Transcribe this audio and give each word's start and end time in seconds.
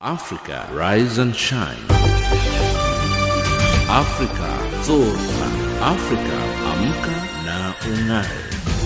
Africa 0.00 0.68
Rise 0.72 1.18
and 1.18 1.34
Shine. 1.34 1.76
Africa 3.90 4.50
Zorka. 4.86 5.48
Africa 5.82 6.38
Amka 6.70 7.16
na 7.44 7.74
Ung'are. 7.82 8.77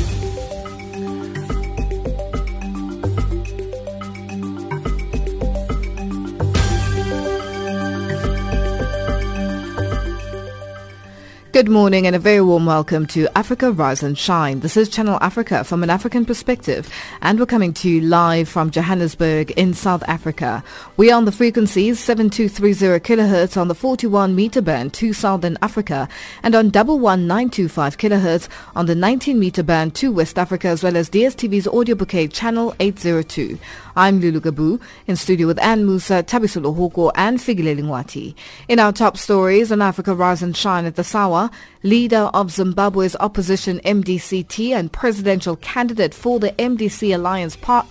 Good 11.63 11.71
morning 11.71 12.09
and 12.09 12.17
a 12.17 12.19
very 12.19 12.41
warm 12.41 12.67
welcome 12.67 13.07
to 13.07 13.29
Africa 13.39 13.71
Rise 13.71 14.03
and 14.03 14.19
Shine. 14.19 14.59
This 14.59 14.77
is 14.77 14.89
Channel 14.89 15.17
Africa 15.21 15.62
from 15.62 15.85
an 15.85 15.91
African 15.91 16.25
perspective 16.25 16.93
and 17.21 17.39
we're 17.39 17.47
coming 17.47 17.73
to 17.75 17.89
you 17.89 18.01
live 18.01 18.49
from 18.49 18.73
Johannesburg 18.73 19.53
in 19.53 19.73
South 19.73 20.03
Africa. 20.09 20.65
We 20.97 21.12
are 21.12 21.17
on 21.17 21.25
the 21.25 21.30
frequencies 21.30 22.01
7230 22.01 22.98
kilohertz 23.05 23.56
on 23.56 23.69
the 23.69 23.77
41 23.77 24.34
meter 24.34 24.61
band 24.61 24.93
to 24.95 25.12
Southern 25.12 25.56
Africa 25.62 26.09
and 26.43 26.56
on 26.56 26.73
11925 26.73 27.97
kilohertz 27.97 28.48
on 28.75 28.87
the 28.87 28.97
19 28.97 29.39
meter 29.39 29.62
band 29.62 29.95
to 29.95 30.11
West 30.11 30.41
Africa 30.41 30.67
as 30.67 30.83
well 30.83 30.97
as 30.97 31.09
DSTV's 31.09 31.69
audio 31.69 31.95
bouquet 31.95 32.27
channel 32.27 32.75
802. 32.81 33.56
I'm 33.95 34.20
Lulu 34.20 34.41
Gabu 34.41 34.80
in 35.06 35.16
studio 35.16 35.46
with 35.46 35.62
Anne 35.62 35.84
Musa, 35.84 36.23
Tabisolo 36.23 36.74
Hoko 36.74 37.12
and 37.14 37.38
Figile 37.38 37.78
Lingwati. 37.78 38.34
In 38.66 38.78
our 38.78 38.91
top 38.91 39.19
stories 39.19 39.70
on 39.70 39.83
Africa 39.83 40.14
Rise 40.14 40.42
and 40.42 40.56
Shine 40.56 40.87
at 40.87 40.96
the 40.96 41.05
Sawa, 41.05 41.50
leader 41.83 42.30
of 42.33 42.48
Zimbabwe's 42.48 43.16
opposition 43.20 43.80
MDCT 43.80 44.70
and 44.70 44.91
presidential 44.91 45.56
candidate 45.56 46.14
for 46.14 46.41
the 46.41 46.52
MDC 46.52 47.14
Alliance 47.14 47.56
part 47.56 47.86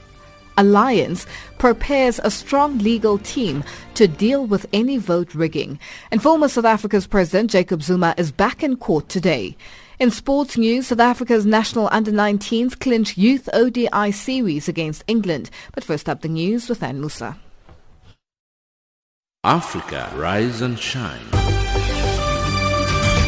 Alliance 0.58 1.26
prepares 1.60 2.20
a 2.24 2.32
strong 2.32 2.78
legal 2.80 3.18
team 3.20 3.64
to 3.94 4.08
deal 4.08 4.46
with 4.46 4.66
any 4.74 4.98
vote 4.98 5.34
rigging. 5.36 5.80
And 6.10 6.22
former 6.22 6.48
South 6.48 6.66
Africa's 6.66 7.08
President 7.08 7.52
Jacob 7.52 7.84
Zuma 7.84 8.16
is 8.18 8.32
back 8.32 8.64
in 8.64 8.76
court 8.76 9.08
today. 9.08 9.56
In 10.02 10.10
sports 10.10 10.58
news, 10.58 10.88
South 10.88 11.00
Africa's 11.00 11.46
national 11.46 11.88
under-19s 11.92 12.80
clinch 12.80 13.20
youth 13.20 13.48
ODI 13.54 14.12
series 14.12 14.68
against 14.68 15.04
England. 15.06 15.52
But 15.76 15.84
first 15.84 16.10
up 16.10 16.22
the 16.22 16.28
news 16.28 16.68
with 16.68 16.82
Anne 16.82 17.02
Musa. 17.02 17.38
Africa 19.44 20.12
Rise 20.16 20.62
and 20.62 20.80
Shine. 20.80 21.28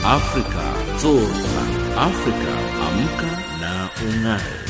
Africa 0.03 0.65
Zorka. 0.97 1.63
Africa 2.09 2.53
Amka 2.87 3.31
na 3.61 3.89
Ung'are. 4.01 4.62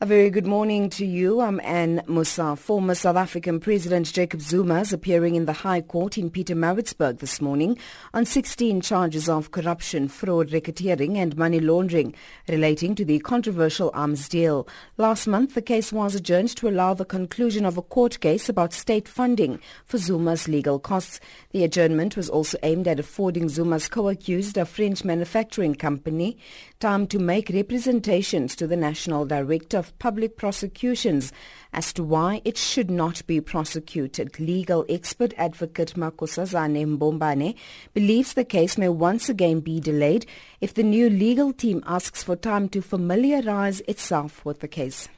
A 0.00 0.06
very 0.06 0.30
good 0.30 0.46
morning 0.46 0.90
to 0.90 1.04
you. 1.04 1.40
I'm 1.40 1.60
Anne 1.64 2.04
Musa. 2.06 2.54
Former 2.54 2.94
South 2.94 3.16
African 3.16 3.58
President 3.58 4.06
Jacob 4.06 4.40
Zuma 4.40 4.82
is 4.82 4.92
appearing 4.92 5.34
in 5.34 5.46
the 5.46 5.52
High 5.52 5.80
Court 5.80 6.16
in 6.16 6.30
Pietermaritzburg 6.30 7.18
this 7.18 7.40
morning 7.40 7.76
on 8.14 8.24
16 8.24 8.80
charges 8.80 9.28
of 9.28 9.50
corruption, 9.50 10.06
fraud, 10.06 10.50
racketeering 10.50 11.16
and 11.16 11.36
money 11.36 11.58
laundering 11.58 12.14
relating 12.48 12.94
to 12.94 13.04
the 13.04 13.18
controversial 13.18 13.90
arms 13.92 14.28
deal. 14.28 14.68
Last 14.98 15.26
month, 15.26 15.54
the 15.54 15.62
case 15.62 15.92
was 15.92 16.14
adjourned 16.14 16.54
to 16.58 16.68
allow 16.68 16.94
the 16.94 17.04
conclusion 17.04 17.64
of 17.64 17.76
a 17.76 17.82
court 17.82 18.20
case 18.20 18.48
about 18.48 18.72
state 18.72 19.08
funding 19.08 19.58
for 19.84 19.98
Zuma's 19.98 20.46
legal 20.46 20.78
costs. 20.78 21.18
The 21.50 21.64
adjournment 21.64 22.16
was 22.16 22.30
also 22.30 22.56
aimed 22.62 22.86
at 22.86 23.00
affording 23.00 23.48
Zuma's 23.48 23.88
co-accused, 23.88 24.58
a 24.58 24.64
French 24.64 25.02
manufacturing 25.02 25.74
company, 25.74 26.38
time 26.78 27.08
to 27.08 27.18
make 27.18 27.50
representations 27.52 28.54
to 28.54 28.68
the 28.68 28.76
National 28.76 29.24
Director 29.26 29.87
Public 29.98 30.36
Prosecutions 30.36 31.32
as 31.72 31.92
to 31.92 32.02
why 32.02 32.40
it 32.44 32.56
should 32.56 32.90
not 32.90 33.26
be 33.26 33.40
prosecuted. 33.40 34.38
Legal 34.40 34.84
expert 34.88 35.32
advocate 35.36 35.94
Makhosazana 35.94 36.98
Mbonane 36.98 37.54
believes 37.94 38.32
the 38.32 38.44
case 38.44 38.76
may 38.76 38.88
once 38.88 39.28
again 39.28 39.60
be 39.60 39.80
delayed 39.80 40.26
if 40.60 40.74
the 40.74 40.82
new 40.82 41.08
legal 41.08 41.52
team 41.52 41.82
asks 41.86 42.22
for 42.22 42.36
time 42.36 42.68
to 42.68 42.80
familiarize 42.80 43.80
itself 43.82 44.44
with 44.44 44.60
the 44.60 44.68
case. 44.68 45.08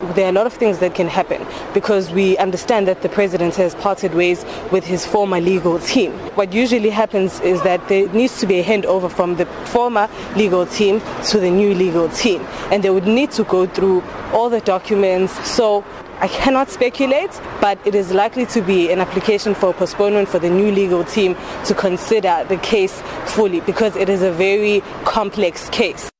There 0.00 0.24
are 0.24 0.30
a 0.30 0.32
lot 0.32 0.46
of 0.46 0.54
things 0.54 0.78
that 0.78 0.94
can 0.94 1.08
happen 1.08 1.46
because 1.74 2.10
we 2.10 2.38
understand 2.38 2.88
that 2.88 3.02
the 3.02 3.10
president 3.10 3.54
has 3.56 3.74
parted 3.74 4.14
ways 4.14 4.46
with 4.72 4.82
his 4.82 5.04
former 5.04 5.42
legal 5.42 5.78
team. 5.78 6.12
What 6.36 6.54
usually 6.54 6.88
happens 6.88 7.38
is 7.40 7.62
that 7.64 7.86
there 7.88 8.08
needs 8.08 8.40
to 8.40 8.46
be 8.46 8.60
a 8.60 8.64
handover 8.64 9.12
from 9.12 9.36
the 9.36 9.44
former 9.66 10.08
legal 10.36 10.64
team 10.64 11.02
to 11.26 11.38
the 11.38 11.50
new 11.50 11.74
legal 11.74 12.08
team 12.08 12.40
and 12.72 12.82
they 12.82 12.88
would 12.88 13.06
need 13.06 13.30
to 13.32 13.44
go 13.44 13.66
through 13.66 14.02
all 14.32 14.48
the 14.48 14.62
documents. 14.62 15.32
So 15.46 15.84
I 16.18 16.28
cannot 16.28 16.70
speculate, 16.70 17.38
but 17.60 17.78
it 17.86 17.94
is 17.94 18.10
likely 18.12 18.46
to 18.46 18.62
be 18.62 18.90
an 18.90 19.00
application 19.00 19.54
for 19.54 19.74
postponement 19.74 20.28
for 20.28 20.38
the 20.38 20.48
new 20.48 20.72
legal 20.72 21.04
team 21.04 21.36
to 21.66 21.74
consider 21.74 22.46
the 22.48 22.56
case 22.56 23.02
fully 23.26 23.60
because 23.60 23.96
it 23.96 24.08
is 24.08 24.22
a 24.22 24.32
very 24.32 24.80
complex 25.04 25.68
case. 25.68 26.10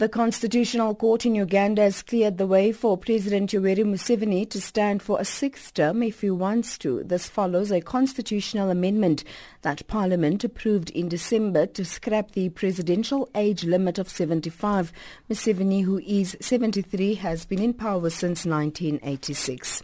The 0.00 0.08
Constitutional 0.08 0.94
Court 0.94 1.26
in 1.26 1.34
Uganda 1.34 1.82
has 1.82 2.00
cleared 2.00 2.38
the 2.38 2.46
way 2.46 2.72
for 2.72 2.96
President 2.96 3.52
Yoweri 3.52 3.84
Museveni 3.84 4.48
to 4.48 4.58
stand 4.58 5.02
for 5.02 5.20
a 5.20 5.26
sixth 5.26 5.74
term 5.74 6.02
if 6.02 6.22
he 6.22 6.30
wants 6.30 6.78
to. 6.78 7.04
This 7.04 7.28
follows 7.28 7.70
a 7.70 7.82
constitutional 7.82 8.70
amendment 8.70 9.24
that 9.60 9.86
Parliament 9.88 10.42
approved 10.42 10.88
in 10.88 11.10
December 11.10 11.66
to 11.66 11.84
scrap 11.84 12.30
the 12.30 12.48
presidential 12.48 13.28
age 13.34 13.64
limit 13.64 13.98
of 13.98 14.08
75. 14.08 14.90
Museveni, 15.28 15.84
who 15.84 15.98
is 15.98 16.34
73, 16.40 17.16
has 17.16 17.44
been 17.44 17.60
in 17.60 17.74
power 17.74 18.08
since 18.08 18.46
1986. 18.46 19.82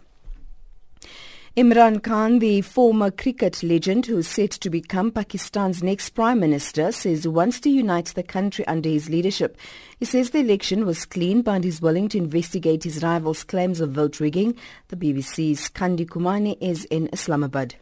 Imran 1.56 2.02
Khan, 2.02 2.38
the 2.38 2.60
former 2.60 3.10
cricket 3.10 3.62
legend 3.62 4.04
who 4.04 4.18
is 4.18 4.28
set 4.28 4.50
to 4.50 4.68
become 4.68 5.10
Pakistan's 5.10 5.82
next 5.82 6.10
prime 6.10 6.38
minister, 6.38 6.92
says 6.92 7.22
he 7.22 7.30
wants 7.30 7.60
to 7.60 7.70
unite 7.70 8.12
the 8.14 8.22
country 8.22 8.66
under 8.66 8.90
his 8.90 9.08
leadership. 9.08 9.56
He 9.98 10.04
says 10.04 10.28
the 10.28 10.40
election 10.40 10.84
was 10.84 11.06
clean 11.06 11.40
but 11.40 11.64
is 11.64 11.80
willing 11.80 12.10
to 12.10 12.18
investigate 12.18 12.84
his 12.84 13.02
rival's 13.02 13.42
claims 13.42 13.80
of 13.80 13.92
vote 13.92 14.20
rigging. 14.20 14.54
The 14.88 14.96
BBC's 14.96 15.70
Secunder 15.70 16.04
Kermani 16.04 16.58
is 16.60 16.84
in 16.84 17.08
Islamabad. 17.10 17.76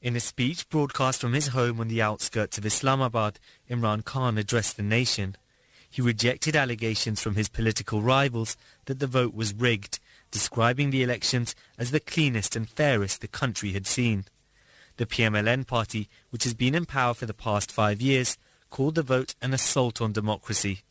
In 0.00 0.14
a 0.14 0.20
speech 0.20 0.68
broadcast 0.68 1.20
from 1.20 1.32
his 1.32 1.48
home 1.48 1.80
on 1.80 1.88
the 1.88 2.00
outskirts 2.00 2.56
of 2.56 2.64
Islamabad, 2.64 3.40
Imran 3.68 4.04
Khan 4.04 4.38
addressed 4.38 4.76
the 4.76 4.84
nation. 4.84 5.34
He 5.90 6.02
rejected 6.02 6.54
allegations 6.54 7.20
from 7.20 7.34
his 7.34 7.48
political 7.48 8.00
rivals 8.00 8.56
that 8.84 9.00
the 9.00 9.08
vote 9.08 9.34
was 9.34 9.52
rigged 9.52 9.98
describing 10.30 10.90
the 10.90 11.02
elections 11.02 11.54
as 11.78 11.90
the 11.90 12.00
cleanest 12.00 12.56
and 12.56 12.68
fairest 12.68 13.20
the 13.20 13.28
country 13.28 13.72
had 13.72 13.86
seen. 13.86 14.24
The 14.96 15.06
PMLN 15.06 15.66
party, 15.66 16.08
which 16.30 16.44
has 16.44 16.54
been 16.54 16.74
in 16.74 16.84
power 16.84 17.14
for 17.14 17.26
the 17.26 17.34
past 17.34 17.70
five 17.70 18.00
years, 18.00 18.36
called 18.70 18.96
the 18.96 19.02
vote 19.02 19.34
an 19.40 19.54
assault 19.54 20.00
on 20.00 20.12
democracy. 20.12 20.82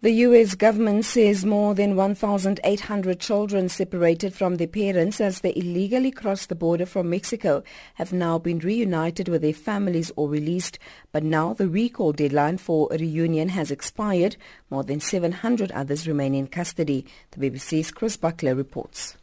The 0.00 0.12
U.S. 0.12 0.54
government 0.54 1.06
says 1.06 1.44
more 1.44 1.74
than 1.74 1.96
1,800 1.96 3.18
children 3.18 3.68
separated 3.68 4.32
from 4.32 4.54
their 4.54 4.68
parents 4.68 5.20
as 5.20 5.40
they 5.40 5.52
illegally 5.56 6.12
crossed 6.12 6.50
the 6.50 6.54
border 6.54 6.86
from 6.86 7.10
Mexico 7.10 7.64
have 7.94 8.12
now 8.12 8.38
been 8.38 8.60
reunited 8.60 9.26
with 9.26 9.42
their 9.42 9.52
families 9.52 10.12
or 10.14 10.28
released. 10.28 10.78
But 11.10 11.24
now 11.24 11.52
the 11.52 11.68
recall 11.68 12.12
deadline 12.12 12.58
for 12.58 12.86
reunion 12.92 13.48
has 13.48 13.72
expired. 13.72 14.36
More 14.70 14.84
than 14.84 15.00
700 15.00 15.72
others 15.72 16.06
remain 16.06 16.32
in 16.32 16.46
custody. 16.46 17.04
The 17.32 17.50
BBC's 17.50 17.90
Chris 17.90 18.16
Buckler 18.16 18.54
reports. 18.54 19.16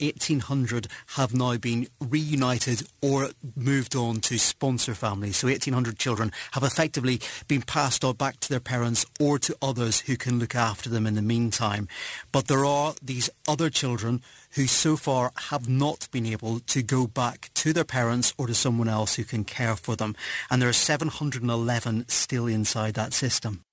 1,800 0.00 0.86
have 1.16 1.34
now 1.34 1.56
been 1.56 1.86
reunited 2.00 2.82
or 3.00 3.30
moved 3.56 3.94
on 3.94 4.20
to 4.20 4.38
sponsor 4.38 4.94
families. 4.94 5.38
So 5.38 5.46
1,800 5.46 5.98
children 5.98 6.32
have 6.52 6.62
effectively 6.62 7.20
been 7.48 7.62
passed 7.62 8.04
on 8.04 8.16
back 8.16 8.40
to 8.40 8.48
their 8.48 8.60
parents 8.60 9.06
or 9.18 9.38
to 9.38 9.56
others 9.60 10.00
who 10.00 10.16
can 10.16 10.38
look 10.38 10.54
after 10.54 10.88
them 10.88 11.06
in 11.06 11.14
the 11.14 11.22
meantime. 11.22 11.88
But 12.32 12.48
there 12.48 12.64
are 12.64 12.94
these 13.02 13.30
other 13.48 13.70
children 13.70 14.22
who 14.52 14.66
so 14.66 14.96
far 14.96 15.32
have 15.50 15.68
not 15.68 16.08
been 16.10 16.26
able 16.26 16.60
to 16.60 16.82
go 16.82 17.06
back 17.06 17.50
to 17.54 17.72
their 17.72 17.84
parents 17.84 18.34
or 18.36 18.46
to 18.46 18.54
someone 18.54 18.88
else 18.88 19.14
who 19.14 19.24
can 19.24 19.44
care 19.44 19.76
for 19.76 19.96
them. 19.96 20.16
And 20.50 20.60
there 20.60 20.68
are 20.68 20.72
711 20.72 22.08
still 22.08 22.46
inside 22.46 22.94
that 22.94 23.12
system. 23.12 23.64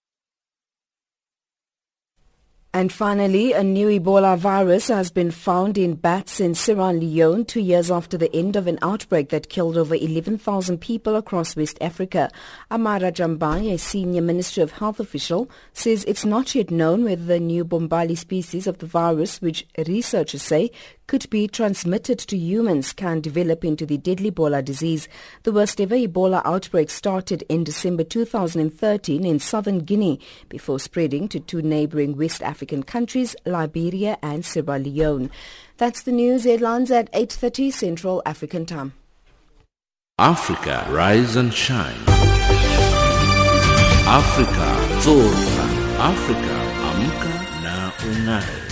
And 2.78 2.94
finally, 2.94 3.54
a 3.54 3.64
new 3.64 3.88
Ebola 3.88 4.38
virus 4.38 4.90
has 4.90 5.10
been 5.10 5.32
found 5.32 5.80
in 5.80 5.96
bats 5.96 6.40
in 6.40 6.54
Sierra 6.54 6.94
Leone 6.94 7.44
two 7.44 7.60
years 7.60 7.90
after 7.90 8.20
the 8.20 8.32
end 8.36 8.56
of 8.56 8.68
an 8.68 8.78
outbreak 8.84 9.30
that 9.30 9.50
killed 9.50 9.78
over 9.78 9.96
11,000 9.96 10.78
people 10.80 11.16
across 11.16 11.56
West 11.56 11.80
Africa. 11.82 12.30
Amara 12.70 13.12
Jambai, 13.12 13.74
a 13.74 13.80
senior 13.80 14.22
Ministry 14.22 14.62
of 14.62 14.74
Health 14.74 15.00
official, 15.00 15.50
says 15.74 16.04
it's 16.04 16.24
not 16.24 16.54
yet 16.54 16.70
known 16.70 17.04
whether 17.04 17.26
the 17.26 17.40
new 17.40 17.66
Bombali 17.66 18.16
species 18.16 18.68
of 18.68 18.78
the 18.78 18.86
virus, 18.86 19.42
which 19.42 19.66
researchers 19.88 20.44
say 20.44 20.70
could 21.08 21.30
be 21.30 21.48
transmitted 21.48 22.20
to 22.20 22.38
humans 22.38 22.94
can 22.94 23.22
develop 23.22 23.64
into 23.64 23.86
the 23.86 23.98
deadly 23.98 24.30
Ebola 24.30 24.64
disease. 24.64 25.08
The 25.44 25.52
worst 25.54 25.80
ever 25.80 25.96
Ebola 25.96 26.42
outbreak 26.46 26.90
started 26.90 27.44
in 27.50 27.64
December 27.64 28.04
2013 28.04 29.26
in 29.26 29.40
southern 29.40 29.80
Guinea 29.80 30.20
before 30.50 30.80
spreading 30.80 31.28
to 31.30 31.40
two 31.40 31.62
neighboring 31.62 32.18
West 32.18 32.44
African 32.44 32.84
countries, 32.84 33.36
Liberia 33.46 34.18
and 34.22 34.46
Sierra 34.46 34.78
Leone. 34.78 35.32
That's 35.78 36.02
the 36.02 36.12
news 36.12 36.44
headlines 36.44 36.92
at 36.92 37.12
8.30 37.14 37.72
Central 37.72 38.22
African 38.26 38.66
Time. 38.66 38.94
Africa, 40.20 40.86
rise 40.90 41.36
and 41.36 41.54
shine. 41.54 41.96
Africa, 44.08 44.70
zorka. 45.02 45.68
Africa, 46.00 46.56
amka 46.90 47.34
na 47.64 47.92
unai. 48.10 48.67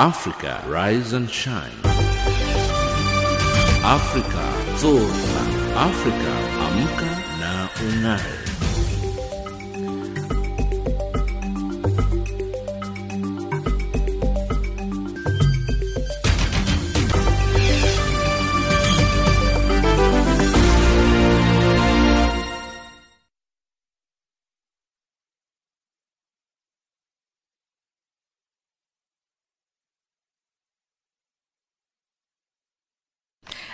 Africa, 0.00 0.62
rise 0.68 1.12
and 1.12 1.28
shine. 1.28 1.72
Africa, 3.82 4.46
zorka. 4.78 5.42
Africa, 5.74 6.34
amka 6.66 7.10
na 7.40 7.68
unai. 7.82 8.47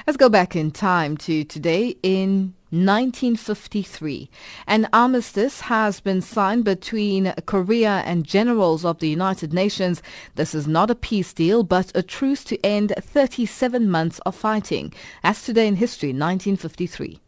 Let's 0.06 0.18
go 0.18 0.28
back 0.28 0.54
in 0.54 0.70
time 0.70 1.16
to 1.18 1.44
today 1.44 1.96
in 2.02 2.52
1953. 2.68 4.28
An 4.66 4.86
armistice 4.92 5.62
has 5.62 6.00
been 6.00 6.20
signed 6.20 6.64
between 6.64 7.32
Korea 7.46 8.02
and 8.04 8.26
generals 8.26 8.84
of 8.84 8.98
the 8.98 9.08
United 9.08 9.54
Nations. 9.54 10.02
This 10.34 10.54
is 10.54 10.68
not 10.68 10.90
a 10.90 10.94
peace 10.94 11.32
deal, 11.32 11.62
but 11.62 11.90
a 11.94 12.02
truce 12.02 12.44
to 12.44 12.62
end 12.62 12.92
37 13.00 13.90
months 13.90 14.18
of 14.26 14.34
fighting. 14.34 14.92
As 15.22 15.42
today 15.42 15.66
in 15.66 15.76
history, 15.76 16.08
1953. 16.08 17.23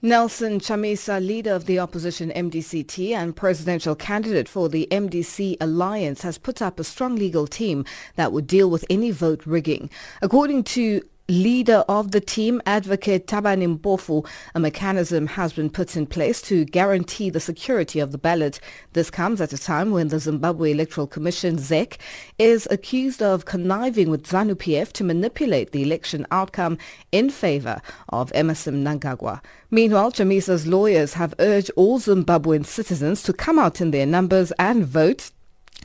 Nelson 0.00 0.60
Chamisa, 0.60 1.18
leader 1.18 1.52
of 1.52 1.66
the 1.66 1.80
opposition 1.80 2.30
MDCT 2.30 3.10
and 3.10 3.34
presidential 3.34 3.96
candidate 3.96 4.48
for 4.48 4.68
the 4.68 4.86
MDC 4.92 5.56
alliance, 5.60 6.22
has 6.22 6.38
put 6.38 6.62
up 6.62 6.78
a 6.78 6.84
strong 6.84 7.16
legal 7.16 7.48
team 7.48 7.84
that 8.14 8.30
would 8.30 8.46
deal 8.46 8.70
with 8.70 8.84
any 8.88 9.10
vote 9.10 9.44
rigging. 9.44 9.90
According 10.22 10.62
to 10.64 11.02
leader 11.28 11.84
of 11.88 12.12
the 12.12 12.20
team, 12.22 12.62
Advocate 12.64 13.26
Thabani 13.26 13.78
Mpofu, 13.78 14.26
a 14.54 14.60
mechanism 14.60 15.26
has 15.26 15.52
been 15.52 15.68
put 15.68 15.94
in 15.94 16.06
place 16.06 16.40
to 16.40 16.64
guarantee 16.64 17.28
the 17.28 17.38
security 17.38 18.00
of 18.00 18.12
the 18.12 18.18
ballot. 18.18 18.58
This 18.94 19.10
comes 19.10 19.42
at 19.42 19.52
a 19.52 19.58
time 19.58 19.90
when 19.90 20.08
the 20.08 20.20
Zimbabwe 20.20 20.72
Electoral 20.72 21.06
Commission, 21.06 21.58
ZEC, 21.58 21.98
is 22.38 22.66
accused 22.70 23.22
of 23.22 23.44
conniving 23.44 24.08
with 24.08 24.26
ZANU-PF 24.26 24.90
to 24.92 25.04
manipulate 25.04 25.72
the 25.72 25.82
election 25.82 26.26
outcome 26.30 26.78
in 27.12 27.28
favor 27.28 27.82
of 28.08 28.32
Emmerson 28.34 28.82
Mnangagwa. 28.82 29.42
Meanwhile, 29.70 30.12
Chamisa's 30.12 30.66
lawyers 30.66 31.12
have 31.14 31.34
urged 31.38 31.70
all 31.76 32.00
Zimbabwean 32.00 32.64
citizens 32.64 33.22
to 33.24 33.34
come 33.34 33.58
out 33.58 33.82
in 33.82 33.90
their 33.90 34.06
numbers 34.06 34.50
and 34.52 34.86
vote 34.86 35.30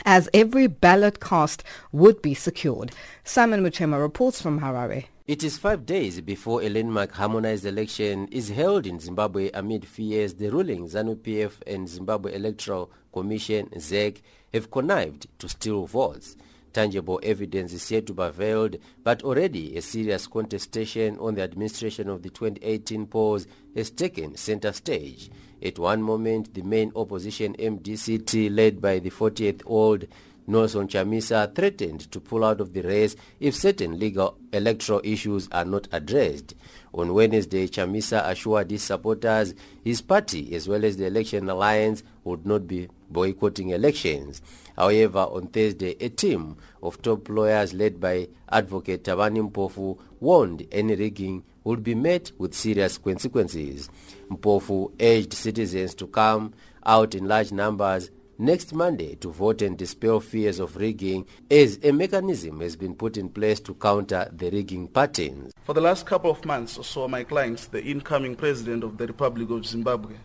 as 0.06 0.30
every 0.34 0.68
ballot 0.68 1.20
cast 1.20 1.64
would 1.92 2.22
be 2.22 2.34
secured. 2.34 2.94
Simon 3.26 3.62
Muchemwa 3.62 4.00
reports 4.02 4.42
from 4.42 4.62
Harare. 4.62 5.06
It 5.26 5.42
is 5.42 5.58
five 5.58 5.86
days 5.86 6.20
before 6.20 6.62
a 6.62 6.68
landmark 6.68 7.14
harmonized 7.14 7.64
election 7.66 8.28
is 8.28 8.50
held 8.50 8.86
in 8.86 9.00
Zimbabwe 9.00 9.52
amid 9.54 9.88
fears 9.88 10.34
the 10.34 10.50
ruling 10.50 10.86
ZANU-PF 10.86 11.62
and 11.66 11.88
Zimbabwe 11.88 12.36
Electoral 12.36 12.92
Commission 13.14 13.70
ZEC 13.70 14.22
have 14.52 14.70
connived 14.70 15.28
to 15.40 15.48
steal 15.48 15.86
votes. 15.86 16.36
Tangible 16.74 17.22
evidence 17.24 17.72
is 17.72 17.90
yet 17.90 18.06
to 18.08 18.14
be 18.14 18.30
veiled, 18.32 18.76
but 19.02 19.24
already 19.24 19.78
a 19.78 19.82
serious 19.82 20.28
contestation 20.28 21.18
on 21.20 21.36
the 21.36 21.42
administration 21.44 22.10
of 22.10 22.22
the 22.22 22.30
2018 22.30 23.06
polls 23.08 23.48
has 23.78 23.92
taken 23.92 24.36
center 24.36 24.74
stage. 24.74 25.32
At 25.64 25.80
one 25.80 26.02
moment, 26.02 26.54
the 26.54 26.64
main 26.64 26.92
opposition 26.98 27.56
MDCT, 27.58 28.54
led 28.54 28.82
by 28.82 29.00
the 29.00 29.10
48th-old 29.12 30.06
Nelson 30.46 30.88
Chamisa 30.88 31.54
threatened 31.56 32.12
to 32.12 32.20
pull 32.20 32.44
out 32.44 32.60
of 32.60 32.74
the 32.74 32.82
race 32.82 33.16
if 33.40 33.56
certain 33.56 33.98
legal 33.98 34.38
electoral 34.52 35.02
issues 35.04 35.48
are 35.52 35.66
not 35.66 35.88
addressed. 35.92 36.56
On 36.94 37.14
Wednesday, 37.14 37.68
Chamisa 37.68 38.28
assured 38.28 38.70
his 38.70 38.84
supporters 38.84 39.54
his 39.84 40.02
party 40.02 40.54
as 40.56 40.68
well 40.68 40.84
as 40.84 40.98
the 40.98 41.06
Election 41.06 41.50
Alliance 41.50 42.04
would 42.24 42.46
not 42.46 42.68
be 42.68 42.90
boycotting 43.10 43.70
elections. 43.70 44.42
However, 44.76 45.20
on 45.20 45.48
Thursday, 45.48 45.96
a 46.00 46.10
team 46.10 46.58
of 46.82 47.02
top 47.02 47.30
lawyers 47.30 47.74
led 47.74 48.00
by 48.00 48.28
advocate 48.50 49.04
Thabani 49.04 49.50
Mpofu 49.50 49.98
warned 50.20 50.68
any 50.72 50.96
rigging 50.96 51.44
would 51.64 51.84
be 51.84 51.96
met 51.96 52.32
with 52.38 52.54
serious 52.54 52.98
consequences. 52.98 53.90
Mpofu 54.30 54.92
urged 55.00 55.34
citizens 55.34 55.96
to 55.96 56.08
come 56.08 56.54
out 56.86 57.16
in 57.16 57.28
large 57.28 57.52
numbers 57.52 58.10
next 58.38 58.74
Monday 58.74 59.16
to 59.16 59.30
vote 59.32 59.62
and 59.62 59.78
dispel 59.78 60.20
fears 60.20 60.60
of 60.60 60.76
rigging 60.78 61.26
as 61.52 61.80
a 61.84 61.92
mechanism 61.92 62.60
has 62.62 62.76
been 62.76 62.96
put 62.96 63.18
in 63.18 63.30
place 63.30 63.60
to 63.62 63.74
counter 63.76 64.30
the 64.32 64.50
rigging 64.50 64.88
patterns. 64.88 65.54
For 65.64 65.74
the 65.74 65.82
last 65.82 66.06
couple 66.06 66.32
of 66.32 66.44
months 66.46 66.78
or 66.78 66.84
so, 66.84 67.08
my 67.08 67.24
client, 67.24 67.68
the 67.72 67.84
incoming 67.84 68.36
president 68.36 68.84
of 68.84 68.98
the 68.98 69.08
Republic 69.08 69.50
of 69.50 69.66
Zimbabwe, 69.66 70.16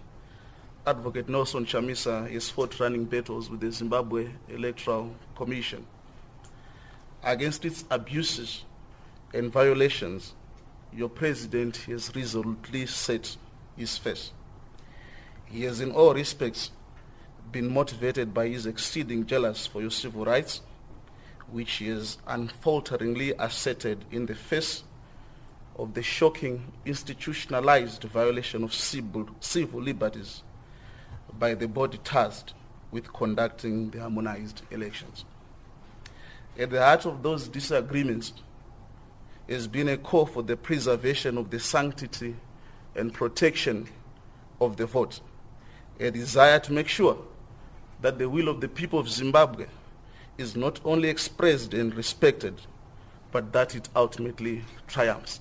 Advocate 0.86 1.28
Nelson 1.28 1.66
Chamisa, 1.66 2.30
is 2.30 2.48
fought 2.48 2.78
running 2.80 3.04
battles 3.04 3.50
with 3.50 3.60
the 3.60 3.70
Zimbabwe 3.70 4.28
Electoral 4.48 5.14
Commission 5.36 5.86
against 7.22 7.64
its 7.64 7.84
abuses 7.90 8.64
and 9.34 9.52
violations. 9.52 10.34
Your 10.92 11.08
president 11.08 11.76
has 11.88 12.14
resolutely 12.14 12.86
set 12.86 13.36
his 13.76 13.98
face. 13.98 14.32
He 15.44 15.62
has 15.64 15.80
in 15.80 15.92
all 15.92 16.14
respects 16.14 16.70
been 17.52 17.72
motivated 17.72 18.34
by 18.34 18.48
his 18.48 18.66
exceeding 18.66 19.26
jealous 19.26 19.66
for 19.66 19.80
your 19.80 19.90
civil 19.90 20.24
rights, 20.24 20.60
which 21.50 21.78
has 21.78 22.18
unfalteringly 22.26 23.32
asserted 23.38 24.04
in 24.10 24.26
the 24.26 24.34
face 24.34 24.84
of 25.76 25.94
the 25.94 26.02
shocking 26.02 26.72
institutionalized 26.84 28.02
violation 28.04 28.64
of 28.64 28.74
civil, 28.74 29.28
civil 29.40 29.80
liberties 29.80 30.42
by 31.38 31.54
the 31.54 31.68
body 31.68 31.98
tasked 31.98 32.54
with 32.90 33.12
conducting 33.12 33.90
the 33.90 34.00
harmonized 34.00 34.62
elections. 34.70 35.24
At 36.58 36.70
the 36.70 36.82
heart 36.82 37.06
of 37.06 37.22
those 37.22 37.48
disagreements 37.48 38.32
has 39.48 39.68
been 39.68 39.88
a 39.88 39.96
call 39.96 40.26
for 40.26 40.42
the 40.42 40.56
preservation 40.56 41.38
of 41.38 41.50
the 41.50 41.60
sanctity 41.60 42.34
and 42.94 43.14
protection 43.14 43.88
of 44.60 44.76
the 44.76 44.86
vote, 44.86 45.20
a 46.00 46.10
desire 46.10 46.58
to 46.58 46.72
make 46.72 46.88
sure 46.88 47.16
that 48.00 48.18
the 48.18 48.28
will 48.28 48.48
of 48.48 48.60
the 48.60 48.68
people 48.68 48.98
of 48.98 49.08
Zimbabwe 49.08 49.66
is 50.36 50.56
not 50.56 50.80
only 50.84 51.08
expressed 51.08 51.74
and 51.74 51.94
respected, 51.94 52.54
but 53.32 53.52
that 53.52 53.74
it 53.74 53.88
ultimately 53.96 54.62
triumphs. 54.86 55.40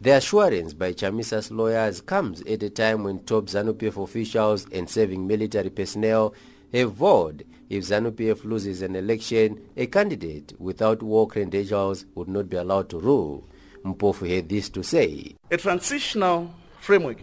The 0.00 0.16
assurance 0.16 0.74
by 0.74 0.92
Chamisa's 0.92 1.50
lawyers 1.50 2.00
comes 2.00 2.40
at 2.42 2.62
a 2.62 2.70
time 2.70 3.04
when 3.04 3.20
top 3.20 3.46
ZANU-PF 3.46 4.02
officials 4.02 4.66
and 4.72 4.88
serving 4.88 5.26
military 5.26 5.70
personnel 5.70 6.34
have 6.72 6.92
vowed 6.94 7.44
if 7.70 7.84
ZANU-PF 7.84 8.44
loses 8.44 8.82
an 8.82 8.96
election, 8.96 9.60
a 9.76 9.86
candidate 9.86 10.52
without 10.58 11.02
war 11.02 11.26
credentials 11.26 12.04
would 12.14 12.28
not 12.28 12.50
be 12.50 12.56
allowed 12.56 12.88
to 12.90 12.98
rule. 12.98 13.46
Mpofu 13.84 14.28
had 14.28 14.48
this 14.48 14.68
to 14.70 14.82
say. 14.82 15.36
A 15.50 15.56
transitional 15.56 16.54
framework, 16.80 17.18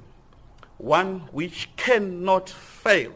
one 0.78 1.20
which 1.32 1.70
cannot 1.76 2.50
fail, 2.50 3.14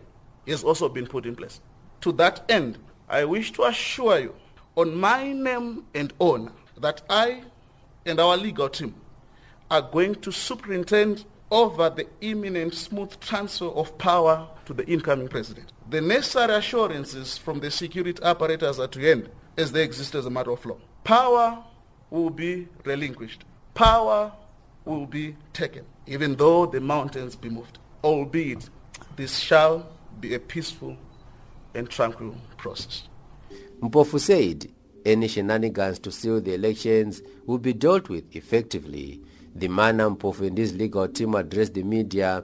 has 0.51 0.63
also 0.63 0.89
been 0.89 1.07
put 1.07 1.25
in 1.25 1.35
place. 1.35 1.61
To 2.01 2.11
that 2.13 2.43
end, 2.49 2.77
I 3.09 3.25
wish 3.25 3.51
to 3.53 3.63
assure 3.63 4.19
you 4.19 4.35
on 4.75 4.95
my 4.95 5.31
name 5.31 5.85
and 5.93 6.13
honor 6.19 6.51
that 6.77 7.01
I 7.09 7.43
and 8.05 8.19
our 8.19 8.37
legal 8.37 8.69
team 8.69 8.95
are 9.71 9.81
going 9.81 10.15
to 10.15 10.31
superintend 10.31 11.25
over 11.51 11.89
the 11.89 12.07
imminent 12.21 12.73
smooth 12.73 13.19
transfer 13.19 13.67
of 13.67 13.97
power 13.97 14.47
to 14.65 14.73
the 14.73 14.85
incoming 14.87 15.27
president. 15.27 15.71
The 15.89 16.01
necessary 16.01 16.55
assurances 16.55 17.37
from 17.37 17.59
the 17.59 17.71
security 17.71 18.21
apparatus 18.23 18.79
are 18.79 18.87
to 18.87 19.11
end 19.11 19.29
as 19.57 19.71
they 19.71 19.83
exist 19.83 20.15
as 20.15 20.25
a 20.25 20.29
matter 20.29 20.51
of 20.51 20.65
law. 20.65 20.77
Power 21.03 21.63
will 22.09 22.29
be 22.29 22.67
relinquished. 22.83 23.45
Power 23.73 24.31
will 24.85 25.05
be 25.05 25.35
taken, 25.53 25.85
even 26.07 26.35
though 26.35 26.65
the 26.65 26.81
mountains 26.81 27.35
be 27.35 27.49
moved. 27.49 27.77
Albeit, 28.03 28.69
this 29.15 29.37
shall 29.37 29.87
be 30.25 30.35
a 30.35 30.39
peaceful 30.39 30.97
and 31.75 31.89
tranquil 31.89 32.35
process. 32.57 33.07
Mpofu 33.81 34.19
said 34.19 34.71
any 35.05 35.27
shenanigans 35.27 35.99
to 35.99 36.11
steal 36.11 36.41
the 36.41 36.53
elections 36.53 37.21
will 37.45 37.59
be 37.59 37.73
dealt 37.73 38.09
with 38.09 38.35
effectively. 38.35 39.21
The 39.53 39.67
manner 39.67 40.09
Mpofu 40.09 40.47
and 40.47 40.57
his 40.57 40.73
legal 40.73 41.07
team 41.07 41.35
addressed 41.35 41.75
the 41.75 41.83
media, 41.83 42.43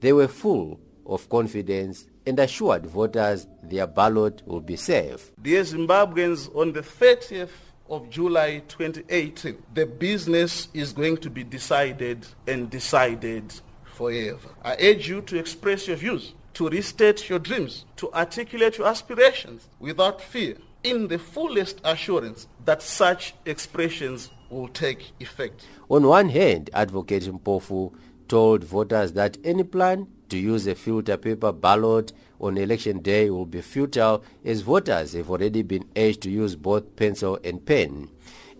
they 0.00 0.12
were 0.12 0.28
full 0.28 0.78
of 1.04 1.28
confidence 1.28 2.06
and 2.26 2.38
assured 2.38 2.86
voters 2.86 3.46
their 3.62 3.86
ballot 3.86 4.42
will 4.46 4.60
be 4.60 4.76
safe. 4.76 5.32
Dear 5.42 5.62
Zimbabweans, 5.62 6.54
on 6.54 6.72
the 6.72 6.82
30th 6.82 7.50
of 7.88 8.08
July 8.10 8.62
2018, 8.68 9.62
the 9.74 9.86
business 9.86 10.68
is 10.74 10.92
going 10.92 11.16
to 11.18 11.30
be 11.30 11.42
decided 11.42 12.26
and 12.46 12.70
decided 12.70 13.52
forever. 13.84 14.48
I 14.64 14.76
urge 14.80 15.08
you 15.08 15.22
to 15.22 15.38
express 15.38 15.88
your 15.88 15.96
views, 15.96 16.34
to 16.56 16.70
restate 16.70 17.28
your 17.28 17.38
dreams, 17.38 17.84
to 17.96 18.10
articulate 18.14 18.78
your 18.78 18.86
aspirations 18.86 19.68
without 19.78 20.22
fear, 20.22 20.56
in 20.82 21.06
the 21.08 21.18
fullest 21.18 21.82
assurance 21.84 22.48
that 22.64 22.80
such 22.80 23.34
expressions 23.44 24.30
will 24.48 24.68
take 24.68 25.12
effect. 25.20 25.66
On 25.90 26.06
one 26.06 26.30
hand, 26.30 26.70
Advocate 26.72 27.24
Mpofu 27.24 27.92
told 28.26 28.64
voters 28.64 29.12
that 29.12 29.36
any 29.44 29.64
plan 29.64 30.06
to 30.30 30.38
use 30.38 30.66
a 30.66 30.74
filter 30.74 31.18
paper 31.18 31.52
ballot 31.52 32.14
on 32.40 32.56
election 32.56 33.00
day 33.00 33.28
will 33.28 33.44
be 33.44 33.60
futile 33.60 34.24
as 34.42 34.62
voters 34.62 35.12
have 35.12 35.30
already 35.30 35.60
been 35.60 35.84
urged 35.94 36.22
to 36.22 36.30
use 36.30 36.56
both 36.56 36.96
pencil 36.96 37.38
and 37.44 37.66
pen. 37.66 38.08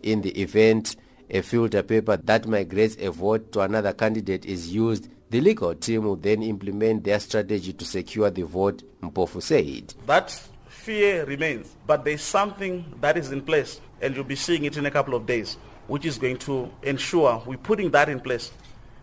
In 0.02 0.20
the 0.20 0.38
event 0.38 0.96
a 1.30 1.40
filter 1.40 1.82
paper 1.82 2.18
that 2.18 2.46
migrates 2.46 2.96
a 3.00 3.10
vote 3.10 3.52
to 3.52 3.60
another 3.60 3.94
candidate 3.94 4.44
is 4.44 4.74
used, 4.74 5.08
the 5.30 5.40
legal 5.40 5.74
team 5.74 6.04
will 6.04 6.16
then 6.16 6.42
implement 6.42 7.04
their 7.04 7.18
strategy 7.18 7.72
to 7.72 7.84
secure 7.84 8.30
the 8.30 8.42
vote, 8.42 8.82
Mpofu 9.02 9.42
said. 9.42 9.94
That 10.06 10.30
fear 10.68 11.24
remains, 11.24 11.74
but 11.86 12.04
there's 12.04 12.22
something 12.22 12.84
that 13.00 13.16
is 13.16 13.32
in 13.32 13.42
place, 13.42 13.80
and 14.00 14.14
you'll 14.14 14.24
be 14.24 14.36
seeing 14.36 14.64
it 14.64 14.76
in 14.76 14.86
a 14.86 14.90
couple 14.90 15.14
of 15.14 15.26
days, 15.26 15.56
which 15.88 16.04
is 16.04 16.18
going 16.18 16.38
to 16.38 16.70
ensure 16.82 17.42
we're 17.44 17.58
putting 17.58 17.90
that 17.90 18.08
in 18.08 18.20
place. 18.20 18.52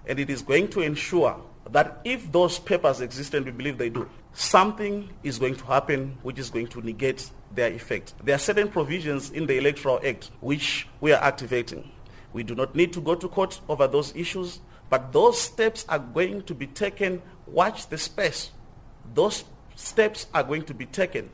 And 0.06 0.20
it 0.20 0.30
is 0.30 0.42
going 0.42 0.70
to 0.70 0.82
ensure 0.82 1.39
that 1.72 2.01
if 2.03 2.32
those 2.32 2.60
papers 2.60 3.01
exist, 3.01 3.34
and 3.34 3.46
we 3.46 3.51
believe 3.51 3.77
they 3.77 3.89
do, 3.89 4.10
something 4.34 5.10
is 5.24 5.39
going 5.39 5.56
to 5.56 5.65
happen 5.65 6.18
which 6.22 6.39
is 6.39 6.50
going 6.50 6.68
to 6.68 6.82
negate 6.82 7.30
their 7.53 7.72
effect. 7.72 8.13
There 8.24 8.36
are 8.36 8.39
certain 8.39 8.68
provisions 8.68 9.30
in 9.32 9.46
the 9.46 9.58
Electoral 9.58 10.00
Act 10.06 10.32
which 10.42 10.88
we 11.01 11.13
are 11.13 11.22
activating. 11.22 11.89
We 12.34 12.44
do 12.44 12.56
not 12.56 12.75
need 12.75 12.94
to 12.94 13.01
go 13.01 13.15
to 13.15 13.27
court 13.27 13.62
over 13.70 13.88
those 13.88 14.15
issues, 14.15 14.60
but 14.94 15.12
those 15.12 15.42
steps 15.42 15.88
are 15.90 15.98
going 15.98 16.44
to 16.44 16.54
be 16.54 16.68
taken. 16.68 17.20
Watch 17.48 17.88
the 17.90 17.98
space. 17.98 18.52
Those 19.16 19.44
steps 19.76 20.28
are 20.36 20.44
going 20.44 20.66
to 20.66 20.76
be 20.76 20.86
taken. 20.86 21.32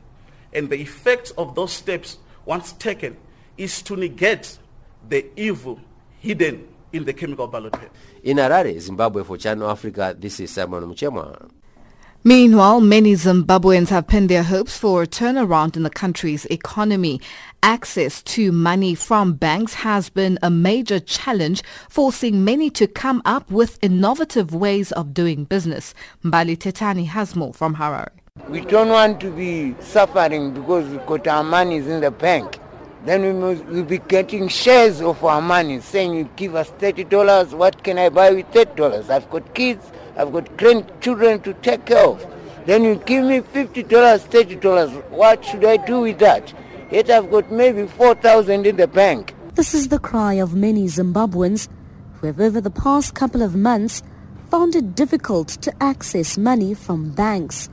And 0.54 0.70
the 0.70 0.76
effect 0.76 1.32
of 1.36 1.54
those 1.54 1.70
steps, 1.70 2.16
once 2.46 2.72
taken, 2.72 3.18
is 3.58 3.82
to 3.82 3.96
negate 3.96 4.56
the 5.06 5.26
evil 5.36 5.78
hidden 6.20 6.68
in 6.94 7.04
the 7.04 7.12
chemical 7.12 7.48
ballot 7.48 7.74
paper. 7.74 7.92
In 8.22 8.38
Harare, 8.38 8.80
Zimbabwe 8.80 9.24
for 9.24 9.36
Channel 9.36 9.68
Africa, 9.68 10.16
this 10.18 10.40
is 10.40 10.50
Simon 10.50 10.84
Muchemwa. 10.84 11.50
Meanwhile, 12.22 12.82
many 12.82 13.14
Zimbabweans 13.14 13.88
have 13.88 14.06
pinned 14.06 14.28
their 14.28 14.42
hopes 14.42 14.76
for 14.76 15.02
a 15.02 15.06
turnaround 15.06 15.74
in 15.74 15.84
the 15.84 15.88
country's 15.88 16.44
economy. 16.46 17.18
Access 17.62 18.22
to 18.24 18.52
money 18.52 18.94
from 18.94 19.32
banks 19.32 19.72
has 19.72 20.10
been 20.10 20.38
a 20.42 20.50
major 20.50 21.00
challenge, 21.00 21.62
forcing 21.88 22.44
many 22.44 22.68
to 22.70 22.86
come 22.86 23.22
up 23.24 23.50
with 23.50 23.78
innovative 23.80 24.54
ways 24.54 24.92
of 24.92 25.14
doing 25.14 25.44
business. 25.44 25.94
Mbali 26.22 26.58
Tetani 26.58 27.06
has 27.06 27.34
more 27.34 27.54
from 27.54 27.76
Harare. 27.76 28.10
We 28.50 28.60
don't 28.60 28.90
want 28.90 29.18
to 29.22 29.30
be 29.30 29.74
suffering 29.80 30.52
because 30.52 30.90
we 30.90 30.98
got 30.98 31.26
our 31.26 31.42
money 31.42 31.76
in 31.76 32.00
the 32.02 32.10
bank. 32.10 32.58
Then 33.04 33.22
we 33.22 33.32
must 33.32 33.64
we'll 33.64 33.84
be 33.84 33.98
getting 33.98 34.48
shares 34.48 35.00
of 35.00 35.24
our 35.24 35.40
money, 35.40 35.80
saying 35.80 36.14
you 36.14 36.28
give 36.36 36.54
us 36.54 36.68
thirty 36.78 37.04
dollars. 37.04 37.54
What 37.54 37.82
can 37.82 37.98
I 37.98 38.10
buy 38.10 38.30
with 38.30 38.46
thirty 38.52 38.74
dollars? 38.74 39.08
I've 39.08 39.28
got 39.30 39.54
kids, 39.54 39.90
I've 40.16 40.32
got 40.32 40.56
grandchildren 40.58 41.40
to 41.42 41.54
take 41.54 41.86
care 41.86 42.06
of. 42.06 42.26
Then 42.66 42.84
you 42.84 42.96
give 42.96 43.24
me 43.24 43.40
fifty 43.40 43.82
dollars, 43.82 44.22
thirty 44.24 44.54
dollars. 44.56 44.90
What 45.08 45.44
should 45.44 45.64
I 45.64 45.78
do 45.78 46.00
with 46.00 46.18
that? 46.18 46.52
Yet 46.90 47.08
I've 47.08 47.30
got 47.30 47.50
maybe 47.50 47.86
four 47.86 48.14
thousand 48.16 48.66
in 48.66 48.76
the 48.76 48.86
bank. 48.86 49.34
This 49.54 49.74
is 49.74 49.88
the 49.88 49.98
cry 49.98 50.34
of 50.34 50.54
many 50.54 50.84
Zimbabweans 50.84 51.68
who 52.14 52.26
have 52.26 52.40
over 52.40 52.60
the 52.60 52.70
past 52.70 53.14
couple 53.14 53.42
of 53.42 53.56
months 53.56 54.02
found 54.50 54.74
it 54.74 54.94
difficult 54.94 55.48
to 55.48 55.72
access 55.82 56.36
money 56.36 56.74
from 56.74 57.12
banks. 57.12 57.70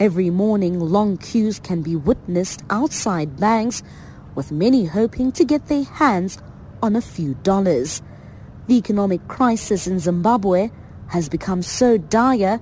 Every 0.00 0.30
morning, 0.30 0.80
long 0.80 1.18
queues 1.18 1.58
can 1.58 1.82
be 1.82 1.96
witnessed 1.96 2.62
outside 2.70 3.38
banks, 3.38 3.82
with 4.34 4.52
many 4.52 4.86
hoping 4.86 5.32
to 5.32 5.44
get 5.44 5.66
their 5.66 5.84
hands 5.84 6.38
on 6.82 6.96
a 6.96 7.00
few 7.00 7.34
dollars. 7.42 8.02
The 8.66 8.76
economic 8.76 9.26
crisis 9.28 9.86
in 9.86 9.98
Zimbabwe 9.98 10.70
has 11.08 11.28
become 11.28 11.62
so 11.62 11.96
dire, 11.98 12.60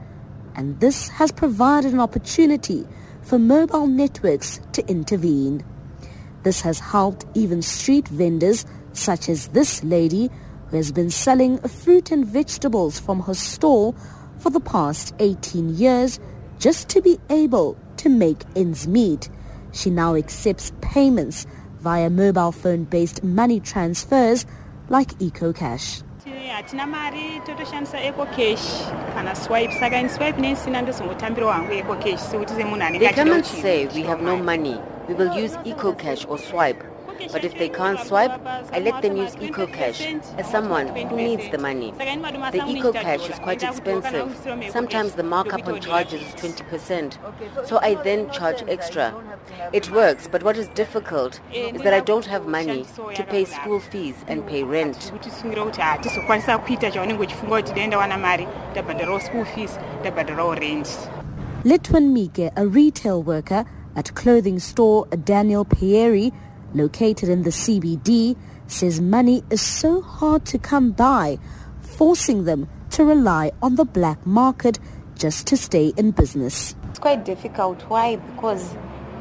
and 0.55 0.79
this 0.81 1.09
has 1.09 1.33
provided 1.33 1.93
an 1.93 2.01
opportunity 2.01 2.87
for 3.23 3.39
mobile 3.39 3.87
networks 3.87 4.61
to 4.73 4.87
intervene. 4.89 5.65
This 6.43 6.61
has 6.63 6.81
helped 6.81 7.25
even 7.35 7.63
street 7.63 8.09
vendors 8.09 8.67
such 8.93 9.29
as 9.29 9.49
this 9.49 9.83
lady 9.85 10.31
who 10.69 10.77
has 10.77 10.93
been 10.93 11.11
selling 11.11 11.59
fruit 11.59 12.11
and 12.11 12.27
vegetables 12.27 12.99
from 12.99 13.21
her 13.21 13.35
stall 13.35 13.95
for 14.39 14.51
the 14.51 14.61
past 14.61 15.15
18 15.21 15.77
years 15.77 16.19
just 16.59 16.89
to 16.89 17.01
be 17.01 17.19
able 17.31 17.77
to 17.97 18.09
make 18.09 18.43
ends 18.57 18.89
meet. 18.89 19.29
She 19.73 19.91
now 19.91 20.17
accepts 20.17 20.73
payments 20.81 21.47
via 21.83 22.09
mobile 22.11 22.53
phone-based 22.53 23.25
money 23.25 23.61
transfers 23.61 24.47
like 24.89 25.13
EcoCash. 25.19 26.03
hatina 26.53 26.87
mari 26.87 27.41
totoshandisa 27.47 27.99
ecocash 28.01 28.65
kana 29.15 29.35
swipe 29.35 29.73
saka 29.81 30.01
ini 30.01 30.09
swipe 30.09 30.83
ndozongotambirawo 30.83 31.53
hangu 31.53 31.73
ecocash 31.73 32.21
sekuti 32.21 32.55
semunhu 32.55 32.83
anenge 32.83 32.99
They 32.99 33.15
come 33.15 33.31
achida 33.31 33.35
and 33.35 33.45
kuti 33.45 33.63
say 33.63 33.87
we 33.87 34.03
have 34.03 34.23
no 34.23 34.37
money. 34.37 34.77
We 35.09 35.15
will 35.15 35.33
use 35.45 35.57
EcoCash 35.65 36.29
or 36.29 36.39
swipe. 36.39 36.92
But 37.31 37.45
if 37.45 37.57
they 37.59 37.69
can't 37.69 38.01
swipe, 38.01 38.33
I 38.73 38.81
let 38.81 39.03
them 39.03 39.17
use 39.17 39.37
EcoCash 39.37 40.39
as 40.39 40.51
someone 40.51 40.89
who 40.89 41.17
needs 41.17 41.49
the 41.51 41.59
money. 41.59 41.93
The 41.93 42.65
EcoCash 42.65 43.31
is 43.31 43.39
quite 43.39 43.63
expensive. 43.63 44.35
Sometimes 44.71 45.15
the 45.15 45.23
markup 45.23 45.67
on 45.69 45.81
charges 45.81 46.23
is 46.23 46.35
20%. 46.35 47.19
So 47.67 47.79
I 47.83 47.95
then 48.03 48.31
charge 48.31 48.65
extra. 48.69 49.15
It 49.73 49.91
works, 49.91 50.29
but 50.31 50.43
what 50.43 50.57
is 50.57 50.69
difficult 50.69 51.41
is 51.53 51.83
that 51.83 51.95
I 51.95 52.01
don't 52.01 52.27
have 52.27 52.47
money 52.47 52.87
to 53.15 53.25
pay 53.25 53.45
school 53.45 53.81
fees 53.81 54.17
and 54.27 54.47
pay 54.47 54.63
rent. 54.63 55.13
Litwin 61.65 62.13
Mike, 62.13 62.53
a 62.57 62.67
retail 62.67 63.23
worker 63.23 63.65
at 63.95 64.15
clothing 64.15 64.59
store 64.59 65.07
Daniel 65.25 65.65
Pieri, 65.65 66.33
located 66.75 67.29
in 67.29 67.43
the 67.43 67.51
CBD, 67.51 68.37
says 68.67 69.01
money 69.01 69.43
is 69.51 69.61
so 69.61 70.01
hard 70.01 70.45
to 70.47 70.59
come 70.59 70.93
by, 70.93 71.39
forcing 71.81 72.45
them 72.45 72.69
to 72.91 73.05
rely 73.05 73.53
on 73.63 73.77
the 73.77 73.85
black 73.85 74.25
market 74.27 74.79
just 75.17 75.47
to 75.47 75.57
stay 75.57 75.93
in 75.97 76.11
business. 76.11 76.75
It's 76.91 76.99
quite 76.99 77.25
difficult. 77.25 77.83
Why? 77.89 78.17
Because 78.17 78.73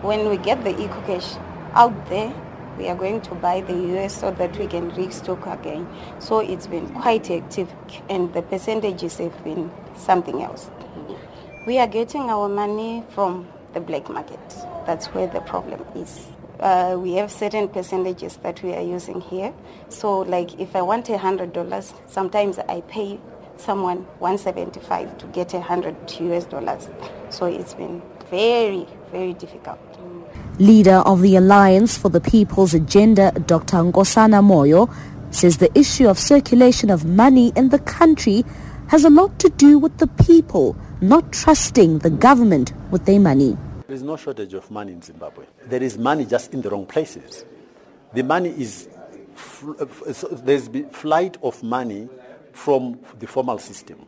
when 0.02 0.30
we 0.30 0.38
get 0.38 0.64
the 0.64 0.74
EcoCash 0.74 1.38
out 1.74 2.10
there, 2.10 2.34
we 2.78 2.88
are 2.88 2.96
going 2.96 3.22
to 3.22 3.36
buy 3.36 3.62
the 3.62 3.76
US 3.96 4.20
so 4.20 4.32
that 4.32 4.58
we 4.58 4.66
can 4.66 4.90
restock 4.96 5.46
again. 5.46 5.88
So 6.20 6.40
it's 6.40 6.68
been 6.68 6.90
quite 6.96 7.30
active 7.30 7.72
and 8.10 8.34
the 8.34 8.42
percentages 8.42 9.18
have 9.18 9.44
been 9.44 9.72
something 9.96 10.42
else. 10.42 10.70
We 11.68 11.78
are 11.78 11.88
getting 11.88 12.30
our 12.30 12.50
money 12.50 13.04
from 13.10 13.48
the 13.74 13.82
black 13.82 14.10
market. 14.10 14.40
That's 14.88 15.08
where 15.08 15.28
the 15.28 15.42
problem 15.42 15.86
is. 15.96 16.31
Uh, 16.62 16.96
we 17.00 17.14
have 17.14 17.32
certain 17.32 17.68
percentages 17.68 18.38
that 18.38 18.62
we 18.62 18.74
are 18.74 18.82
using 18.82 19.20
here. 19.20 19.52
So 19.90 20.20
like 20.20 20.60
if 20.60 20.76
I 20.76 20.82
want 20.82 21.10
a 21.10 21.18
hundred 21.18 21.54
dollars, 21.54 21.94
sometimes 22.08 22.60
I 22.60 22.82
pay 22.82 23.20
someone 23.58 24.06
175 24.20 25.18
to 25.18 25.26
get 25.28 25.54
a 25.54 25.62
hundred 25.62 25.96
US 26.20 26.46
dollars. 26.46 26.88
So 27.30 27.46
it's 27.48 27.74
been 27.74 28.02
very, 28.30 28.88
very 29.12 29.34
difficult. 29.34 29.80
Leader 30.60 31.02
of 31.06 31.22
the 31.22 31.36
Alliance 31.36 31.98
for 31.98 32.10
the 32.10 32.22
People's 32.22 32.74
Agenda, 32.74 33.32
Dr. 33.32 33.78
Nkosana 33.78 34.44
Moyo, 34.44 34.94
says 35.34 35.58
the 35.58 35.76
issue 35.78 36.08
of 36.08 36.20
circulation 36.20 36.90
of 36.90 37.06
money 37.06 37.52
in 37.56 37.70
the 37.70 37.80
country 37.80 38.44
has 38.90 39.04
a 39.04 39.10
lot 39.10 39.40
to 39.40 39.50
do 39.50 39.80
with 39.80 39.98
the 39.98 40.08
people 40.08 40.76
not 41.00 41.32
trusting 41.32 42.00
the 42.00 42.10
government 42.10 42.74
with 42.92 43.06
their 43.06 43.20
money. 43.20 43.58
There 43.92 43.98
is 43.98 44.04
no 44.04 44.16
shortage 44.16 44.54
of 44.54 44.72
money 44.72 44.94
in 44.94 45.02
Zimbabwe. 45.02 45.44
There 45.66 45.84
is 45.84 45.98
money 45.98 46.24
just 46.24 46.54
in 46.54 46.62
the 46.62 46.70
wrong 46.70 46.86
places. 46.86 47.44
The 48.14 48.24
money 48.24 48.52
is, 48.52 48.88
uh, 49.68 49.86
there's 50.32 50.70
a 50.70 50.84
flight 50.84 51.36
of 51.44 51.62
money 51.62 52.08
from 52.54 53.00
the 53.20 53.28
formal 53.28 53.58
system. 53.58 54.06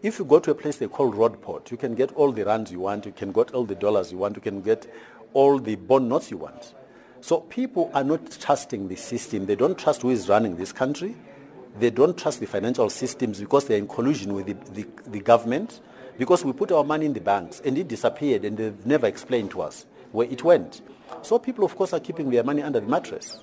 If 0.00 0.18
you 0.18 0.24
go 0.24 0.38
to 0.38 0.52
a 0.52 0.54
place 0.54 0.78
they 0.78 0.88
call 0.88 1.12
Roadport, 1.12 1.70
you 1.70 1.76
can 1.76 1.94
get 1.94 2.12
all 2.12 2.32
the 2.32 2.46
rands 2.46 2.72
you 2.72 2.80
want, 2.80 3.04
you 3.04 3.12
can 3.12 3.30
get 3.30 3.50
all 3.52 3.66
the 3.66 3.74
dollars 3.74 4.10
you 4.10 4.16
want, 4.16 4.36
you 4.36 4.40
can 4.40 4.62
get 4.62 4.90
all 5.34 5.58
the 5.58 5.76
bond 5.76 6.08
notes 6.08 6.30
you 6.30 6.38
want. 6.38 6.72
So 7.20 7.40
people 7.40 7.90
are 7.92 8.04
not 8.04 8.30
trusting 8.40 8.88
the 8.88 8.96
system. 8.96 9.44
They 9.44 9.54
don't 9.54 9.76
trust 9.76 10.00
who 10.00 10.08
is 10.08 10.30
running 10.30 10.56
this 10.56 10.72
country. 10.72 11.14
They 11.78 11.90
don't 11.90 12.16
trust 12.16 12.40
the 12.40 12.46
financial 12.46 12.88
systems 12.88 13.38
because 13.38 13.66
they're 13.66 13.76
in 13.76 13.86
collusion 13.86 14.32
with 14.32 14.46
the, 14.46 14.54
the, 14.72 15.10
the 15.10 15.20
government. 15.20 15.82
Because 16.18 16.44
we 16.44 16.52
put 16.52 16.72
our 16.72 16.84
money 16.84 17.06
in 17.06 17.12
the 17.12 17.20
banks 17.20 17.60
and 17.64 17.76
it 17.76 17.88
disappeared 17.88 18.44
and 18.44 18.56
they've 18.56 18.86
never 18.86 19.06
explained 19.06 19.50
to 19.52 19.62
us 19.62 19.86
where 20.12 20.26
it 20.28 20.42
went. 20.42 20.80
So 21.22 21.38
people, 21.38 21.64
of 21.64 21.76
course, 21.76 21.92
are 21.92 22.00
keeping 22.00 22.30
their 22.30 22.42
money 22.42 22.62
under 22.62 22.80
the 22.80 22.86
mattress. 22.86 23.42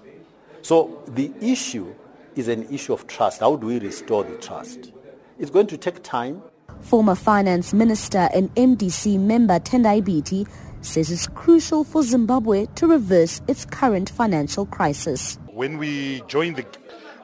So 0.62 1.04
the 1.08 1.32
issue 1.42 1.94
is 2.36 2.48
an 2.48 2.68
issue 2.74 2.94
of 2.94 3.08
trust. 3.08 3.42
How 3.42 3.56
do 3.56 3.68
we 3.68 3.80
restore 3.80 4.24
the 4.24 4.38
trust? 4.38 4.92
It's 5.40 5.52
going 5.52 5.68
to 5.68 5.78
take 5.78 6.02
time. 6.04 6.42
Former 6.82 7.16
Finance 7.16 7.74
Minister 7.74 8.30
and 8.34 8.54
MDC 8.56 9.20
member 9.20 9.60
Tendai 9.60 10.02
Biti 10.02 10.48
says 10.82 11.12
it's 11.12 11.28
crucial 11.28 11.84
for 11.84 12.04
Zimbabwe 12.04 12.66
to 12.76 12.88
reverse 12.88 13.42
its 13.48 13.66
current 13.66 14.10
financial 14.10 14.66
crisis. 14.66 15.38
When 15.48 15.78
we 15.78 16.22
joined 16.28 16.58
the 16.58 16.66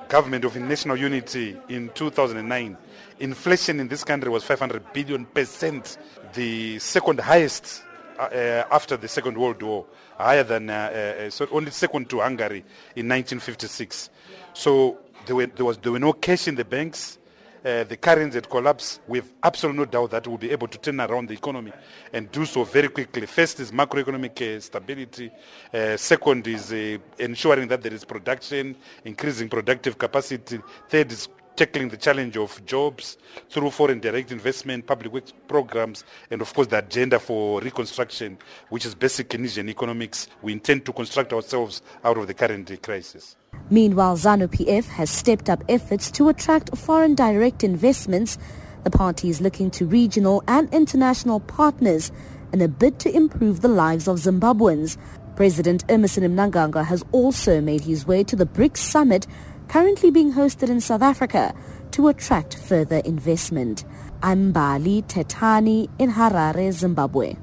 government 0.07 0.45
of 0.45 0.55
national 0.55 0.97
unity 0.97 1.57
in 1.67 1.89
2009, 1.95 2.77
inflation 3.19 3.79
in 3.79 3.87
this 3.87 4.03
country 4.03 4.29
was 4.29 4.43
500 4.43 4.93
billion 4.93 5.25
percent, 5.25 5.97
the 6.33 6.79
second 6.79 7.19
highest 7.19 7.83
uh, 8.17 8.23
uh, 8.23 8.63
after 8.71 8.97
the 8.97 9.07
Second 9.07 9.37
World 9.37 9.61
War, 9.61 9.85
higher 10.17 10.43
than 10.43 10.69
uh, 10.69 10.73
uh, 10.73 11.29
so 11.29 11.47
only 11.51 11.71
second 11.71 12.09
to 12.09 12.19
Hungary 12.19 12.59
in 12.95 13.07
1956. 13.07 14.09
So 14.53 14.97
there, 15.25 15.35
were, 15.35 15.47
there 15.47 15.65
was 15.65 15.77
there 15.77 15.91
were 15.91 15.99
no 15.99 16.13
cash 16.13 16.47
in 16.47 16.55
the 16.55 16.65
banks 16.65 17.19
uh, 17.63 17.83
the 17.83 17.97
currency 17.97 18.37
had 18.37 18.49
collapsed, 18.49 19.01
we 19.07 19.19
have 19.19 19.29
absolutely 19.43 19.79
no 19.79 19.85
doubt 19.85 20.11
that 20.11 20.25
we'll 20.25 20.37
be 20.37 20.51
able 20.51 20.67
to 20.67 20.77
turn 20.77 21.01
around 21.01 21.27
the 21.27 21.33
economy 21.33 21.73
and 22.13 22.31
do 22.31 22.45
so 22.45 22.63
very 22.63 22.87
quickly. 22.87 23.25
First 23.25 23.59
is 23.59 23.71
macroeconomic 23.71 24.57
uh, 24.57 24.59
stability. 24.61 25.29
Uh, 25.73 25.97
second 25.97 26.47
is 26.47 26.71
uh, 26.71 26.97
ensuring 27.17 27.67
that 27.67 27.81
there 27.81 27.93
is 27.93 28.05
production, 28.05 28.75
increasing 29.03 29.49
productive 29.49 29.97
capacity. 29.97 30.59
Third 30.87 31.11
is 31.11 31.27
tackling 31.59 31.89
the 31.89 31.97
challenge 31.97 32.37
of 32.37 32.65
jobs 32.65 33.17
through 33.49 33.69
foreign 33.69 33.99
direct 33.99 34.31
investment, 34.31 34.87
public 34.87 35.11
works 35.11 35.33
programs, 35.49 36.05
and 36.31 36.41
of 36.41 36.53
course 36.53 36.67
the 36.67 36.77
agenda 36.77 37.19
for 37.19 37.59
reconstruction, 37.59 38.37
which 38.69 38.85
is 38.85 38.95
basic 38.95 39.27
Keynesian 39.27 39.69
economics. 39.69 40.29
We 40.41 40.53
intend 40.53 40.85
to 40.85 40.93
construct 40.93 41.33
ourselves 41.33 41.81
out 42.05 42.17
of 42.17 42.27
the 42.27 42.33
current 42.33 42.71
crisis. 42.81 43.35
Meanwhile, 43.69 44.15
ZANU-PF 44.15 44.85
has 44.85 45.09
stepped 45.09 45.49
up 45.49 45.61
efforts 45.67 46.09
to 46.11 46.29
attract 46.29 46.77
foreign 46.77 47.13
direct 47.13 47.65
investments. 47.65 48.37
The 48.85 48.89
party 48.89 49.27
is 49.27 49.41
looking 49.41 49.69
to 49.71 49.85
regional 49.85 50.41
and 50.47 50.73
international 50.73 51.41
partners 51.41 52.09
in 52.53 52.61
a 52.61 52.69
bid 52.69 52.99
to 52.99 53.13
improve 53.13 53.59
the 53.59 53.67
lives 53.67 54.07
of 54.07 54.19
Zimbabweans. 54.19 54.97
President 55.35 55.83
Emmerson 55.89 56.23
Mnangagwa 56.23 56.85
has 56.85 57.03
also 57.11 57.59
made 57.59 57.81
his 57.81 58.07
way 58.07 58.23
to 58.23 58.37
the 58.37 58.45
BRICS 58.45 58.77
summit 58.77 59.27
currently 59.69 60.09
being 60.09 60.33
hosted 60.33 60.69
in 60.69 60.81
South 60.81 61.03
Africa 61.03 61.53
to 61.91 62.07
attract 62.07 62.57
further 62.57 62.97
investment. 63.05 63.85
I'm 64.23 64.51
Bali 64.51 65.03
Tetani 65.03 65.87
in 65.99 66.11
Harare, 66.11 66.71
Zimbabwe. 66.71 67.35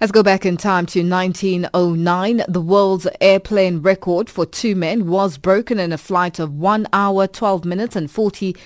Let's 0.00 0.12
go 0.12 0.22
back 0.22 0.46
in 0.46 0.56
time 0.56 0.86
to 0.86 1.02
1909. 1.02 2.42
The 2.48 2.60
world's 2.60 3.06
airplane 3.20 3.80
record 3.80 4.30
for 4.30 4.46
two 4.46 4.74
men 4.74 5.08
was 5.08 5.38
broken 5.38 5.78
in 5.78 5.92
a 5.92 5.98
flight 5.98 6.38
of 6.38 6.54
1 6.54 6.88
hour, 6.92 7.26
12 7.26 7.64
minutes 7.64 7.94
and 7.94 8.10
40 8.10 8.56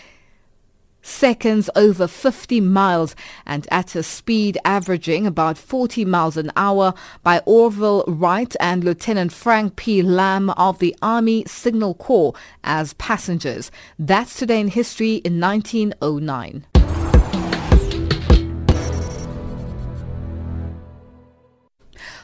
seconds 1.02 1.68
over 1.76 2.06
50 2.06 2.60
miles 2.60 3.14
and 3.44 3.66
at 3.70 3.94
a 3.94 4.02
speed 4.02 4.56
averaging 4.64 5.26
about 5.26 5.58
40 5.58 6.04
miles 6.04 6.36
an 6.36 6.50
hour 6.56 6.94
by 7.22 7.40
Orville 7.44 8.04
Wright 8.06 8.54
and 8.60 8.82
Lieutenant 8.82 9.32
Frank 9.32 9.76
P. 9.76 10.02
Lahm 10.02 10.54
of 10.56 10.78
the 10.78 10.96
Army 11.02 11.44
Signal 11.46 11.94
Corps 11.94 12.34
as 12.64 12.94
passengers. 12.94 13.70
That's 13.98 14.38
today 14.38 14.60
in 14.60 14.68
history 14.68 15.16
in 15.16 15.40
1909. 15.40 16.71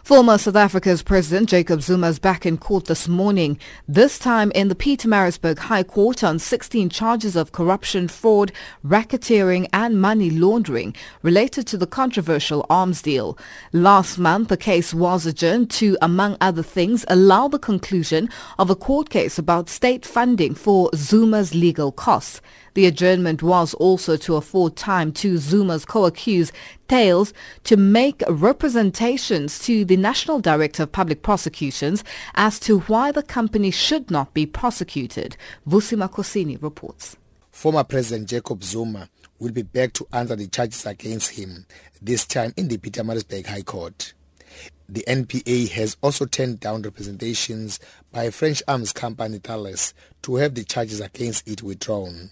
Former 0.08 0.38
South 0.38 0.56
Africa's 0.56 1.02
President 1.02 1.50
Jacob 1.50 1.82
Zuma 1.82 2.06
is 2.06 2.18
back 2.18 2.46
in 2.46 2.56
court 2.56 2.86
this 2.86 3.08
morning, 3.08 3.58
this 3.86 4.18
time 4.18 4.50
in 4.52 4.68
the 4.68 4.74
Peter 4.74 5.06
Pietermaritzburg 5.06 5.58
High 5.58 5.82
Court 5.82 6.24
on 6.24 6.38
16 6.38 6.88
charges 6.88 7.36
of 7.36 7.52
corruption, 7.52 8.08
fraud, 8.08 8.50
racketeering 8.82 9.68
and 9.70 10.00
money 10.00 10.30
laundering 10.30 10.96
related 11.20 11.66
to 11.66 11.76
the 11.76 11.86
controversial 11.86 12.64
arms 12.70 13.02
deal. 13.02 13.36
Last 13.74 14.16
month, 14.16 14.48
the 14.48 14.56
case 14.56 14.94
was 14.94 15.26
adjourned 15.26 15.68
to, 15.72 15.98
among 16.00 16.38
other 16.40 16.62
things, 16.62 17.04
allow 17.08 17.46
the 17.46 17.58
conclusion 17.58 18.30
of 18.58 18.70
a 18.70 18.74
court 18.74 19.10
case 19.10 19.38
about 19.38 19.68
state 19.68 20.06
funding 20.06 20.54
for 20.54 20.88
Zuma's 20.94 21.54
legal 21.54 21.92
costs. 21.92 22.40
The 22.78 22.86
adjournment 22.86 23.42
was 23.42 23.74
also 23.74 24.16
to 24.18 24.36
afford 24.36 24.76
time 24.76 25.10
to 25.14 25.36
Zuma's 25.36 25.84
co-accused 25.84 26.52
Thales 26.86 27.34
to 27.64 27.76
make 27.76 28.22
representations 28.28 29.58
to 29.64 29.84
the 29.84 29.96
National 29.96 30.38
Director 30.38 30.84
of 30.84 30.92
Public 30.92 31.22
Prosecutions 31.22 32.04
as 32.36 32.60
to 32.60 32.78
why 32.82 33.10
the 33.10 33.24
company 33.24 33.72
should 33.72 34.12
not 34.12 34.32
be 34.32 34.46
prosecuted. 34.46 35.36
Vusi 35.68 35.98
Makosini 35.98 36.62
reports. 36.62 37.16
Former 37.50 37.82
President 37.82 38.28
Jacob 38.28 38.62
Zuma 38.62 39.08
will 39.40 39.50
be 39.50 39.62
back 39.62 39.92
to 39.94 40.06
answer 40.12 40.36
the 40.36 40.46
charges 40.46 40.86
against 40.86 41.32
him, 41.32 41.66
this 42.00 42.24
time 42.24 42.54
in 42.56 42.68
the 42.68 42.78
Peter 42.78 43.02
Pietermaritzburg 43.02 43.46
High 43.46 43.62
Court. 43.62 44.14
The 44.88 45.04
NPA 45.08 45.68
has 45.70 45.96
also 46.00 46.26
turned 46.26 46.60
down 46.60 46.82
representations 46.82 47.80
by 48.12 48.30
French 48.30 48.62
arms 48.68 48.92
company 48.92 49.40
Thales 49.40 49.94
to 50.22 50.36
have 50.36 50.54
the 50.54 50.62
charges 50.62 51.00
against 51.00 51.48
it 51.48 51.64
withdrawn. 51.64 52.30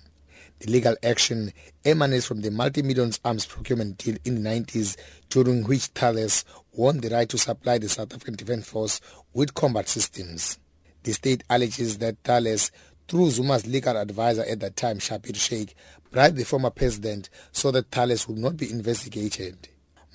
The 0.58 0.70
legal 0.70 0.96
action 1.02 1.52
emanates 1.84 2.26
from 2.26 2.40
the 2.40 2.50
multi-millions 2.50 3.20
arms 3.24 3.44
procurement 3.44 3.98
deal 3.98 4.16
in 4.24 4.42
the 4.42 4.50
90s 4.50 4.96
during 5.28 5.64
which 5.64 5.86
Thales 5.88 6.44
won 6.72 6.98
the 6.98 7.10
right 7.10 7.28
to 7.28 7.36
supply 7.36 7.78
the 7.78 7.88
South 7.88 8.14
African 8.14 8.36
Defence 8.36 8.68
Force 8.68 9.00
with 9.34 9.54
combat 9.54 9.88
systems. 9.88 10.58
The 11.02 11.12
state 11.12 11.44
alleges 11.50 11.98
that 11.98 12.16
Thales, 12.24 12.70
through 13.06 13.30
Zuma's 13.30 13.66
legal 13.66 13.96
advisor 13.96 14.44
at 14.44 14.60
that 14.60 14.76
time, 14.76 14.98
Schabir 14.98 15.34
Shaik, 15.34 15.74
bribed 16.10 16.36
the 16.36 16.44
former 16.44 16.70
president 16.70 17.28
so 17.52 17.70
that 17.72 17.90
Thales 17.90 18.26
would 18.26 18.38
not 18.38 18.56
be 18.56 18.70
investigated. 18.70 19.68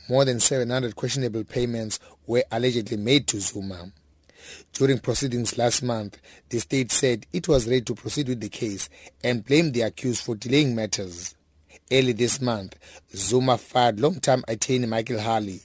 More 0.10 0.26
than 0.26 0.40
700 0.40 0.96
questionable 0.96 1.44
payments 1.44 2.00
were 2.26 2.44
allegedly 2.52 2.98
made 2.98 3.28
to 3.28 3.40
Zuma. 3.40 3.92
During 4.74 5.00
proceedings 5.00 5.58
last 5.58 5.84
month, 5.84 6.18
the 6.50 6.60
state 6.60 6.92
said 6.92 7.26
it 7.34 7.48
was 7.48 7.68
ready 7.68 7.82
to 7.82 7.96
proceed 7.96 8.30
with 8.30 8.40
the 8.42 8.50
case 8.50 8.90
and 9.24 9.46
blamed 9.46 9.74
the 9.74 9.82
accused 9.82 10.24
for 10.24 10.36
delaying 10.36 10.76
matters. 10.76 11.36
Early 11.92 12.14
this 12.14 12.40
month, 12.40 12.76
Zuma 13.14 13.58
fired 13.58 14.00
long-time 14.00 14.44
attorney 14.48 14.88
Michael 14.88 15.20
Hulley. 15.20 15.62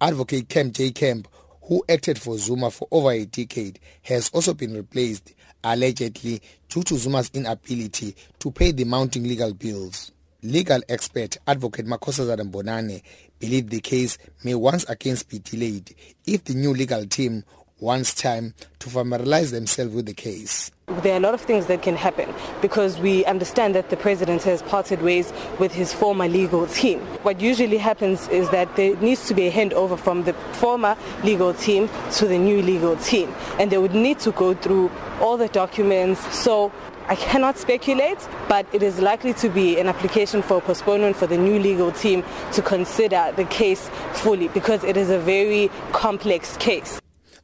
Advocate 0.00 0.48
Kemp 0.48 0.74
J. 0.74 0.90
Kemp, 0.90 1.28
who 1.62 1.82
acted 1.88 2.20
for 2.20 2.36
Zuma 2.36 2.70
for 2.70 2.88
over 2.90 3.12
a 3.12 3.24
decade, 3.24 3.78
has 4.02 4.28
also 4.30 4.52
been 4.52 4.74
replaced, 4.74 5.34
allegedly 5.64 6.42
due 6.68 6.82
to 6.82 6.96
Zuma's 6.96 7.30
inability 7.32 8.14
to 8.38 8.50
pay 8.50 8.72
the 8.72 8.84
mounting 8.84 9.24
legal 9.24 9.54
bills. 9.54 10.12
Legal 10.42 10.82
expert 10.88 11.36
Advocate 11.46 11.86
Makhosazana 11.86 12.50
Mbonane 12.50 13.00
believed 13.38 13.70
the 13.70 13.80
case 13.80 14.18
may 14.42 14.56
once 14.56 14.84
again 14.90 15.16
be 15.28 15.38
delayed 15.38 15.94
if 16.26 16.42
the 16.44 16.54
new 16.54 16.74
legal 16.74 17.06
team 17.06 17.44
wants 17.82 18.14
time 18.14 18.54
to 18.78 18.88
familiarize 18.88 19.50
themselves 19.50 19.92
with 19.92 20.06
the 20.06 20.14
case. 20.14 20.70
There 21.02 21.14
are 21.14 21.16
a 21.16 21.20
lot 21.20 21.34
of 21.34 21.40
things 21.40 21.66
that 21.66 21.82
can 21.82 21.96
happen 21.96 22.32
because 22.60 23.00
we 23.00 23.24
understand 23.24 23.74
that 23.74 23.90
the 23.90 23.96
president 23.96 24.44
has 24.44 24.62
parted 24.62 25.02
ways 25.02 25.32
with 25.58 25.72
his 25.72 25.92
former 25.92 26.28
legal 26.28 26.66
team. 26.68 27.00
What 27.24 27.40
usually 27.40 27.78
happens 27.78 28.28
is 28.28 28.48
that 28.50 28.76
there 28.76 28.94
needs 28.96 29.26
to 29.26 29.34
be 29.34 29.48
a 29.48 29.50
handover 29.50 29.98
from 29.98 30.22
the 30.22 30.32
former 30.52 30.96
legal 31.24 31.54
team 31.54 31.90
to 32.12 32.26
the 32.26 32.38
new 32.38 32.62
legal 32.62 32.96
team 32.96 33.34
and 33.58 33.72
they 33.72 33.78
would 33.78 33.94
need 33.94 34.20
to 34.20 34.30
go 34.30 34.54
through 34.54 34.88
all 35.20 35.36
the 35.36 35.48
documents. 35.48 36.20
So 36.32 36.70
I 37.08 37.16
cannot 37.16 37.58
speculate, 37.58 38.18
but 38.48 38.64
it 38.72 38.84
is 38.84 39.00
likely 39.00 39.34
to 39.34 39.48
be 39.48 39.80
an 39.80 39.88
application 39.88 40.40
for 40.40 40.60
postponement 40.60 41.16
for 41.16 41.26
the 41.26 41.36
new 41.36 41.58
legal 41.58 41.90
team 41.90 42.22
to 42.52 42.62
consider 42.62 43.32
the 43.34 43.44
case 43.46 43.90
fully 44.12 44.46
because 44.48 44.84
it 44.84 44.96
is 44.96 45.10
a 45.10 45.18
very 45.18 45.68
complex 45.90 46.56
case. 46.58 47.01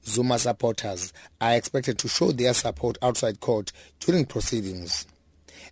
Zuma 0.09 0.39
supporters 0.39 1.13
are 1.41 1.55
expected 1.55 1.99
to 1.99 2.09
show 2.09 2.33
their 2.33 2.55
support 2.55 2.99
outside 3.03 3.41
court 3.41 3.73
during 4.01 4.25
proceedings. 4.25 5.07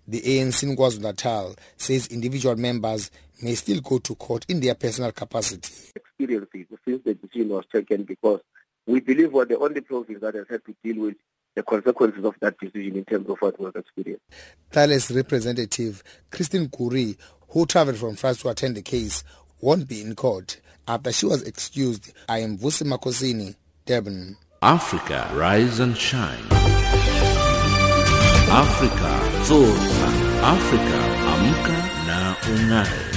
The 0.07 0.21
ANC 0.21 0.63
in 0.63 0.77
KwaZulu-Natal 0.77 1.57
says 1.77 2.07
individual 2.09 2.57
members 2.57 3.11
may 3.43 3.55
still 3.55 3.81
go 3.81 3.99
to 3.99 4.15
court 4.15 4.47
in 4.49 4.61
their 4.61 4.75
personal 4.75 5.13
capacity. 5.13 5.93
Experiences 5.95 6.67
since 6.85 7.03
the 7.05 7.15
decision 7.15 7.49
was 7.49 7.65
taken 7.73 8.05
because 8.05 8.41
we 8.87 9.01
believe 9.01 9.33
we're 9.33 9.45
the 9.45 9.59
only 9.59 9.81
province 9.81 10.21
that 10.21 10.35
has 10.35 10.47
had 10.49 10.65
to 10.65 10.75
deal 10.85 11.03
with 11.03 11.17
the 11.55 11.63
consequences 11.63 12.25
of 12.25 12.35
that 12.41 12.59
decision 12.59 12.97
in 12.97 13.05
terms 13.05 13.29
of 13.29 13.39
what 13.41 13.59
was 13.59 13.75
experienced. 13.75 14.23
Thales 14.71 15.11
representative 15.11 16.03
Christine 16.31 16.69
Guerrier, 16.69 17.15
who 17.49 17.67
traveled 17.67 17.97
from 17.97 18.17
France 18.17 18.43
to 18.43 18.49
attend 18.49 18.77
the 18.77 18.83
case, 18.83 19.25
won't 19.61 19.89
be 19.89 20.03
in 20.03 20.15
court 20.15 20.61
after 20.87 21.11
she 21.13 21.27
was 21.27 21.43
excused. 21.43 22.13
I 22.29 22.41
am 22.41 22.59
Vusi 22.59 22.87
Makosini, 22.87 23.57
Africa, 24.63 25.31
rise 25.33 25.79
and 25.79 25.97
shine. 25.97 26.43
Africa, 28.51 29.13
zorka. 29.47 30.09
Africa, 30.43 31.01
amka 31.33 31.79
na 32.07 32.35
ung'are. 32.51 33.16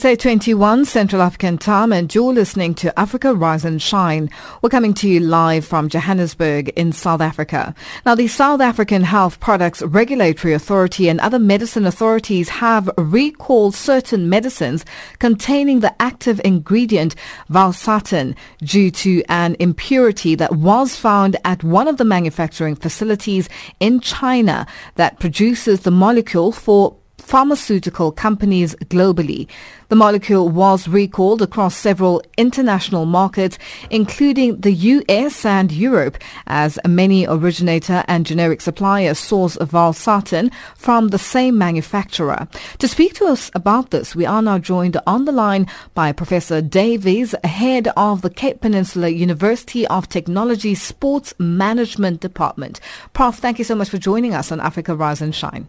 It's 0.00 0.04
8.21 0.04 0.86
Central 0.86 1.22
African 1.22 1.58
time 1.58 1.92
and 1.92 2.14
you're 2.14 2.32
listening 2.32 2.72
to 2.76 2.96
Africa 2.96 3.34
Rise 3.34 3.64
and 3.64 3.82
Shine. 3.82 4.30
We're 4.62 4.68
coming 4.68 4.94
to 4.94 5.08
you 5.08 5.18
live 5.18 5.64
from 5.64 5.88
Johannesburg 5.88 6.68
in 6.76 6.92
South 6.92 7.20
Africa. 7.20 7.74
Now 8.06 8.14
the 8.14 8.28
South 8.28 8.60
African 8.60 9.02
Health 9.02 9.40
Products 9.40 9.82
Regulatory 9.82 10.54
Authority 10.54 11.08
and 11.08 11.18
other 11.18 11.40
medicine 11.40 11.84
authorities 11.84 12.48
have 12.48 12.88
recalled 12.96 13.74
certain 13.74 14.28
medicines 14.28 14.84
containing 15.18 15.80
the 15.80 16.00
active 16.00 16.40
ingredient 16.44 17.16
valsartan 17.50 18.36
due 18.60 18.92
to 18.92 19.24
an 19.28 19.56
impurity 19.58 20.36
that 20.36 20.54
was 20.54 20.94
found 20.94 21.36
at 21.44 21.64
one 21.64 21.88
of 21.88 21.96
the 21.96 22.04
manufacturing 22.04 22.76
facilities 22.76 23.48
in 23.80 23.98
China 23.98 24.64
that 24.94 25.18
produces 25.18 25.80
the 25.80 25.90
molecule 25.90 26.52
for 26.52 26.96
pharmaceutical 27.18 28.10
companies 28.10 28.74
globally. 28.86 29.46
The 29.88 29.96
molecule 29.96 30.48
was 30.48 30.86
recalled 30.86 31.40
across 31.40 31.74
several 31.74 32.22
international 32.36 33.06
markets, 33.06 33.58
including 33.90 34.60
the 34.60 34.72
US 34.72 35.44
and 35.44 35.72
Europe, 35.72 36.18
as 36.46 36.78
many 36.86 37.26
originator 37.26 38.04
and 38.06 38.26
generic 38.26 38.60
suppliers 38.60 39.18
source 39.18 39.56
valsartan 39.56 40.52
from 40.76 41.08
the 41.08 41.18
same 41.18 41.56
manufacturer. 41.56 42.48
To 42.78 42.88
speak 42.88 43.14
to 43.14 43.26
us 43.26 43.50
about 43.54 43.90
this, 43.90 44.14
we 44.14 44.26
are 44.26 44.42
now 44.42 44.58
joined 44.58 44.98
on 45.06 45.24
the 45.24 45.32
line 45.32 45.66
by 45.94 46.12
Professor 46.12 46.60
Davies, 46.60 47.34
head 47.44 47.88
of 47.96 48.22
the 48.22 48.30
Cape 48.30 48.60
Peninsula 48.60 49.08
University 49.08 49.86
of 49.86 50.08
Technology 50.08 50.74
Sports 50.74 51.32
Management 51.38 52.20
Department. 52.20 52.80
Prof, 53.14 53.38
thank 53.38 53.58
you 53.58 53.64
so 53.64 53.74
much 53.74 53.88
for 53.88 53.98
joining 53.98 54.34
us 54.34 54.52
on 54.52 54.60
Africa 54.60 54.94
Rise 54.94 55.22
and 55.22 55.34
Shine. 55.34 55.68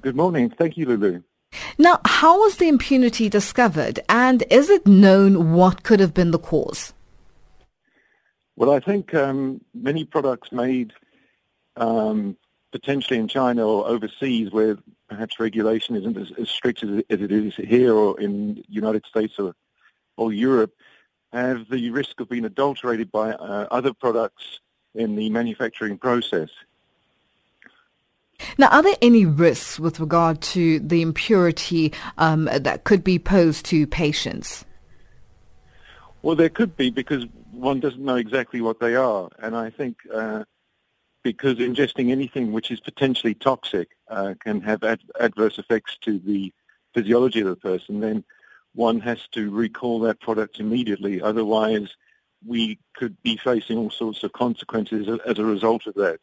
Good 0.00 0.16
morning. 0.16 0.50
Thank 0.50 0.76
you, 0.76 0.86
Lulu. 0.86 1.22
Now, 1.78 2.00
how 2.04 2.40
was 2.40 2.56
the 2.56 2.68
impunity 2.68 3.28
discovered 3.28 4.00
and 4.08 4.42
is 4.50 4.70
it 4.70 4.86
known 4.86 5.52
what 5.52 5.82
could 5.82 6.00
have 6.00 6.14
been 6.14 6.30
the 6.30 6.38
cause? 6.38 6.92
Well, 8.56 8.70
I 8.70 8.80
think 8.80 9.14
um, 9.14 9.60
many 9.74 10.04
products 10.04 10.52
made 10.52 10.92
um, 11.76 12.36
potentially 12.72 13.18
in 13.18 13.28
China 13.28 13.66
or 13.66 13.86
overseas 13.86 14.50
where 14.50 14.78
perhaps 15.08 15.38
regulation 15.38 15.96
isn't 15.96 16.16
as, 16.16 16.32
as 16.38 16.48
strict 16.48 16.82
as 16.82 16.90
it, 16.90 17.06
as 17.10 17.20
it 17.20 17.32
is 17.32 17.54
here 17.56 17.94
or 17.94 18.18
in 18.20 18.54
the 18.54 18.64
United 18.68 19.04
States 19.06 19.38
or, 19.38 19.54
or 20.16 20.32
Europe 20.32 20.72
have 21.32 21.68
the 21.68 21.90
risk 21.90 22.20
of 22.20 22.28
being 22.28 22.44
adulterated 22.44 23.10
by 23.10 23.32
uh, 23.32 23.66
other 23.70 23.92
products 23.92 24.60
in 24.94 25.16
the 25.16 25.28
manufacturing 25.30 25.98
process. 25.98 26.48
Now, 28.58 28.68
are 28.68 28.82
there 28.82 28.96
any 29.00 29.26
risks 29.26 29.78
with 29.78 30.00
regard 30.00 30.40
to 30.42 30.80
the 30.80 31.02
impurity 31.02 31.92
um, 32.18 32.44
that 32.52 32.84
could 32.84 33.04
be 33.04 33.18
posed 33.18 33.64
to 33.66 33.86
patients? 33.86 34.64
Well, 36.22 36.36
there 36.36 36.48
could 36.48 36.76
be 36.76 36.90
because 36.90 37.26
one 37.52 37.80
doesn't 37.80 38.04
know 38.04 38.16
exactly 38.16 38.60
what 38.60 38.80
they 38.80 38.96
are. 38.96 39.28
And 39.38 39.56
I 39.56 39.70
think 39.70 39.98
uh, 40.12 40.44
because 41.22 41.56
ingesting 41.58 42.10
anything 42.10 42.52
which 42.52 42.70
is 42.70 42.80
potentially 42.80 43.34
toxic 43.34 43.88
uh, 44.08 44.34
can 44.40 44.60
have 44.60 44.82
ad- 44.84 45.00
adverse 45.18 45.58
effects 45.58 45.96
to 46.02 46.18
the 46.18 46.52
physiology 46.92 47.40
of 47.40 47.48
the 47.48 47.56
person, 47.56 48.00
then 48.00 48.24
one 48.74 49.00
has 49.00 49.26
to 49.32 49.50
recall 49.50 50.00
that 50.00 50.20
product 50.20 50.60
immediately. 50.60 51.20
Otherwise, 51.20 51.94
we 52.46 52.78
could 52.94 53.20
be 53.22 53.36
facing 53.36 53.78
all 53.78 53.90
sorts 53.90 54.22
of 54.22 54.32
consequences 54.32 55.08
as 55.26 55.38
a 55.38 55.44
result 55.44 55.86
of 55.86 55.94
that. 55.94 56.20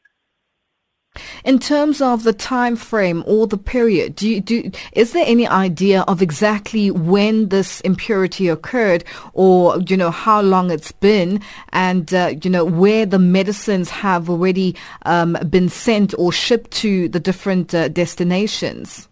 In 1.43 1.59
terms 1.59 2.01
of 2.01 2.23
the 2.23 2.31
time 2.31 2.75
frame 2.75 3.23
or 3.27 3.45
the 3.45 3.57
period, 3.57 4.15
do 4.15 4.29
you, 4.29 4.41
do, 4.41 4.71
is 4.93 5.11
there 5.11 5.25
any 5.27 5.45
idea 5.45 6.03
of 6.07 6.21
exactly 6.21 6.89
when 6.89 7.49
this 7.49 7.81
impurity 7.81 8.47
occurred? 8.47 9.03
Or, 9.33 9.79
you 9.81 9.97
know, 9.97 10.11
how 10.11 10.41
long 10.41 10.71
it's 10.71 10.91
been? 10.91 11.41
And, 11.73 12.13
uh, 12.13 12.35
you 12.41 12.49
know, 12.49 12.63
where 12.63 13.05
the 13.05 13.19
medicines 13.19 13.89
have 13.89 14.29
already 14.29 14.75
um, 15.05 15.37
been 15.49 15.67
sent 15.67 16.13
or 16.17 16.31
shipped 16.31 16.71
to 16.71 17.09
the 17.09 17.19
different 17.19 17.75
uh, 17.75 17.89
destinations? 17.89 19.09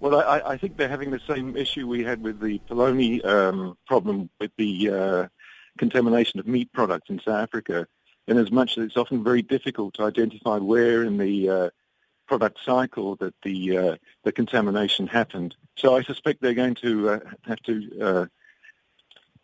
Well, 0.00 0.16
I, 0.16 0.40
I, 0.52 0.56
think 0.56 0.78
they're 0.78 0.88
having 0.88 1.10
the 1.10 1.20
same 1.28 1.56
issue 1.56 1.86
we 1.86 2.02
had 2.02 2.22
with 2.22 2.40
the 2.40 2.58
polony 2.70 3.22
um, 3.24 3.76
problem 3.86 4.30
with 4.40 4.50
the 4.56 4.90
uh, 4.90 5.28
contamination 5.78 6.40
of 6.40 6.46
meat 6.46 6.72
products 6.72 7.10
in 7.10 7.20
South 7.20 7.42
Africa 7.42 7.86
in 8.30 8.38
as 8.38 8.52
much 8.52 8.78
as 8.78 8.84
it's 8.84 8.96
often 8.96 9.24
very 9.24 9.42
difficult 9.42 9.94
to 9.94 10.04
identify 10.04 10.56
where 10.56 11.02
in 11.02 11.18
the 11.18 11.50
uh, 11.50 11.70
product 12.28 12.58
cycle 12.64 13.16
that 13.16 13.34
the 13.42 13.76
uh, 13.76 13.96
the 14.22 14.30
contamination 14.30 15.08
happened. 15.08 15.56
So 15.76 15.96
I 15.96 16.02
suspect 16.02 16.40
they're 16.40 16.54
going 16.54 16.76
to 16.76 17.10
uh, 17.10 17.18
have 17.42 17.60
to 17.62 18.00
uh, 18.00 18.26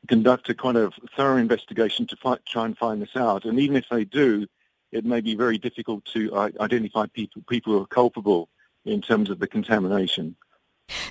conduct 0.06 0.48
a 0.50 0.54
kind 0.54 0.76
of 0.76 0.94
thorough 1.16 1.36
investigation 1.36 2.06
to 2.06 2.38
try 2.46 2.64
and 2.64 2.78
find 2.78 3.02
this 3.02 3.16
out. 3.16 3.44
And 3.44 3.58
even 3.58 3.76
if 3.76 3.86
they 3.90 4.04
do, 4.04 4.46
it 4.92 5.04
may 5.04 5.20
be 5.20 5.34
very 5.34 5.58
difficult 5.58 6.04
to 6.14 6.52
identify 6.60 7.06
people 7.12 7.42
people 7.48 7.72
who 7.72 7.82
are 7.82 7.86
culpable 7.88 8.48
in 8.84 9.02
terms 9.02 9.30
of 9.30 9.40
the 9.40 9.48
contamination. 9.48 10.36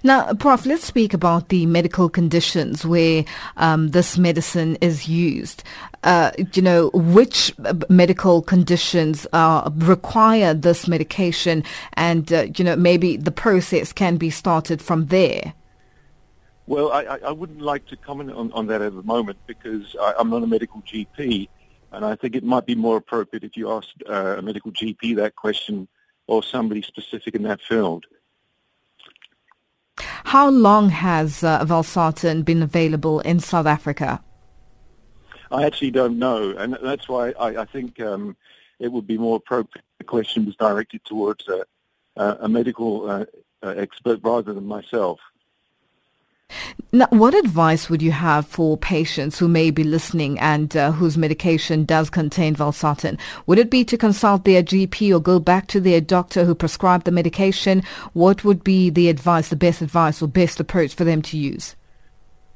Now, 0.03 0.33
Prof, 0.33 0.65
let's 0.65 0.85
speak 0.85 1.13
about 1.13 1.49
the 1.49 1.65
medical 1.65 2.09
conditions 2.09 2.85
where 2.85 3.25
um, 3.57 3.89
this 3.89 4.17
medicine 4.17 4.77
is 4.79 5.07
used. 5.07 5.63
Uh, 6.03 6.31
you 6.53 6.61
know, 6.61 6.91
which 6.93 7.53
uh, 7.65 7.73
medical 7.89 8.41
conditions 8.41 9.25
uh, 9.33 9.69
require 9.77 10.53
this 10.53 10.87
medication 10.87 11.63
and, 11.93 12.31
uh, 12.31 12.45
you 12.55 12.63
know, 12.63 12.75
maybe 12.75 13.17
the 13.17 13.31
process 13.31 13.91
can 13.91 14.17
be 14.17 14.29
started 14.29 14.81
from 14.81 15.07
there? 15.07 15.53
Well, 16.67 16.91
I, 16.91 17.19
I 17.25 17.31
wouldn't 17.31 17.61
like 17.61 17.85
to 17.87 17.95
comment 17.95 18.31
on, 18.31 18.51
on 18.53 18.67
that 18.67 18.81
at 18.81 18.95
the 18.95 19.03
moment 19.03 19.39
because 19.45 19.95
I, 19.99 20.13
am 20.19 20.29
not 20.29 20.43
a 20.43 20.47
medical 20.47 20.81
GP 20.81 21.47
and 21.91 22.05
I 22.05 22.15
think 22.15 22.35
it 22.35 22.43
might 22.43 22.65
be 22.65 22.75
more 22.75 22.97
appropriate 22.97 23.43
if 23.43 23.55
you 23.57 23.71
asked 23.71 24.03
uh, 24.09 24.35
a 24.37 24.41
medical 24.41 24.71
GP 24.71 25.15
that 25.17 25.35
question 25.35 25.87
or 26.27 26.43
somebody 26.43 26.81
specific 26.81 27.35
in 27.35 27.43
that 27.43 27.61
field. 27.61 28.05
How 30.25 30.49
long 30.49 30.89
has 30.89 31.43
uh, 31.43 31.63
valsartan 31.65 32.43
been 32.43 32.61
available 32.61 33.19
in 33.21 33.39
South 33.39 33.65
Africa? 33.65 34.21
I 35.51 35.65
actually 35.65 35.91
don't 35.91 36.19
know, 36.19 36.55
and 36.57 36.77
that's 36.81 37.07
why 37.07 37.31
I, 37.39 37.61
I 37.61 37.65
think 37.65 37.99
um, 38.01 38.35
it 38.79 38.91
would 38.91 39.07
be 39.07 39.17
more 39.17 39.37
appropriate 39.37 39.85
the 39.99 40.03
question 40.03 40.45
was 40.45 40.55
directed 40.55 41.03
towards 41.05 41.47
a, 41.47 41.65
a 42.17 42.49
medical 42.49 43.09
uh, 43.09 43.25
uh, 43.63 43.69
expert 43.69 44.19
rather 44.23 44.53
than 44.53 44.65
myself. 44.65 45.19
Now, 46.95 47.07
what 47.09 47.33
advice 47.33 47.89
would 47.89 48.01
you 48.01 48.11
have 48.11 48.47
for 48.47 48.77
patients 48.77 49.37
who 49.37 49.49
may 49.49 49.69
be 49.69 49.83
listening 49.83 50.39
and 50.39 50.75
uh, 50.77 50.93
whose 50.93 51.17
medication 51.17 51.83
does 51.83 52.09
contain 52.09 52.55
valsartan? 52.55 53.19
Would 53.47 53.59
it 53.59 53.69
be 53.69 53.83
to 53.83 53.97
consult 53.97 54.45
their 54.45 54.63
GP 54.63 55.13
or 55.13 55.19
go 55.19 55.37
back 55.37 55.67
to 55.67 55.81
their 55.81 55.99
doctor 55.99 56.45
who 56.45 56.55
prescribed 56.55 57.03
the 57.03 57.11
medication? 57.11 57.83
What 58.13 58.45
would 58.45 58.63
be 58.63 58.89
the 58.89 59.09
advice, 59.09 59.49
the 59.49 59.57
best 59.57 59.81
advice 59.81 60.21
or 60.21 60.29
best 60.29 60.61
approach 60.61 60.95
for 60.95 61.03
them 61.03 61.21
to 61.23 61.37
use? 61.37 61.75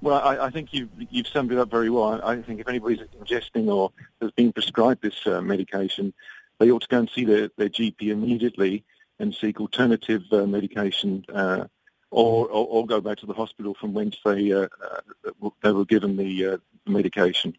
Well, 0.02 0.21
I, 0.21 0.45
I 0.45 0.49
think 0.52 0.73
you've, 0.73 0.89
you've 1.10 1.28
summed 1.28 1.52
it 1.52 1.58
up 1.58 1.69
very 1.69 1.89
well. 1.89 2.21
I 2.23 2.41
think 2.41 2.62
if 2.62 2.69
anybody's 2.69 2.99
ingesting 3.21 3.67
or 3.67 3.91
has 4.21 4.32
been 4.32 4.54
prescribed 4.54 5.02
this 5.02 5.28
uh, 5.28 5.41
medication, 5.41 6.13
they 6.60 6.71
ought 6.71 6.84
to 6.84 6.88
go 6.88 6.99
and 6.99 7.10
see 7.10 7.25
their, 7.25 7.49
their 7.58 7.67
GP 7.67 8.04
immediately 8.04 8.86
and 9.19 9.36
seek 9.36 9.60
alternative 9.60 10.23
uh, 10.32 10.45
medication 10.45 11.25
uh, 11.34 11.65
or, 12.12 12.48
or, 12.48 12.67
or, 12.67 12.86
go 12.86 13.00
back 13.00 13.17
to 13.19 13.26
the 13.26 13.34
hospital 13.34 13.76
from 13.80 13.93
whence 13.93 14.17
they 14.26 14.52
uh, 14.52 14.67
uh, 14.84 15.50
they 15.62 15.72
were 15.72 15.86
given 15.86 16.17
the 16.17 16.45
uh, 16.45 16.58
medication. 16.88 17.56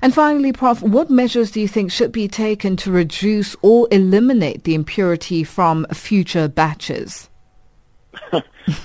And 0.00 0.14
finally, 0.14 0.52
Prof, 0.52 0.82
what 0.82 1.10
measures 1.10 1.50
do 1.50 1.60
you 1.60 1.68
think 1.68 1.92
should 1.92 2.12
be 2.12 2.28
taken 2.28 2.76
to 2.78 2.90
reduce 2.90 3.54
or 3.62 3.86
eliminate 3.90 4.64
the 4.64 4.74
impurity 4.74 5.44
from 5.44 5.86
future 5.92 6.48
batches? 6.48 7.28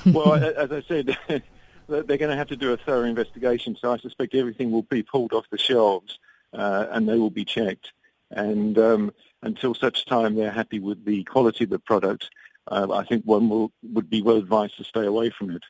well, 0.06 0.34
as 0.34 0.72
I 0.72 0.82
said, 0.88 1.18
they're 1.88 2.04
going 2.04 2.30
to 2.30 2.36
have 2.36 2.48
to 2.50 2.56
do 2.56 2.74
a 2.74 2.78
thorough 2.78 3.06
investigation, 3.06 3.78
so 3.80 3.94
I 3.94 3.98
suspect 3.98 4.36
everything 4.36 4.72
will 4.72 4.84
be 4.84 5.04
pulled 5.04 5.34
off 5.34 5.46
the 5.50 5.58
shelves 5.58 6.20
uh, 6.54 6.88
and 6.92 7.08
they 7.08 7.18
will 7.18 7.30
be 7.30 7.46
checked. 7.46 7.94
And 8.32 8.78
um, 8.78 9.14
until 9.42 9.74
such 9.74 10.06
time 10.06 10.36
they're 10.36 10.52
happy 10.52 10.80
with 10.80 11.06
the 11.06 11.24
quality 11.26 11.66
of 11.66 11.70
the 11.70 11.80
product, 11.80 12.30
uh, 12.68 12.88
I 12.92 13.04
think 13.06 13.24
one 13.26 13.50
will, 13.50 13.72
would 13.84 14.10
be 14.10 14.22
well 14.22 14.38
advised 14.38 14.78
to 14.78 14.84
stay 14.84 15.06
away 15.06 15.30
from 15.30 15.52
it. 15.52 15.64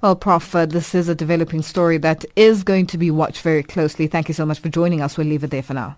Well, 0.00 0.16
Prof, 0.16 0.54
uh, 0.54 0.66
this 0.66 0.94
is 0.94 1.08
a 1.08 1.14
developing 1.14 1.62
story 1.62 1.98
that 1.98 2.24
is 2.36 2.62
going 2.62 2.86
to 2.88 2.98
be 2.98 3.10
watched 3.10 3.42
very 3.42 3.62
closely. 3.62 4.06
Thank 4.06 4.28
you 4.28 4.34
so 4.34 4.46
much 4.46 4.60
for 4.60 4.68
joining 4.68 5.00
us. 5.00 5.16
We'll 5.16 5.26
leave 5.26 5.44
it 5.44 5.50
there 5.50 5.62
for 5.62 5.74
now. 5.74 5.96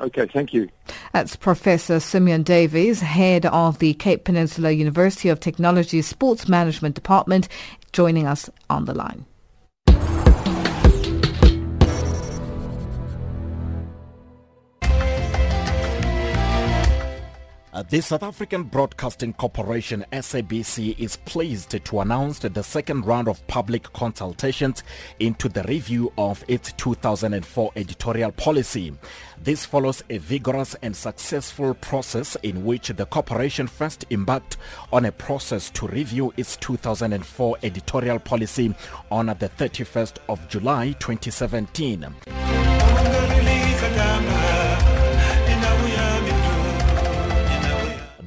Okay, 0.00 0.26
thank 0.32 0.52
you. 0.52 0.68
That's 1.12 1.36
Professor 1.36 2.00
Simeon 2.00 2.42
Davies, 2.42 3.00
head 3.00 3.46
of 3.46 3.78
the 3.78 3.94
Cape 3.94 4.24
Peninsula 4.24 4.72
University 4.72 5.28
of 5.28 5.38
Technology 5.38 6.02
Sports 6.02 6.48
Management 6.48 6.96
Department, 6.96 7.48
joining 7.92 8.26
us 8.26 8.50
on 8.68 8.86
the 8.86 8.94
line. 8.94 9.24
Uh, 17.74 17.82
the 17.82 18.00
South 18.00 18.22
African 18.22 18.62
Broadcasting 18.62 19.32
Corporation 19.32 20.06
SABC 20.12 20.96
is 20.96 21.16
pleased 21.16 21.70
to 21.84 21.98
announce 21.98 22.38
the 22.38 22.62
second 22.62 23.04
round 23.04 23.26
of 23.26 23.44
public 23.48 23.92
consultations 23.92 24.84
into 25.18 25.48
the 25.48 25.64
review 25.64 26.12
of 26.16 26.44
its 26.46 26.72
2004 26.74 27.72
editorial 27.74 28.30
policy. 28.30 28.96
This 29.42 29.66
follows 29.66 30.04
a 30.08 30.18
vigorous 30.18 30.76
and 30.82 30.94
successful 30.94 31.74
process 31.74 32.36
in 32.44 32.64
which 32.64 32.90
the 32.90 33.06
corporation 33.06 33.66
first 33.66 34.04
embarked 34.12 34.56
on 34.92 35.06
a 35.06 35.10
process 35.10 35.68
to 35.70 35.88
review 35.88 36.32
its 36.36 36.56
2004 36.58 37.58
editorial 37.64 38.20
policy 38.20 38.72
on 39.10 39.26
the 39.26 39.50
31st 39.58 40.18
of 40.28 40.48
July 40.48 40.92
2017. 41.00 42.06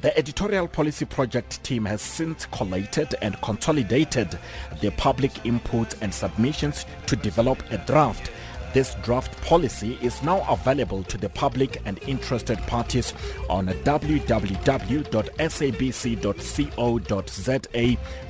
The 0.00 0.16
editorial 0.16 0.68
policy 0.68 1.04
project 1.06 1.64
team 1.64 1.84
has 1.86 2.00
since 2.00 2.46
collated 2.46 3.16
and 3.20 3.40
consolidated 3.40 4.38
the 4.80 4.90
public 4.92 5.44
input 5.44 6.00
and 6.00 6.14
submissions 6.14 6.86
to 7.06 7.16
develop 7.16 7.60
a 7.72 7.78
draft. 7.78 8.30
This 8.72 8.94
draft 9.02 9.40
policy 9.42 9.98
is 10.00 10.22
now 10.22 10.46
available 10.48 11.02
to 11.02 11.18
the 11.18 11.30
public 11.30 11.82
and 11.84 11.98
interested 12.06 12.58
parties 12.68 13.12
on 13.50 13.66
www.sabc.co.za 13.66 14.36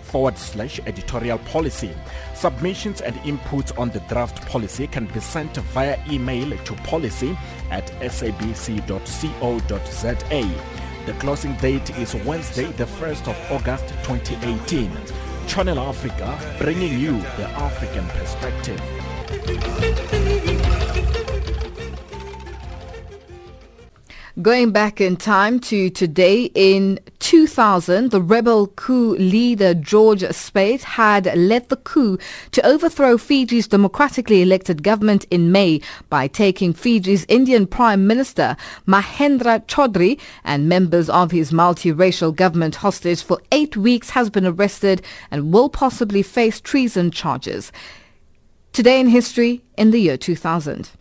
forward 0.02 0.38
slash 0.38 0.80
editorial 0.86 1.38
policy. 1.38 1.94
Submissions 2.34 3.02
and 3.02 3.14
inputs 3.16 3.78
on 3.78 3.90
the 3.90 4.00
draft 4.08 4.46
policy 4.48 4.86
can 4.86 5.04
be 5.06 5.20
sent 5.20 5.54
via 5.56 5.98
email 6.08 6.56
to 6.64 6.72
policy 6.76 7.36
at 7.70 7.86
sabc.co.za. 8.00 8.88
The 11.08 11.14
closing 11.14 11.54
date 11.54 11.88
is 11.98 12.14
Wednesday, 12.14 12.66
the 12.72 12.84
1st 12.84 13.28
of 13.28 13.50
August 13.50 13.88
2018. 14.04 14.92
Channel 15.46 15.78
Africa, 15.78 16.38
bringing 16.58 17.00
you 17.00 17.12
the 17.38 17.48
African 17.48 18.06
perspective. 18.08 20.17
Going 24.40 24.70
back 24.70 25.00
in 25.00 25.16
time 25.16 25.58
to 25.60 25.90
today 25.90 26.52
in 26.54 27.00
2000, 27.18 28.12
the 28.12 28.22
rebel 28.22 28.68
coup 28.68 29.16
leader 29.16 29.74
George 29.74 30.20
Speight 30.20 30.82
had 30.82 31.36
led 31.36 31.68
the 31.70 31.76
coup 31.76 32.18
to 32.52 32.64
overthrow 32.64 33.18
Fiji's 33.18 33.66
democratically 33.66 34.40
elected 34.40 34.84
government 34.84 35.24
in 35.32 35.50
May 35.50 35.80
by 36.08 36.28
taking 36.28 36.72
Fiji's 36.72 37.26
Indian 37.28 37.66
Prime 37.66 38.06
Minister 38.06 38.56
Mahendra 38.86 39.66
Chaudhry 39.66 40.20
and 40.44 40.68
members 40.68 41.10
of 41.10 41.32
his 41.32 41.50
multiracial 41.50 42.32
government 42.32 42.76
hostage 42.76 43.24
for 43.24 43.40
eight 43.50 43.76
weeks 43.76 44.10
has 44.10 44.30
been 44.30 44.46
arrested 44.46 45.02
and 45.32 45.52
will 45.52 45.68
possibly 45.68 46.22
face 46.22 46.60
treason 46.60 47.10
charges. 47.10 47.72
Today 48.72 49.00
in 49.00 49.08
history 49.08 49.64
in 49.76 49.90
the 49.90 49.98
year 49.98 50.16
2000. 50.16 50.92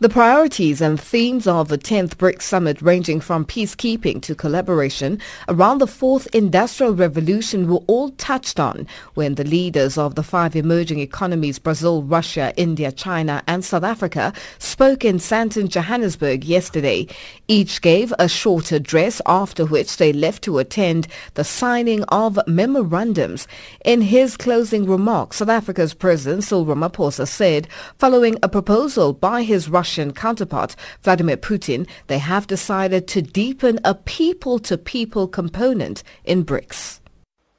The 0.00 0.08
priorities 0.08 0.80
and 0.80 1.00
themes 1.00 1.46
of 1.46 1.68
the 1.68 1.78
10th 1.78 2.16
BRICS 2.16 2.42
summit 2.42 2.82
ranging 2.82 3.20
from 3.20 3.44
peacekeeping 3.44 4.20
to 4.22 4.34
collaboration 4.34 5.20
around 5.48 5.78
the 5.78 5.86
fourth 5.86 6.26
industrial 6.34 6.94
revolution 6.94 7.68
were 7.68 7.80
all 7.86 8.10
touched 8.10 8.58
on 8.58 8.88
when 9.14 9.36
the 9.36 9.44
leaders 9.44 9.96
of 9.96 10.16
the 10.16 10.24
five 10.24 10.56
emerging 10.56 10.98
economies 10.98 11.60
Brazil, 11.60 12.02
Russia, 12.02 12.52
India, 12.56 12.90
China 12.90 13.40
and 13.46 13.64
South 13.64 13.84
Africa 13.84 14.32
spoke 14.58 15.04
in 15.04 15.18
Sandton, 15.18 15.68
Johannesburg 15.68 16.44
yesterday. 16.44 17.06
Each 17.46 17.80
gave 17.80 18.12
a 18.18 18.28
short 18.28 18.72
address 18.72 19.22
after 19.26 19.64
which 19.64 19.98
they 19.98 20.12
left 20.12 20.42
to 20.42 20.58
attend 20.58 21.06
the 21.34 21.44
signing 21.44 22.02
of 22.08 22.36
memorandums. 22.48 23.46
In 23.84 24.00
his 24.00 24.36
closing 24.36 24.86
remarks, 24.86 25.36
South 25.36 25.48
Africa's 25.48 25.94
President 25.94 26.42
Cyril 26.42 26.66
Ramaphosa 26.66 27.28
said 27.28 27.68
following 27.96 28.36
a 28.42 28.48
proposal 28.48 29.12
by 29.12 29.44
his 29.44 29.68
Russian 29.68 29.83
Russian 29.84 30.14
counterpart, 30.14 30.76
Vladimir 31.02 31.36
Putin, 31.36 31.86
they 32.06 32.16
have 32.16 32.46
decided 32.46 33.06
to 33.08 33.20
deepen 33.20 33.78
a 33.84 33.94
people-to-people 33.94 35.28
component 35.28 36.02
in 36.24 36.42
BRICS. 36.42 37.00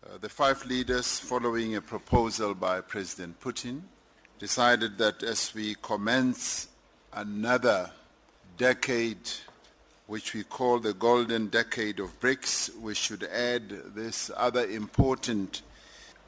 Uh, 0.03 0.17
the 0.21 0.27
five 0.27 0.65
leaders, 0.65 1.19
following 1.19 1.75
a 1.75 1.81
proposal 1.81 2.55
by 2.55 2.81
President 2.81 3.39
Putin, 3.39 3.81
decided 4.39 4.97
that 4.97 5.21
as 5.21 5.53
we 5.53 5.75
commence 5.83 6.67
another 7.13 7.91
decade, 8.57 9.29
which 10.07 10.33
we 10.33 10.43
call 10.43 10.79
the 10.79 10.95
golden 10.95 11.49
decade 11.49 11.99
of 11.99 12.19
BRICS, 12.19 12.75
we 12.79 12.95
should 12.95 13.25
add 13.25 13.69
this 13.93 14.31
other 14.35 14.65
important 14.65 15.61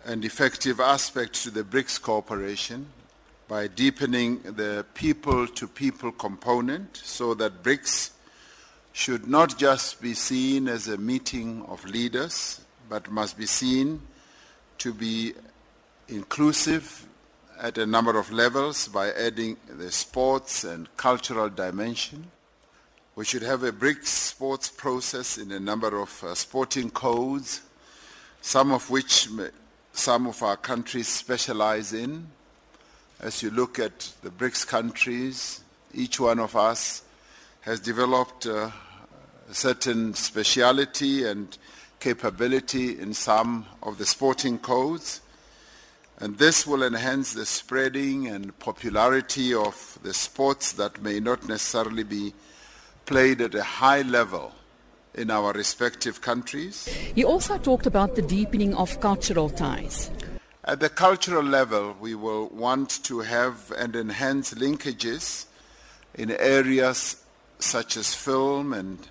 and 0.05 0.23
effective 0.23 0.79
aspect 0.79 1.33
to 1.41 1.49
the 1.49 1.63
BRICS 1.63 1.99
cooperation, 1.99 2.86
by 3.47 3.67
deepening 3.67 4.41
the 4.41 4.86
people-to-people 4.93 6.12
component 6.13 6.97
so 6.97 7.33
that 7.33 7.63
BRICS 7.63 8.12
should 8.91 9.27
not 9.27 9.57
just 9.57 10.01
be 10.01 10.13
seen 10.13 10.67
as 10.67 10.88
a 10.88 10.97
meeting 10.97 11.63
of 11.67 11.86
leaders, 11.86 12.62
but 12.89 13.10
must 13.10 13.38
be 13.38 13.45
seen 13.45 14.01
to 14.79 14.93
be 14.93 15.33
inclusive 16.10 17.07
at 17.60 17.77
a 17.77 17.86
number 17.86 18.17
of 18.17 18.31
levels 18.31 18.88
by 18.88 19.12
adding 19.13 19.57
the 19.69 19.91
sports 19.91 20.63
and 20.63 20.88
cultural 20.97 21.49
dimension. 21.49 22.27
We 23.15 23.25
should 23.25 23.43
have 23.43 23.63
a 23.63 23.71
BRICS 23.71 24.05
sports 24.05 24.69
process 24.69 25.38
in 25.38 25.51
a 25.51 25.60
number 25.60 25.99
of 25.99 26.23
uh, 26.23 26.36
sporting 26.36 26.89
codes, 26.89 27.62
some 28.41 28.71
of 28.71 28.89
which 28.89 29.27
some 29.93 30.27
of 30.27 30.43
our 30.43 30.57
countries 30.57 31.07
specialize 31.07 31.93
in, 31.93 32.27
as 33.19 33.41
you 33.41 33.49
look 33.49 33.80
at 33.80 34.12
the 34.21 34.30
BRICS 34.30 34.67
countries, 34.67 35.62
each 35.93 36.19
one 36.19 36.39
of 36.39 36.56
us 36.56 37.03
has 37.62 37.80
developed 37.80 38.45
a 38.45 38.71
certain 39.51 40.13
speciality 40.13 41.25
and 41.25 41.58
capability 41.99 42.99
in 42.99 43.13
some 43.13 43.65
of 43.82 43.97
the 43.97 44.06
sporting 44.06 44.60
codes. 44.60 45.21
And 46.19 46.38
this 46.38 46.65
will 46.65 46.84
enhance 46.84 47.34
the 47.34 47.45
spreading 47.45 48.27
and 48.27 48.58
popularity 48.60 49.53
of 49.53 49.99
the 50.03 50.13
sports 50.13 50.71
that 50.73 51.01
may 51.01 51.19
not 51.19 51.47
necessarily 51.47 52.03
be 52.03 52.34
played 53.06 53.41
at 53.41 53.56
a 53.56 53.63
high 53.63 54.01
level 54.01 54.53
in 55.13 55.32
our 55.32 55.53
respective 55.53 56.21
countries. 56.21 56.89
You 57.15 57.27
also 57.27 57.58
talked 57.58 57.88
about 57.88 58.15
the 58.15 58.21
deepening 58.21 58.75
of 58.75 58.99
cultural 58.99 59.49
ties. 59.49 60.12
At 60.67 60.82
the 60.82 60.89
cultural 60.89 61.45
level, 61.45 61.95
we 61.97 62.13
will 62.13 62.49
want 62.49 63.01
to 63.06 63.19
have 63.21 63.71
and 63.71 63.95
enhance 63.95 64.53
linkages 64.53 65.45
in 66.13 66.30
areas 66.30 67.23
such 67.58 67.95
as 67.95 68.13
film 68.13 68.73
and 68.73 69.08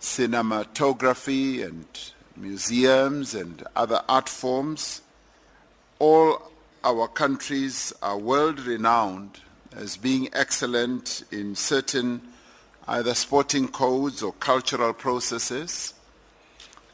cinematography 0.00 1.62
and 1.62 1.84
museums 2.38 3.34
and 3.34 3.62
other 3.76 4.00
art 4.08 4.30
forms. 4.30 5.02
All 5.98 6.50
our 6.82 7.06
countries 7.06 7.92
are 8.00 8.16
world 8.16 8.58
renowned 8.60 9.40
as 9.76 9.98
being 9.98 10.30
excellent 10.32 11.22
in 11.30 11.54
certain 11.54 12.22
either 12.86 13.12
sporting 13.12 13.68
codes 13.68 14.22
or 14.22 14.32
cultural 14.32 14.94
processes. 14.94 15.92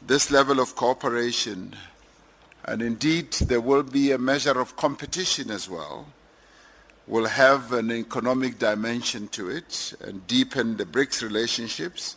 This 0.05 0.29
level 0.29 0.59
of 0.59 0.75
cooperation 0.75 1.77
and 2.67 2.81
indeed, 2.81 3.31
there 3.33 3.61
will 3.61 3.83
be 3.83 4.11
a 4.11 4.17
measure 4.17 4.59
of 4.59 4.75
competition 4.75 5.51
as 5.51 5.69
well, 5.69 6.07
will 7.07 7.25
have 7.25 7.71
an 7.73 7.91
economic 7.91 8.57
dimension 8.57 9.27
to 9.29 9.49
it 9.49 9.93
and 10.01 10.25
deepen 10.25 10.77
the 10.77 10.85
BRICS 10.85 11.21
relationships. 11.21 12.15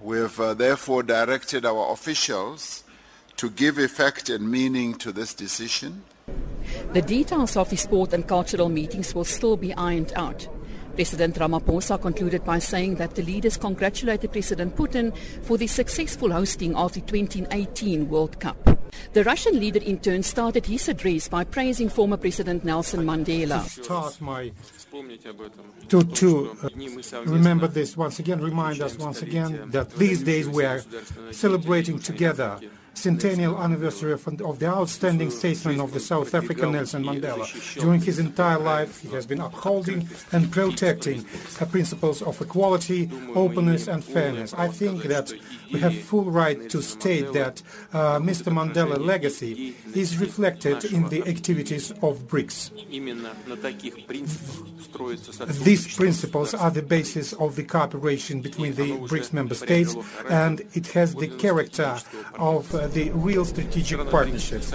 We 0.00 0.18
have 0.18 0.40
uh, 0.40 0.54
therefore 0.54 1.02
directed 1.02 1.66
our 1.66 1.92
officials 1.92 2.84
to 3.36 3.50
give 3.50 3.78
effect 3.78 4.30
and 4.30 4.50
meaning 4.50 4.94
to 4.94 5.12
this 5.12 5.34
decision. 5.34 6.04
The 6.92 7.02
details 7.02 7.56
of 7.56 7.68
the 7.68 7.76
sport 7.76 8.12
and 8.12 8.26
cultural 8.26 8.68
meetings 8.68 9.14
will 9.14 9.24
still 9.24 9.56
be 9.56 9.74
ironed 9.74 10.12
out. 10.16 10.48
President 10.94 11.36
Ramaphosa 11.36 12.00
concluded 12.00 12.44
by 12.44 12.58
saying 12.58 12.96
that 12.96 13.14
the 13.14 13.22
leaders 13.22 13.56
congratulated 13.56 14.32
President 14.32 14.74
Putin 14.74 15.16
for 15.42 15.56
the 15.56 15.66
successful 15.66 16.32
hosting 16.32 16.74
of 16.74 16.92
the 16.94 17.00
2018 17.02 18.08
World 18.08 18.40
Cup. 18.40 18.77
The 19.12 19.24
Russian 19.24 19.58
leader 19.58 19.80
in 19.80 19.98
turn 19.98 20.22
started 20.22 20.66
his 20.66 20.88
address 20.88 21.28
by 21.28 21.44
praising 21.44 21.88
former 21.88 22.16
President 22.16 22.64
Nelson 22.64 23.04
Mandela. 23.04 23.62
To 23.62 23.82
start 23.84 24.20
my 24.20 24.52
to, 25.88 26.02
to 26.02 26.56
uh, 26.62 27.20
remember 27.24 27.66
this 27.68 27.96
once 27.96 28.18
again, 28.18 28.40
remind 28.40 28.80
us 28.80 28.98
once 28.98 29.22
again 29.22 29.70
that 29.70 29.90
these 29.92 30.22
days 30.22 30.48
we 30.48 30.64
are 30.64 30.82
celebrating 31.30 31.98
together 31.98 32.58
centennial 32.98 33.56
anniversary 33.62 34.12
of, 34.12 34.26
of, 34.40 34.58
the 34.58 34.66
outstanding 34.66 35.30
statesman 35.30 35.80
of 35.80 35.92
the 35.92 36.00
South 36.00 36.34
African 36.34 36.72
Nelson 36.72 37.04
Mandela. 37.04 37.46
During 37.80 38.00
his 38.00 38.18
entire 38.18 38.58
life, 38.58 39.00
he 39.00 39.08
has 39.08 39.26
been 39.26 39.40
upholding 39.40 40.08
and 40.32 40.50
protecting 40.50 41.24
the 41.58 41.66
principles 41.66 42.22
of 42.22 42.40
equality, 42.40 43.08
openness, 43.34 43.86
and 43.86 44.04
fairness. 44.04 44.52
I 44.52 44.68
think 44.68 45.04
that 45.04 45.32
we 45.72 45.80
have 45.80 45.98
full 46.02 46.30
right 46.30 46.68
to 46.70 46.82
state 46.82 47.32
that 47.32 47.62
uh, 47.92 48.18
Mr. 48.18 48.52
Mandela's 48.52 48.98
legacy 48.98 49.74
is 49.94 50.18
reflected 50.18 50.84
in 50.84 51.08
the 51.08 51.26
activities 51.26 51.90
of 52.02 52.26
BRICS. 52.28 52.70
These 55.64 55.96
principles 55.96 56.54
are 56.54 56.70
the 56.70 56.82
basis 56.82 57.32
of 57.34 57.56
the 57.56 57.64
cooperation 57.64 58.40
between 58.40 58.74
the 58.74 58.92
BRICS 59.08 59.32
member 59.32 59.54
states, 59.54 59.96
and 60.28 60.60
it 60.74 60.88
has 60.88 61.14
the 61.14 61.28
character 61.28 61.98
of 62.38 62.74
uh, 62.74 62.86
the 62.88 63.10
real 63.10 63.44
strategic 63.44 63.98
partnerships. 64.10 64.74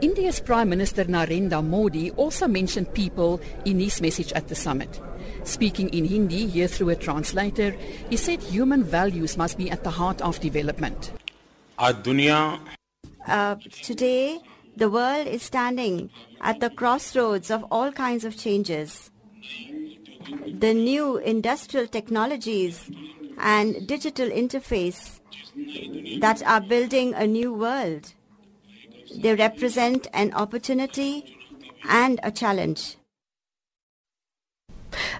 India's 0.00 0.40
Prime 0.40 0.68
Minister 0.68 1.04
Narendra 1.04 1.64
Modi 1.64 2.10
also 2.12 2.48
mentioned 2.48 2.92
people 2.94 3.40
in 3.64 3.78
his 3.78 4.00
message 4.00 4.32
at 4.32 4.48
the 4.48 4.54
summit. 4.54 5.00
Speaking 5.44 5.88
in 5.90 6.06
Hindi, 6.06 6.46
here 6.46 6.66
through 6.66 6.88
a 6.88 6.96
translator, 6.96 7.76
he 8.08 8.16
said 8.16 8.42
human 8.42 8.82
values 8.82 9.36
must 9.36 9.58
be 9.58 9.70
at 9.70 9.84
the 9.84 9.90
heart 9.90 10.20
of 10.22 10.40
development. 10.40 11.12
Uh, 11.78 13.56
today, 13.82 14.40
the 14.76 14.90
world 14.90 15.26
is 15.26 15.42
standing 15.42 16.10
at 16.40 16.60
the 16.60 16.70
crossroads 16.70 17.50
of 17.50 17.64
all 17.70 17.92
kinds 17.92 18.24
of 18.24 18.36
changes. 18.36 19.10
The 20.46 20.72
new 20.72 21.18
industrial 21.18 21.86
technologies 21.86 22.90
and 23.38 23.86
digital 23.86 24.28
interface 24.28 25.20
that 26.20 26.42
are 26.42 26.60
building 26.60 27.14
a 27.14 27.26
new 27.26 27.52
world. 27.52 28.14
They 29.14 29.34
represent 29.34 30.06
an 30.14 30.32
opportunity 30.32 31.36
and 31.88 32.18
a 32.22 32.30
challenge. 32.30 32.96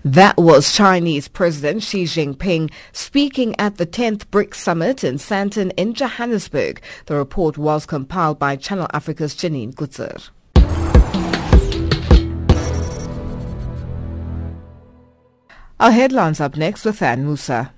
That 0.05 0.37
was 0.37 0.73
Chinese 0.73 1.29
President 1.29 1.83
Xi 1.83 2.05
Jinping 2.05 2.71
speaking 2.93 3.55
at 3.59 3.77
the 3.77 3.87
10th 3.87 4.27
BRICS 4.27 4.55
Summit 4.55 5.05
in 5.05 5.17
Sandton 5.17 5.73
in 5.77 5.95
Johannesburg. 5.95 6.81
The 7.07 7.17
report 7.17 7.59
was 7.59 7.87
compiled 7.87 8.39
by 8.39 8.57
Channel 8.57 8.89
Africa's 8.93 9.35
Janine 9.35 9.75
Gutzer. 9.75 10.31
Our 15.81 15.91
headlines 15.91 16.41
up 16.41 16.57
next 16.57 16.85
with 16.85 17.03
Anne 17.03 17.27
Musa. 17.27 17.73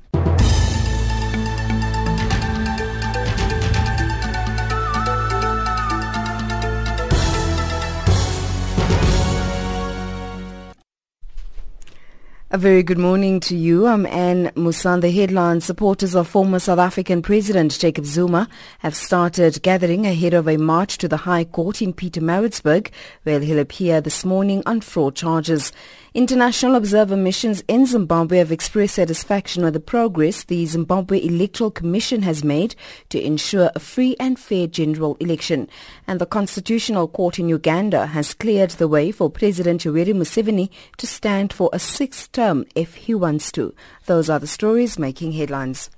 A 12.48 12.58
very 12.58 12.84
good 12.84 12.96
morning 12.96 13.40
to 13.40 13.56
you. 13.56 13.88
I'm 13.88 14.06
Anne 14.06 14.52
Musa. 14.54 14.96
The 15.00 15.10
headline 15.10 15.60
supporters 15.60 16.14
of 16.14 16.28
former 16.28 16.60
South 16.60 16.78
African 16.78 17.20
President 17.20 17.76
Jacob 17.76 18.04
Zuma 18.06 18.48
have 18.78 18.94
started 18.94 19.60
gathering 19.64 20.06
ahead 20.06 20.32
of 20.32 20.46
a 20.46 20.56
march 20.56 20.96
to 20.98 21.08
the 21.08 21.16
High 21.16 21.42
Court 21.42 21.82
in 21.82 21.92
Peter 21.92 22.20
Pietermaritzburg, 22.20 22.92
where 23.24 23.40
he'll 23.40 23.58
appear 23.58 24.00
this 24.00 24.24
morning 24.24 24.62
on 24.64 24.80
fraud 24.80 25.16
charges. 25.16 25.72
International 26.16 26.76
observer 26.76 27.14
missions 27.14 27.62
in 27.68 27.84
Zimbabwe 27.84 28.38
have 28.38 28.50
expressed 28.50 28.94
satisfaction 28.94 29.62
with 29.62 29.74
the 29.74 29.80
progress 29.80 30.44
the 30.44 30.64
Zimbabwe 30.64 31.22
Electoral 31.22 31.70
Commission 31.70 32.22
has 32.22 32.42
made 32.42 32.74
to 33.10 33.20
ensure 33.22 33.70
a 33.74 33.80
free 33.80 34.16
and 34.18 34.38
fair 34.38 34.66
general 34.66 35.18
election. 35.20 35.68
And 36.06 36.18
the 36.18 36.24
Constitutional 36.24 37.06
Court 37.06 37.38
in 37.38 37.50
Uganda 37.50 38.06
has 38.06 38.32
cleared 38.32 38.70
the 38.70 38.88
way 38.88 39.12
for 39.12 39.28
President 39.28 39.84
Yoweri 39.84 40.14
Museveni 40.14 40.70
to 40.96 41.06
stand 41.06 41.52
for 41.52 41.68
a 41.74 41.78
sixth 41.78 42.32
term 42.32 42.64
if 42.74 42.94
he 42.94 43.14
wants 43.14 43.52
to. 43.52 43.74
Those 44.06 44.30
are 44.30 44.38
the 44.38 44.46
stories 44.46 44.98
making 44.98 45.32
headlines. 45.32 45.90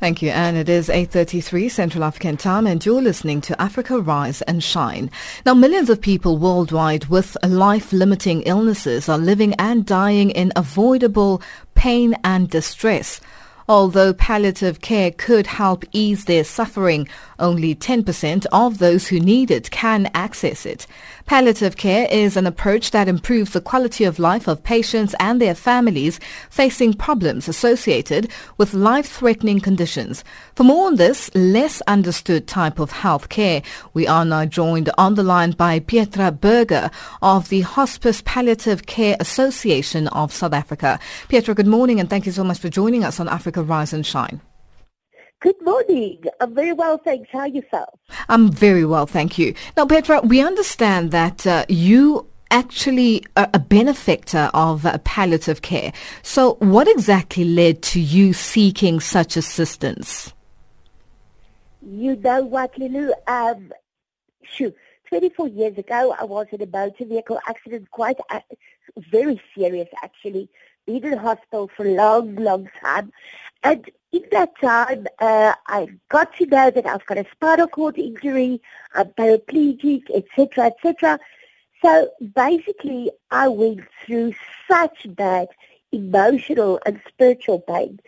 Thank 0.00 0.22
you, 0.22 0.30
Anne. 0.30 0.56
It 0.56 0.70
is 0.70 0.88
8.33 0.88 1.70
Central 1.70 2.04
African 2.04 2.38
time 2.38 2.66
and 2.66 2.84
you're 2.86 3.02
listening 3.02 3.42
to 3.42 3.60
Africa 3.60 4.00
Rise 4.00 4.40
and 4.42 4.64
Shine. 4.64 5.10
Now, 5.44 5.52
millions 5.52 5.90
of 5.90 6.00
people 6.00 6.38
worldwide 6.38 7.04
with 7.08 7.36
life-limiting 7.46 8.40
illnesses 8.44 9.10
are 9.10 9.18
living 9.18 9.52
and 9.58 9.84
dying 9.84 10.30
in 10.30 10.54
avoidable 10.56 11.42
pain 11.74 12.16
and 12.24 12.48
distress. 12.48 13.20
Although 13.68 14.14
palliative 14.14 14.80
care 14.80 15.10
could 15.10 15.46
help 15.46 15.84
ease 15.92 16.24
their 16.24 16.44
suffering, 16.44 17.06
only 17.38 17.74
10% 17.74 18.46
of 18.52 18.78
those 18.78 19.06
who 19.06 19.20
need 19.20 19.50
it 19.50 19.70
can 19.70 20.10
access 20.14 20.64
it. 20.64 20.86
Palliative 21.30 21.76
care 21.76 22.08
is 22.10 22.36
an 22.36 22.44
approach 22.44 22.90
that 22.90 23.06
improves 23.06 23.52
the 23.52 23.60
quality 23.60 24.02
of 24.02 24.18
life 24.18 24.48
of 24.48 24.64
patients 24.64 25.14
and 25.20 25.40
their 25.40 25.54
families 25.54 26.18
facing 26.50 26.92
problems 26.92 27.46
associated 27.46 28.28
with 28.58 28.74
life-threatening 28.74 29.60
conditions. 29.60 30.24
For 30.56 30.64
more 30.64 30.88
on 30.88 30.96
this 30.96 31.32
less 31.32 31.82
understood 31.82 32.48
type 32.48 32.80
of 32.80 32.90
health 32.90 33.28
care, 33.28 33.62
we 33.94 34.08
are 34.08 34.24
now 34.24 34.44
joined 34.44 34.90
on 34.98 35.14
the 35.14 35.22
line 35.22 35.52
by 35.52 35.78
Pietra 35.78 36.32
Berger 36.32 36.90
of 37.22 37.48
the 37.48 37.60
Hospice 37.60 38.24
Palliative 38.24 38.86
Care 38.86 39.16
Association 39.20 40.08
of 40.08 40.32
South 40.32 40.52
Africa. 40.52 40.98
Pietra, 41.28 41.54
good 41.54 41.68
morning 41.68 42.00
and 42.00 42.10
thank 42.10 42.26
you 42.26 42.32
so 42.32 42.42
much 42.42 42.58
for 42.58 42.68
joining 42.68 43.04
us 43.04 43.20
on 43.20 43.28
Africa 43.28 43.62
Rise 43.62 43.92
and 43.92 44.04
Shine. 44.04 44.40
Good 45.40 45.62
morning. 45.62 46.22
I'm 46.38 46.54
very 46.54 46.74
well, 46.74 46.98
thanks. 46.98 47.30
How 47.32 47.40
are 47.40 47.48
yourself? 47.48 47.98
I'm 48.28 48.52
very 48.52 48.84
well, 48.84 49.06
thank 49.06 49.38
you. 49.38 49.54
Now, 49.74 49.86
Petra, 49.86 50.20
we 50.20 50.42
understand 50.42 51.12
that 51.12 51.46
uh, 51.46 51.64
you 51.66 52.26
actually 52.50 53.24
are 53.38 53.48
a 53.54 53.58
benefactor 53.58 54.50
of 54.52 54.84
uh, 54.84 54.98
palliative 54.98 55.62
care. 55.62 55.94
So 56.22 56.54
what 56.58 56.88
exactly 56.88 57.44
led 57.44 57.80
to 57.84 58.00
you 58.00 58.34
seeking 58.34 59.00
such 59.00 59.38
assistance? 59.38 60.34
You 61.80 62.16
know 62.16 62.42
what, 62.42 62.76
Lulu? 62.78 63.12
Um, 63.26 63.72
shoot, 64.42 64.76
24 65.08 65.48
years 65.48 65.78
ago, 65.78 66.14
I 66.20 66.24
was 66.24 66.48
in 66.52 66.60
a 66.60 66.66
motor 66.66 67.06
vehicle 67.06 67.40
accident, 67.48 67.90
quite 67.90 68.18
uh, 68.28 68.40
very 69.10 69.40
serious, 69.56 69.88
actually. 70.02 70.50
Been 70.86 71.04
in 71.04 71.16
hospital 71.16 71.70
for 71.74 71.86
a 71.86 71.94
long, 71.94 72.34
long 72.36 72.68
time. 72.82 73.10
And 73.62 73.90
in 74.12 74.22
that 74.32 74.50
time, 74.60 75.06
uh, 75.18 75.54
I 75.66 75.88
got 76.08 76.34
to 76.36 76.46
know 76.46 76.70
that 76.70 76.86
I've 76.86 77.06
got 77.06 77.18
a 77.18 77.26
spinal 77.32 77.68
cord 77.68 77.98
injury, 77.98 78.60
I'm 78.94 79.08
paraplegic, 79.08 80.04
etc., 80.14 80.66
etc. 80.66 81.18
So 81.82 82.10
basically, 82.34 83.10
I 83.30 83.48
went 83.48 83.82
through 84.04 84.34
such 84.68 85.06
bad 85.14 85.48
emotional 85.92 86.80
and 86.86 87.00
spiritual 87.08 87.60
pain 87.60 88.00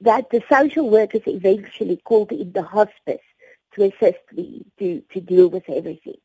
that 0.00 0.30
the 0.30 0.42
social 0.50 0.88
workers 0.88 1.22
eventually 1.26 1.96
called 2.04 2.32
in 2.32 2.52
the 2.52 2.62
hospice 2.62 3.20
to 3.74 3.84
assist 3.84 4.20
me 4.32 4.64
to, 4.78 5.02
to 5.12 5.20
deal 5.20 5.48
with 5.48 5.68
everything. 5.68 6.18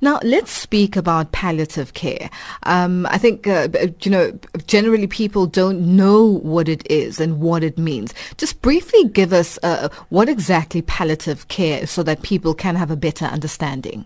Now, 0.00 0.20
let's 0.22 0.50
speak 0.50 0.96
about 0.96 1.32
palliative 1.32 1.94
care. 1.94 2.30
Um, 2.62 3.06
I 3.06 3.18
think, 3.18 3.46
uh, 3.46 3.68
you 4.00 4.10
know, 4.10 4.38
generally 4.66 5.06
people 5.06 5.46
don't 5.46 5.96
know 5.96 6.24
what 6.24 6.68
it 6.68 6.88
is 6.90 7.20
and 7.20 7.40
what 7.40 7.64
it 7.64 7.78
means. 7.78 8.14
Just 8.36 8.62
briefly 8.62 9.08
give 9.08 9.32
us 9.32 9.58
uh, 9.62 9.88
what 10.10 10.28
exactly 10.28 10.82
palliative 10.82 11.48
care 11.48 11.82
is 11.82 11.90
so 11.90 12.02
that 12.04 12.22
people 12.22 12.54
can 12.54 12.76
have 12.76 12.90
a 12.90 12.96
better 12.96 13.24
understanding. 13.24 14.04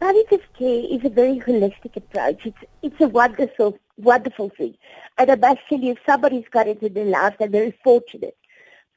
palliative 0.00 0.46
care 0.58 0.84
is 0.90 1.04
a 1.04 1.10
very 1.10 1.40
holistic 1.40 1.96
approach. 1.96 2.46
It's 2.46 2.58
it's 2.82 3.00
a 3.00 3.08
wonderful 3.08 3.78
wonderful 3.96 4.50
thing. 4.50 4.74
And 5.18 5.30
I 5.30 5.34
must 5.34 5.60
tell 5.68 5.80
you, 5.80 5.92
if 5.92 5.98
somebody's 6.06 6.48
got 6.50 6.68
it 6.68 6.82
in 6.82 6.92
their 6.94 7.04
life, 7.04 7.34
they're 7.38 7.48
very 7.48 7.76
fortunate. 7.82 8.36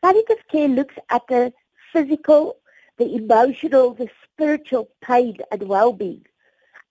Palliative 0.02 0.44
care 0.52 0.68
looks 0.68 0.96
at 1.10 1.24
the 1.28 1.54
physical, 1.92 2.58
the 3.02 3.16
emotional, 3.16 3.96
the 3.96 4.08
spiritual 4.24 4.88
pain 5.02 5.36
and 5.52 5.64
well-being, 5.64 6.24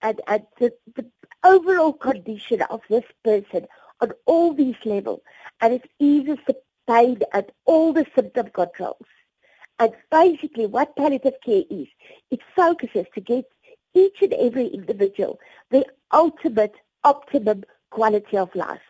and, 0.02 0.20
and 0.26 0.42
the, 0.58 0.72
the 0.96 1.06
overall 1.44 1.92
condition 1.92 2.60
of 2.62 2.80
this 2.90 3.04
person 3.22 3.64
on 4.00 4.10
all 4.26 4.52
these 4.52 4.74
levels. 4.84 5.20
And 5.60 5.74
it 5.74 5.88
eases 6.00 6.38
the 6.48 6.56
pain 6.88 7.20
and 7.32 7.46
all 7.64 7.92
the 7.92 8.06
symptom 8.12 8.48
controls. 8.48 9.06
And 9.78 9.92
basically 10.10 10.66
what 10.66 10.96
palliative 10.96 11.34
care 11.44 11.62
is, 11.70 11.86
it 12.32 12.40
focuses 12.56 13.06
to 13.14 13.20
get 13.20 13.44
each 13.94 14.20
and 14.20 14.32
every 14.32 14.66
individual 14.66 15.38
the 15.70 15.86
ultimate 16.12 16.74
optimum 17.04 17.62
quality 17.90 18.36
of 18.36 18.52
life. 18.56 18.80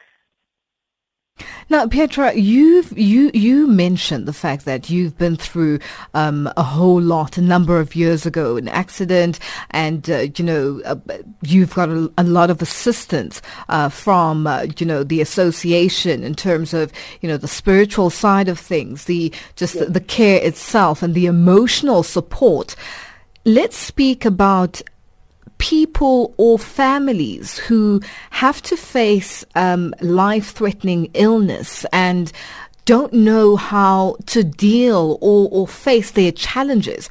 Now, 1.71 1.87
Pietra, 1.87 2.35
you've 2.35 2.99
you 2.99 3.31
you 3.33 3.69
mentioned 3.69 4.27
the 4.27 4.33
fact 4.33 4.65
that 4.65 4.91
you've 4.91 5.17
been 5.17 5.37
through 5.37 5.79
um, 6.15 6.51
a 6.57 6.65
whole 6.65 7.01
lot 7.01 7.39
a 7.39 7.41
number 7.41 7.79
of 7.79 7.95
years 7.95 8.27
ago, 8.27 8.57
an 8.57 8.67
accident, 8.67 9.39
and 9.71 10.11
uh, 10.11 10.27
you 10.37 10.45
know 10.45 10.83
uh, 10.85 10.97
you've 11.43 11.73
got 11.73 11.89
a, 11.89 12.13
a, 12.19 12.25
lot 12.25 12.51
of 12.51 12.61
assistance 12.61 13.41
uh, 13.69 13.89
from 13.89 14.49
uh, 14.49 14.67
you 14.79 14.85
know 14.85 15.05
the 15.05 15.21
association 15.21 16.25
in 16.25 16.35
terms 16.35 16.75
of 16.75 16.93
you 17.21 17.29
know 17.29 17.37
the 17.37 17.47
spiritual 17.47 18.11
side 18.11 18.49
of 18.49 18.59
things, 18.59 19.05
the 19.05 19.33
just 19.55 19.77
yes. 19.77 19.85
the, 19.85 19.93
the 19.93 20.01
care 20.01 20.45
itself, 20.45 21.05
and 21.05 21.15
the 21.15 21.27
emotional 21.27 22.03
support. 22.03 22.75
Let's 23.45 23.77
speak 23.77 24.25
about 24.25 24.83
people 25.61 26.35
or 26.39 26.59
families 26.59 27.59
who 27.59 28.01
have 28.31 28.61
to 28.63 28.77
face 28.77 29.45
um, 29.55 29.95
life-threatening 30.01 31.11
illness 31.15 31.85
and 31.93 32.33
don't 32.87 33.13
know 33.13 33.57
how 33.57 34.17
to 34.27 34.43
deal 34.43 35.19
or, 35.21 35.49
or 35.53 35.69
face 35.69 36.13
their 36.13 36.33
challenges 36.33 37.09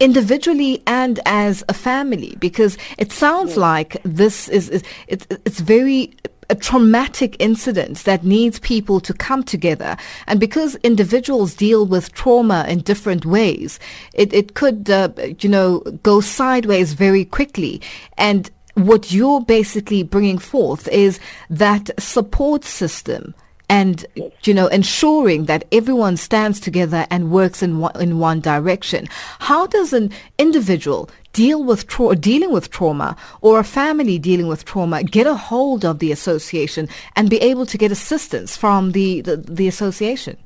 individually 0.00 0.82
and 0.86 1.20
as 1.24 1.64
a 1.68 1.72
family 1.72 2.36
because 2.40 2.76
it 2.98 3.12
sounds 3.12 3.56
like 3.56 3.96
this 4.02 4.48
is, 4.48 4.68
is 4.68 4.82
it's, 5.06 5.26
it's 5.30 5.60
very 5.60 6.12
a 6.50 6.54
traumatic 6.54 7.36
incident 7.38 7.98
that 8.04 8.24
needs 8.24 8.58
people 8.58 9.00
to 9.00 9.12
come 9.12 9.42
together. 9.42 9.96
And 10.26 10.40
because 10.40 10.76
individuals 10.76 11.54
deal 11.54 11.86
with 11.86 12.12
trauma 12.12 12.64
in 12.68 12.80
different 12.80 13.24
ways, 13.24 13.78
it, 14.12 14.32
it 14.32 14.54
could, 14.54 14.90
uh, 14.90 15.10
you 15.40 15.48
know, 15.48 15.80
go 16.02 16.20
sideways 16.20 16.92
very 16.94 17.24
quickly. 17.24 17.80
And 18.18 18.50
what 18.74 19.12
you're 19.12 19.40
basically 19.40 20.02
bringing 20.02 20.38
forth 20.38 20.88
is 20.88 21.20
that 21.48 21.90
support 21.98 22.64
system 22.64 23.34
and 23.70 24.04
you 24.42 24.52
know 24.52 24.66
ensuring 24.66 25.46
that 25.46 25.64
everyone 25.72 26.16
stands 26.16 26.60
together 26.60 27.06
and 27.10 27.30
works 27.30 27.62
in 27.62 27.78
one, 27.78 27.98
in 27.98 28.18
one 28.18 28.40
direction 28.40 29.08
how 29.38 29.66
does 29.66 29.92
an 29.92 30.10
individual 30.38 31.08
deal 31.42 31.62
with 31.62 31.86
tra- 31.86 32.16
dealing 32.16 32.52
with 32.52 32.70
trauma 32.70 33.16
or 33.40 33.58
a 33.58 33.64
family 33.64 34.18
dealing 34.18 34.46
with 34.46 34.64
trauma 34.64 35.02
get 35.02 35.26
a 35.26 35.34
hold 35.34 35.84
of 35.84 35.98
the 35.98 36.10
association 36.10 36.88
and 37.16 37.28
be 37.28 37.38
able 37.50 37.66
to 37.66 37.76
get 37.76 37.92
assistance 37.92 38.56
from 38.56 38.92
the, 38.92 39.20
the, 39.20 39.36
the 39.36 39.68
association 39.68 40.36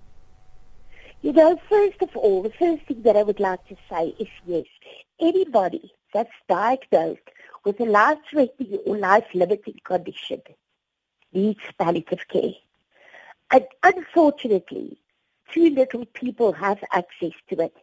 you 1.22 1.32
know 1.32 1.56
first 1.68 2.00
of 2.02 2.16
all 2.16 2.42
the 2.42 2.56
first 2.58 2.82
thing 2.86 3.00
that 3.02 3.16
i 3.16 3.22
would 3.22 3.40
like 3.40 3.64
to 3.68 3.76
say 3.90 4.04
is 4.18 4.28
yes 4.46 4.66
anybody 5.20 5.92
that's 6.12 6.38
diagnosed 6.48 7.28
with 7.64 7.78
a 7.80 7.84
life-threatening 7.84 8.78
or 8.86 8.96
life-limiting 8.96 9.78
condition 9.84 10.40
needs 11.32 11.60
palliative 11.78 12.26
care 12.28 12.56
and 13.50 13.64
unfortunately, 13.82 14.98
too 15.52 15.70
little 15.70 16.04
people 16.06 16.52
have 16.52 16.78
access 16.92 17.32
to 17.48 17.62
it. 17.62 17.74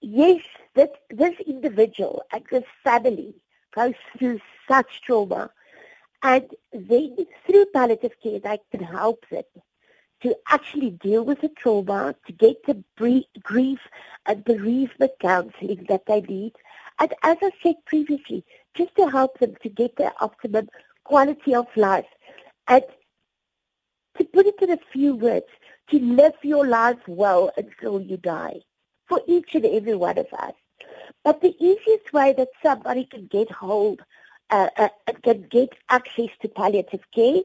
Yes, 0.00 0.40
that 0.76 0.92
this 1.10 1.34
individual 1.46 2.22
and 2.32 2.44
this 2.50 2.64
family 2.84 3.34
goes 3.74 3.94
through 4.16 4.40
such 4.68 5.02
trauma, 5.02 5.50
and 6.22 6.46
then 6.72 7.16
through 7.46 7.66
palliative 7.74 8.12
care, 8.22 8.38
they 8.38 8.58
can 8.70 8.82
help 8.84 9.24
them 9.30 9.44
to 10.22 10.34
actually 10.48 10.90
deal 10.90 11.24
with 11.24 11.40
the 11.40 11.50
trauma, 11.50 12.14
to 12.26 12.32
get 12.32 12.56
the 12.66 12.82
grief 12.96 13.80
and 14.24 14.44
bereavement 14.44 15.12
counseling 15.20 15.84
that 15.88 16.06
they 16.06 16.20
need. 16.22 16.52
And 16.98 17.12
as 17.22 17.36
I 17.42 17.50
said 17.62 17.76
previously, 17.84 18.44
just 18.74 18.94
to 18.96 19.10
help 19.10 19.38
them 19.38 19.54
to 19.62 19.68
get 19.68 19.96
their 19.96 20.12
optimum 20.20 20.68
quality 21.04 21.54
of 21.54 21.66
life. 21.76 22.06
And 22.66 22.84
to 24.16 24.24
put 24.24 24.46
it 24.46 24.60
in 24.62 24.70
a 24.70 24.78
few 24.92 25.14
words, 25.14 25.46
to 25.90 25.98
live 25.98 26.32
your 26.42 26.66
life 26.66 26.98
well 27.06 27.52
until 27.56 28.00
you 28.00 28.16
die 28.16 28.60
for 29.06 29.20
each 29.26 29.54
and 29.54 29.66
every 29.66 29.94
one 29.94 30.18
of 30.18 30.26
us. 30.32 30.54
But 31.24 31.40
the 31.40 31.54
easiest 31.58 32.12
way 32.12 32.34
that 32.36 32.48
somebody 32.62 33.04
can 33.04 33.26
get 33.26 33.50
hold, 33.50 34.02
uh, 34.50 34.68
uh, 34.76 34.88
can 35.22 35.46
get 35.50 35.72
access 35.88 36.28
to 36.42 36.48
palliative 36.48 37.04
care 37.14 37.40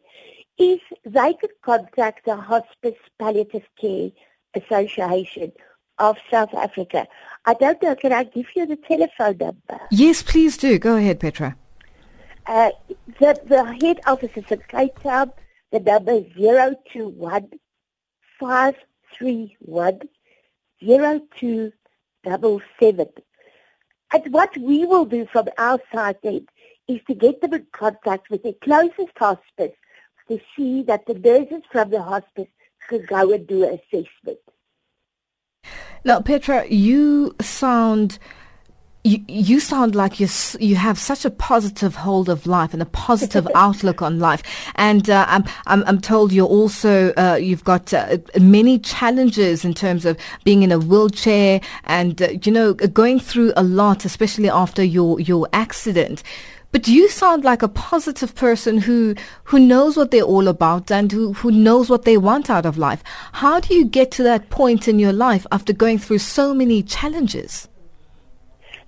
is 0.58 0.80
they 1.06 1.34
could 1.34 1.52
contact 1.62 2.26
the 2.26 2.36
Hospice 2.36 2.98
Palliative 3.18 3.68
Care 3.80 4.12
Association 4.54 5.54
of 5.98 6.18
South 6.30 6.54
Africa. 6.54 7.08
I 7.46 7.54
don't 7.54 7.82
know, 7.82 7.96
can 7.96 8.14
I 8.14 8.26
give 8.26 8.48
you 8.56 8.66
the 8.66 8.76
telephone 8.76 9.38
number? 9.38 9.80
Yes, 9.92 10.22
please 10.22 10.58
do. 10.58 10.78
Go 10.78 10.98
ahead, 10.98 11.20
Petra. 11.20 11.56
Uh, 12.46 12.72
the, 13.20 13.40
the 13.46 13.64
head 13.82 14.00
office 14.08 14.32
is 14.36 14.46
in 14.50 14.62
Cape 14.68 15.00
Town. 15.02 15.32
The 15.72 15.80
number 15.80 16.14
is 16.14 16.26
021 16.36 17.50
531 18.40 20.00
0277. 20.82 23.08
And 24.14 24.34
what 24.34 24.56
we 24.58 24.86
will 24.86 25.06
do 25.06 25.26
from 25.32 25.48
our 25.58 25.80
side 25.94 26.18
then 26.24 26.46
is 26.88 27.00
to 27.08 27.14
get 27.14 27.42
them 27.42 27.54
in 27.54 27.66
contact 27.72 28.30
with 28.30 28.44
the 28.44 28.54
closest 28.62 29.18
hospice 29.18 29.76
to 30.28 30.40
see 30.56 30.84
that 30.84 31.06
the 31.06 31.14
nurses 31.14 31.64
from 31.72 31.90
the 31.90 32.02
hospice 32.02 32.48
can 32.88 33.06
go 33.06 33.32
and 33.34 33.48
do 33.48 33.64
an 33.64 33.80
assessment. 33.80 34.40
Now, 36.04 36.20
Petra, 36.20 36.68
you 36.68 37.36
sound 37.40 38.18
you, 39.04 39.20
you 39.28 39.60
sound 39.60 39.96
like 39.96 40.20
you 40.20 40.28
you 40.60 40.76
have 40.76 41.00
such 41.00 41.26
a 41.26 41.32
positive 41.32 41.96
hold 41.96 42.30
of 42.30 42.46
life 42.46 42.74
and 42.74 42.82
a 42.82 42.86
positive 42.86 43.48
outlook 43.56 44.02
on 44.02 44.20
life, 44.20 44.44
and 44.76 45.10
uh, 45.10 45.26
I'm, 45.28 45.44
I'm, 45.66 45.84
I'm 45.88 46.00
told 46.00 46.32
you're 46.32 46.48
also 46.48 47.12
uh, 47.14 47.36
you've 47.36 47.64
got 47.64 47.94
uh, 47.94 48.18
many 48.40 48.78
challenges 48.78 49.66
in 49.66 49.74
terms 49.74 50.06
of 50.06 50.18
being 50.44 50.62
in 50.62 50.72
a 50.72 50.78
wheelchair 50.78 51.62
and 51.86 52.22
uh, 52.22 52.30
you 52.44 52.52
know 52.52 52.74
going 52.74 53.20
through 53.20 53.54
a 53.56 53.64
lot, 53.64 54.06
especially 54.06 54.50
after 54.50 54.84
your 54.84 55.20
your 55.20 55.48
accident. 55.52 56.22
But 56.72 56.88
you 56.88 57.10
sound 57.10 57.44
like 57.44 57.64
a 57.64 57.68
positive 57.68 58.34
person 58.36 58.78
who 58.78 59.16
who 59.46 59.60
knows 59.60 59.98
what 59.98 60.12
they're 60.12 60.22
all 60.22 60.48
about 60.48 60.92
and 60.92 61.12
who, 61.12 61.34
who 61.34 61.52
knows 61.52 61.90
what 61.90 62.06
they 62.06 62.18
want 62.18 62.50
out 62.50 62.66
of 62.66 62.78
life. 62.78 63.04
How 63.34 63.60
do 63.60 63.74
you 63.74 63.84
get 63.84 64.12
to 64.12 64.24
that 64.24 64.50
point 64.50 64.88
in 64.88 65.00
your 65.00 65.12
life 65.12 65.46
after 65.52 65.74
going 65.74 65.98
through 65.98 66.20
so 66.20 66.54
many 66.54 66.82
challenges? 66.82 67.68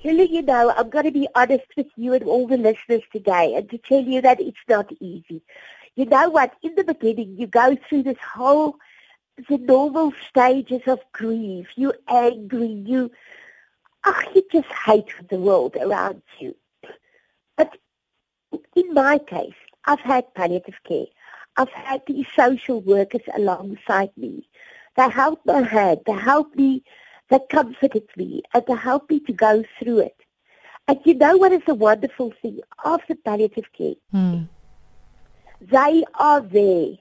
Lily, 0.03 0.27
you 0.29 0.41
know, 0.41 0.73
I'm 0.75 0.89
going 0.89 1.05
to 1.05 1.11
be 1.11 1.29
honest 1.33 1.65
with 1.77 1.87
you 1.95 2.13
and 2.13 2.23
all 2.25 2.45
the 2.45 2.57
listeners 2.57 3.03
today 3.11 3.55
and 3.55 3.69
to 3.69 3.77
tell 3.77 4.01
you 4.01 4.21
that 4.21 4.41
it's 4.41 4.57
not 4.67 4.91
easy. 4.99 5.41
You 5.95 6.05
know 6.05 6.29
what? 6.29 6.53
In 6.61 6.75
the 6.75 6.83
beginning, 6.83 7.37
you 7.37 7.47
go 7.47 7.77
through 7.87 8.03
this 8.03 8.17
whole, 8.19 8.75
the 9.47 9.57
normal 9.57 10.11
stages 10.27 10.81
of 10.87 10.99
grief. 11.13 11.67
You're 11.75 11.97
angry. 12.09 12.83
You, 12.85 13.11
oh, 14.03 14.21
you 14.35 14.43
just 14.51 14.67
hate 14.85 15.13
the 15.29 15.37
world 15.37 15.77
around 15.79 16.21
you. 16.37 16.53
But 17.55 17.77
in 18.75 18.93
my 18.93 19.19
case, 19.19 19.53
I've 19.85 20.01
had 20.01 20.33
palliative 20.33 20.79
care. 20.85 21.05
I've 21.55 21.69
had 21.69 22.01
these 22.07 22.25
social 22.35 22.81
workers 22.81 23.21
alongside 23.37 24.11
me. 24.17 24.49
They 24.97 25.09
helped 25.09 25.45
my 25.45 25.61
hand. 25.61 26.01
They 26.05 26.13
helped 26.13 26.57
me 26.57 26.83
that 27.29 27.49
comforted 27.49 28.07
me 28.15 28.43
and 28.53 28.65
to 28.67 28.75
help 28.75 29.09
me 29.09 29.19
to 29.21 29.33
go 29.33 29.63
through 29.79 29.99
it. 29.99 30.17
And 30.87 30.99
you 31.05 31.13
know 31.13 31.37
what 31.37 31.51
is 31.53 31.61
the 31.65 31.75
wonderful 31.75 32.33
thing 32.41 32.59
of 32.83 33.01
the 33.07 33.15
palliative 33.15 33.71
care? 33.77 33.95
Mm. 34.13 34.49
They 35.61 36.03
are 36.15 36.41
there 36.41 36.95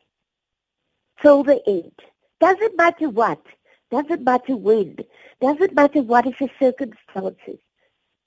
till 1.20 1.42
the 1.42 1.60
end. 1.66 1.92
Doesn't 2.40 2.76
matter 2.76 3.08
what. 3.08 3.44
Doesn't 3.90 4.22
matter 4.22 4.56
when. 4.56 4.96
Doesn't 5.40 5.74
matter 5.74 6.02
what 6.02 6.26
is 6.26 6.34
the 6.38 6.48
circumstances. 6.58 7.58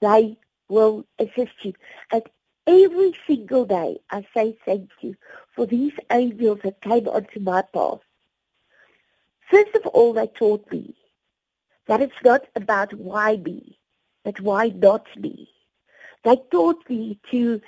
They 0.00 0.38
will 0.68 1.06
assist 1.18 1.64
you. 1.64 1.72
And 2.12 2.22
every 2.66 3.14
single 3.26 3.64
day 3.64 3.98
I 4.10 4.26
say 4.34 4.56
thank 4.66 4.90
you 5.00 5.16
for 5.54 5.66
these 5.66 5.94
angels 6.10 6.60
that 6.64 6.82
came 6.82 7.08
onto 7.08 7.40
my 7.40 7.62
path. 7.62 8.00
First 9.50 9.74
of 9.74 9.86
all, 9.86 10.12
they 10.12 10.26
taught 10.26 10.70
me 10.70 10.94
that 11.86 12.00
it's 12.00 12.22
not 12.24 12.46
about 12.54 12.92
why 12.94 13.36
me, 13.36 13.78
but 14.24 14.40
why 14.40 14.68
not 14.68 15.06
me. 15.16 15.48
They 16.24 16.36
taught 16.50 16.88
me 16.88 17.18
to 17.30 17.60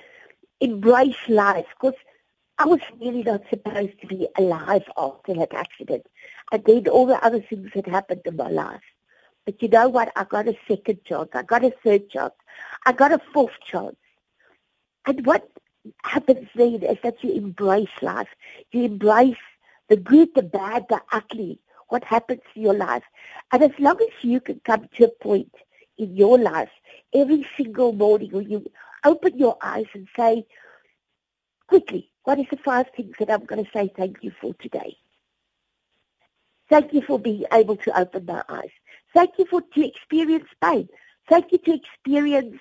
embrace 0.60 1.28
life 1.28 1.66
because 1.80 1.98
I 2.58 2.66
was 2.66 2.80
really 3.00 3.22
not 3.22 3.42
supposed 3.48 4.00
to 4.00 4.06
be 4.08 4.26
alive 4.36 4.82
after 4.96 5.34
that 5.34 5.54
accident. 5.54 6.06
And 6.50 6.64
then 6.64 6.88
all 6.88 7.06
the 7.06 7.24
other 7.24 7.40
things 7.40 7.70
that 7.74 7.86
happened 7.86 8.22
in 8.24 8.36
my 8.36 8.48
life. 8.48 8.82
But 9.46 9.62
you 9.62 9.68
know 9.68 9.88
what? 9.88 10.12
I 10.16 10.24
got 10.24 10.48
a 10.48 10.58
second 10.66 11.04
chance. 11.04 11.30
I 11.32 11.42
got 11.42 11.64
a 11.64 11.70
third 11.84 12.10
chance. 12.10 12.34
I 12.84 12.92
got 12.92 13.12
a 13.12 13.20
fourth 13.32 13.58
chance. 13.64 13.96
And 15.06 15.24
what 15.24 15.48
happens 16.02 16.48
then 16.54 16.82
is 16.82 16.98
that 17.02 17.22
you 17.22 17.32
embrace 17.32 17.88
life. 18.02 18.28
You 18.72 18.82
embrace 18.84 19.36
the 19.88 19.96
good, 19.96 20.34
the 20.34 20.42
bad, 20.42 20.86
the 20.88 21.00
ugly, 21.12 21.60
what 21.88 22.04
happens 22.04 22.40
to 22.54 22.60
your 22.60 22.74
life. 22.74 23.02
And 23.52 23.62
as 23.62 23.72
long 23.78 23.98
as 24.00 24.24
you 24.24 24.40
can 24.40 24.60
come 24.64 24.88
to 24.96 25.04
a 25.04 25.24
point 25.24 25.54
in 25.96 26.16
your 26.16 26.38
life 26.38 26.70
every 27.14 27.46
single 27.56 27.92
morning 27.92 28.30
when 28.32 28.50
you 28.50 28.64
open 29.04 29.38
your 29.38 29.56
eyes 29.62 29.86
and 29.94 30.06
say, 30.16 30.46
quickly, 31.66 32.10
what 32.24 32.38
is 32.38 32.46
the 32.50 32.58
five 32.58 32.86
things 32.96 33.14
that 33.18 33.30
I'm 33.30 33.44
going 33.44 33.64
to 33.64 33.70
say 33.70 33.90
thank 33.96 34.18
you 34.22 34.32
for 34.40 34.54
today? 34.54 34.96
Thank 36.68 36.92
you 36.92 37.02
for 37.02 37.18
being 37.18 37.44
able 37.52 37.76
to 37.76 37.98
open 37.98 38.26
my 38.26 38.42
eyes. 38.48 38.70
Thank 39.14 39.38
you 39.38 39.46
for 39.46 39.62
to 39.62 39.86
experience 39.86 40.48
pain. 40.62 40.88
Thank 41.28 41.52
you 41.52 41.58
to 41.58 41.74
experience 41.74 42.58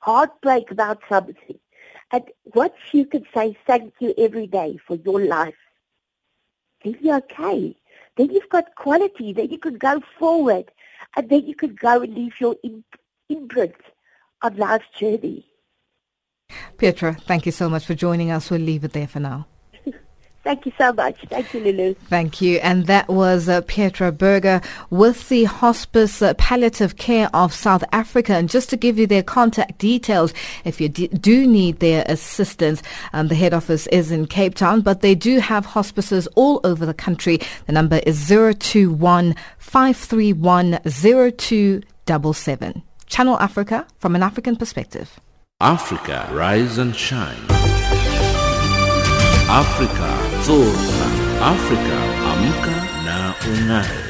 heartbreak 0.00 0.70
about 0.70 1.00
something. 1.08 1.58
And 2.12 2.24
once 2.54 2.74
you 2.92 3.06
can 3.06 3.24
say 3.34 3.56
thank 3.66 3.94
you 4.00 4.14
every 4.18 4.46
day 4.46 4.78
for 4.86 4.96
your 4.96 5.20
life, 5.24 5.54
then 6.84 6.96
you're 7.00 7.16
okay. 7.16 7.76
Then 8.18 8.30
you've 8.30 8.48
got 8.50 8.74
quality. 8.74 9.32
Then 9.32 9.48
you 9.48 9.58
could 9.58 9.78
go 9.78 10.02
forward. 10.18 10.70
And 11.16 11.30
then 11.30 11.46
you 11.46 11.54
could 11.54 11.80
go 11.80 12.02
and 12.02 12.14
leave 12.14 12.34
your 12.40 12.56
imprint 13.30 13.76
on 14.42 14.56
life's 14.56 14.84
journey. 14.98 15.46
Petra, 16.76 17.14
thank 17.14 17.46
you 17.46 17.52
so 17.52 17.68
much 17.68 17.86
for 17.86 17.94
joining 17.94 18.30
us. 18.30 18.50
We'll 18.50 18.60
leave 18.60 18.84
it 18.84 18.92
there 18.92 19.08
for 19.08 19.20
now. 19.20 19.46
Thank 20.48 20.64
you 20.64 20.72
so 20.78 20.94
much. 20.94 21.20
Thank 21.28 21.52
you, 21.52 21.60
Lulu. 21.60 21.92
Thank 22.08 22.40
you. 22.40 22.56
And 22.60 22.86
that 22.86 23.08
was 23.10 23.50
uh, 23.50 23.60
Petra 23.60 24.10
Berger 24.10 24.62
with 24.88 25.28
the 25.28 25.44
Hospice 25.44 26.22
uh, 26.22 26.32
Palliative 26.38 26.96
Care 26.96 27.28
of 27.34 27.52
South 27.52 27.84
Africa. 27.92 28.32
And 28.32 28.48
just 28.48 28.70
to 28.70 28.78
give 28.78 28.98
you 28.98 29.06
their 29.06 29.22
contact 29.22 29.76
details, 29.76 30.32
if 30.64 30.80
you 30.80 30.88
d- 30.88 31.08
do 31.08 31.46
need 31.46 31.80
their 31.80 32.02
assistance, 32.08 32.82
um, 33.12 33.28
the 33.28 33.34
head 33.34 33.52
office 33.52 33.86
is 33.88 34.10
in 34.10 34.24
Cape 34.26 34.54
Town, 34.54 34.80
but 34.80 35.02
they 35.02 35.14
do 35.14 35.38
have 35.38 35.66
hospices 35.66 36.26
all 36.28 36.62
over 36.64 36.86
the 36.86 36.94
country. 36.94 37.40
The 37.66 37.72
number 37.72 38.00
is 38.06 38.26
021 38.26 39.34
531 39.58 40.78
0277. 40.88 42.82
Channel 43.04 43.38
Africa 43.38 43.86
from 43.98 44.14
an 44.14 44.22
African 44.22 44.56
perspective. 44.56 45.20
Africa, 45.60 46.26
rise 46.32 46.78
and 46.78 46.96
shine. 46.96 47.36
Africa, 49.50 50.27
zorka. 50.46 51.06
Afrika, 51.52 51.98
amka 52.30 52.76
na 53.04 53.34
ung'are. 53.50 54.07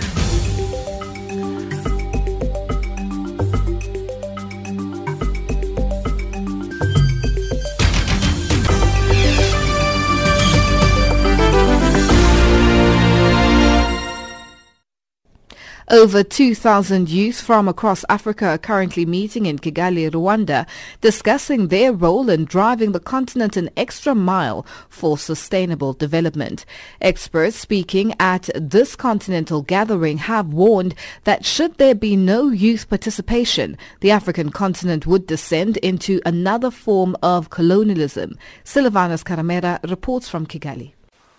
Over 15.91 16.23
2,000 16.23 17.09
youth 17.09 17.41
from 17.41 17.67
across 17.67 18.05
Africa 18.11 18.49
are 18.49 18.59
currently 18.59 19.07
meeting 19.07 19.47
in 19.47 19.59
Kigali, 19.59 20.11
Rwanda, 20.11 20.67
discussing 21.01 21.69
their 21.69 21.95
role 21.95 22.29
in 22.29 22.45
driving 22.45 22.93
the 22.93 23.01
continent 23.01 23.57
an 23.57 23.71
extra 23.75 24.15
mile 24.15 24.67
for 24.91 25.17
sustainable 25.17 25.95
development. 25.95 26.67
Experts 27.01 27.57
speaking 27.57 28.13
at 28.21 28.51
this 28.55 28.95
continental 28.97 29.63
gathering 29.63 30.19
have 30.19 30.49
warned 30.49 30.95
that 31.25 31.47
should 31.47 31.79
there 31.79 31.95
be 31.95 32.17
no 32.17 32.49
youth 32.49 32.87
participation, 32.91 33.79
the 34.01 34.11
African 34.11 34.51
continent 34.51 35.07
would 35.07 35.27
descend 35.27 35.79
into 35.79 36.21
another 36.27 36.71
form 36.71 37.17
of 37.23 37.49
colonialism. 37.49 38.37
Silvanus 38.63 39.25
Karamera 39.25 39.81
reports 39.91 40.29
from 40.29 40.47
Kigali. 40.47 40.98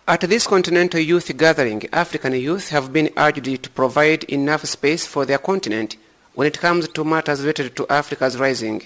At 0.10 0.22
this 0.22 0.48
continental 0.48 1.00
youth 1.00 1.38
gathering, 1.38 1.88
African 1.94 2.34
youth 2.34 2.70
have 2.70 2.92
been 2.92 3.12
urged 3.16 3.62
to 3.62 3.70
provide 3.70 4.24
enough 4.24 4.66
space 4.66 5.06
for 5.06 5.24
their 5.24 5.38
continent 5.38 5.98
when 6.34 6.48
it 6.48 6.60
comes 6.60 6.88
to 6.88 7.04
matters 7.04 7.42
related 7.42 7.76
to 7.76 7.86
Africa's 7.92 8.36
rising. 8.36 8.82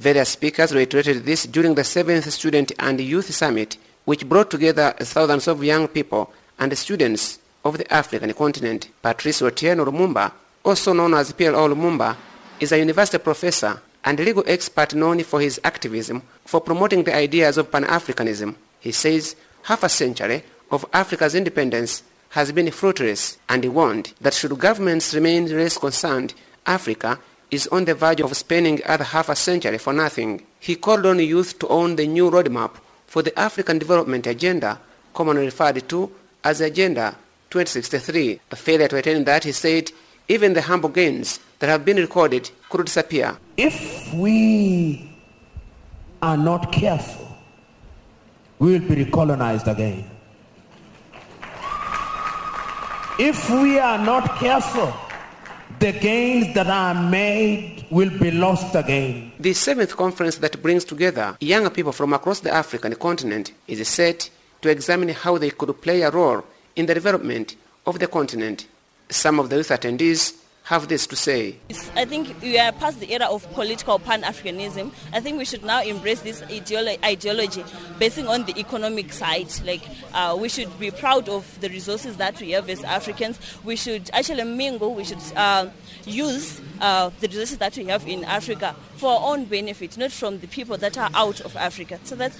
Various 0.00 0.30
speakers 0.30 0.74
reiterated 0.74 1.24
this 1.24 1.44
during 1.44 1.76
the 1.76 1.82
7th 1.82 2.28
Student 2.32 2.72
and 2.80 3.00
Youth 3.00 3.32
Summit, 3.32 3.76
which 4.04 4.28
brought 4.28 4.50
together 4.50 4.92
thousands 4.98 5.46
of 5.46 5.62
young 5.62 5.86
people 5.86 6.32
and 6.58 6.76
students 6.76 7.38
of 7.64 7.78
the 7.78 7.94
African 7.94 8.32
continent. 8.32 8.88
Patrice 9.00 9.42
Otieno 9.42 9.86
Lumumba, 9.86 10.32
also 10.64 10.92
known 10.92 11.14
as 11.14 11.32
PLO 11.32 11.72
Lumumba, 11.72 12.16
is 12.58 12.72
a 12.72 12.78
university 12.80 13.18
professor 13.18 13.80
and 14.04 14.18
legal 14.18 14.42
expert 14.48 14.92
known 14.92 15.22
for 15.22 15.40
his 15.40 15.60
activism 15.62 16.20
for 16.44 16.60
promoting 16.60 17.04
the 17.04 17.14
ideas 17.14 17.58
of 17.58 17.70
Pan-Africanism. 17.70 18.56
He 18.80 18.90
says 18.90 19.36
half 19.62 19.84
a 19.84 19.88
century 19.88 20.42
of 20.74 20.84
Africa's 20.92 21.34
independence 21.34 22.02
has 22.30 22.50
been 22.50 22.70
fruitless 22.70 23.38
and 23.48 23.62
he 23.62 23.70
warned 23.70 24.12
that 24.20 24.34
should 24.34 24.58
governments 24.58 25.14
remain 25.14 25.46
less 25.56 25.78
concerned, 25.78 26.34
Africa 26.66 27.18
is 27.50 27.68
on 27.68 27.84
the 27.84 27.94
verge 27.94 28.20
of 28.20 28.36
spending 28.36 28.80
other 28.84 29.04
half 29.04 29.28
a 29.28 29.36
century 29.36 29.78
for 29.78 29.92
nothing. 29.92 30.44
He 30.58 30.74
called 30.74 31.06
on 31.06 31.20
youth 31.20 31.58
to 31.60 31.68
own 31.68 31.94
the 31.94 32.08
new 32.08 32.30
roadmap 32.30 32.72
for 33.06 33.22
the 33.22 33.38
African 33.38 33.78
Development 33.78 34.26
Agenda, 34.26 34.80
commonly 35.14 35.44
referred 35.44 35.88
to 35.88 36.10
as 36.42 36.60
Agenda 36.60 37.16
2063. 37.50 38.40
A 38.50 38.56
failure 38.56 38.88
to 38.88 38.96
attain 38.96 39.22
that, 39.24 39.44
he 39.44 39.52
said, 39.52 39.92
even 40.26 40.54
the 40.54 40.62
humble 40.62 40.88
gains 40.88 41.38
that 41.60 41.68
have 41.68 41.84
been 41.84 41.98
recorded 41.98 42.50
could 42.68 42.86
disappear. 42.86 43.36
If 43.56 44.12
we 44.14 45.14
are 46.20 46.36
not 46.36 46.72
careful, 46.72 47.28
we 48.58 48.72
will 48.72 48.88
be 48.88 49.04
recolonized 49.04 49.70
again. 49.70 50.10
If 53.18 53.48
we 53.48 53.78
are 53.78 53.98
not 54.04 54.38
careful, 54.38 54.92
the 55.78 55.92
gains 55.92 56.52
that 56.54 56.66
are 56.66 56.94
made 56.94 57.86
will 57.88 58.10
be 58.10 58.32
lost 58.32 58.74
again. 58.74 59.30
The 59.38 59.52
seventh 59.52 59.96
conference 59.96 60.38
that 60.38 60.60
brings 60.60 60.84
together 60.84 61.36
young 61.38 61.70
people 61.70 61.92
from 61.92 62.12
across 62.12 62.40
the 62.40 62.52
African 62.52 62.96
continent 62.96 63.52
is 63.68 63.86
set 63.86 64.30
to 64.62 64.68
examine 64.68 65.10
how 65.10 65.38
they 65.38 65.50
could 65.50 65.80
play 65.80 66.02
a 66.02 66.10
role 66.10 66.42
in 66.74 66.86
the 66.86 66.94
development 66.94 67.54
of 67.86 68.00
the 68.00 68.08
continent. 68.08 68.66
Some 69.08 69.38
of 69.38 69.48
the 69.48 69.58
youth 69.58 69.68
attendees 69.68 70.34
have 70.64 70.88
this 70.88 71.06
to 71.06 71.14
say. 71.14 71.56
I 71.94 72.06
think 72.06 72.40
we 72.40 72.58
are 72.58 72.72
past 72.72 72.98
the 72.98 73.12
era 73.12 73.26
of 73.26 73.50
political 73.52 73.98
pan-Africanism. 73.98 74.92
I 75.12 75.20
think 75.20 75.36
we 75.36 75.44
should 75.44 75.62
now 75.62 75.82
embrace 75.82 76.22
this 76.22 76.40
ideolo- 76.42 77.02
ideology 77.04 77.62
basing 77.98 78.26
on 78.28 78.44
the 78.46 78.58
economic 78.58 79.12
side. 79.12 79.52
Like 79.64 79.82
uh, 80.14 80.36
we 80.40 80.48
should 80.48 80.78
be 80.80 80.90
proud 80.90 81.28
of 81.28 81.60
the 81.60 81.68
resources 81.68 82.16
that 82.16 82.40
we 82.40 82.52
have 82.52 82.70
as 82.70 82.82
Africans. 82.82 83.38
We 83.62 83.76
should 83.76 84.10
actually 84.14 84.44
mingle. 84.44 84.94
We 84.94 85.04
should 85.04 85.20
uh, 85.36 85.68
use 86.06 86.62
uh, 86.80 87.10
the 87.20 87.28
resources 87.28 87.58
that 87.58 87.76
we 87.76 87.84
have 87.86 88.08
in 88.08 88.24
Africa 88.24 88.74
for 88.96 89.12
our 89.12 89.34
own 89.34 89.44
benefit, 89.44 89.98
not 89.98 90.12
from 90.12 90.38
the 90.38 90.48
people 90.48 90.78
that 90.78 90.96
are 90.96 91.10
out 91.12 91.42
of 91.42 91.54
Africa. 91.56 92.00
So 92.04 92.16
that 92.16 92.32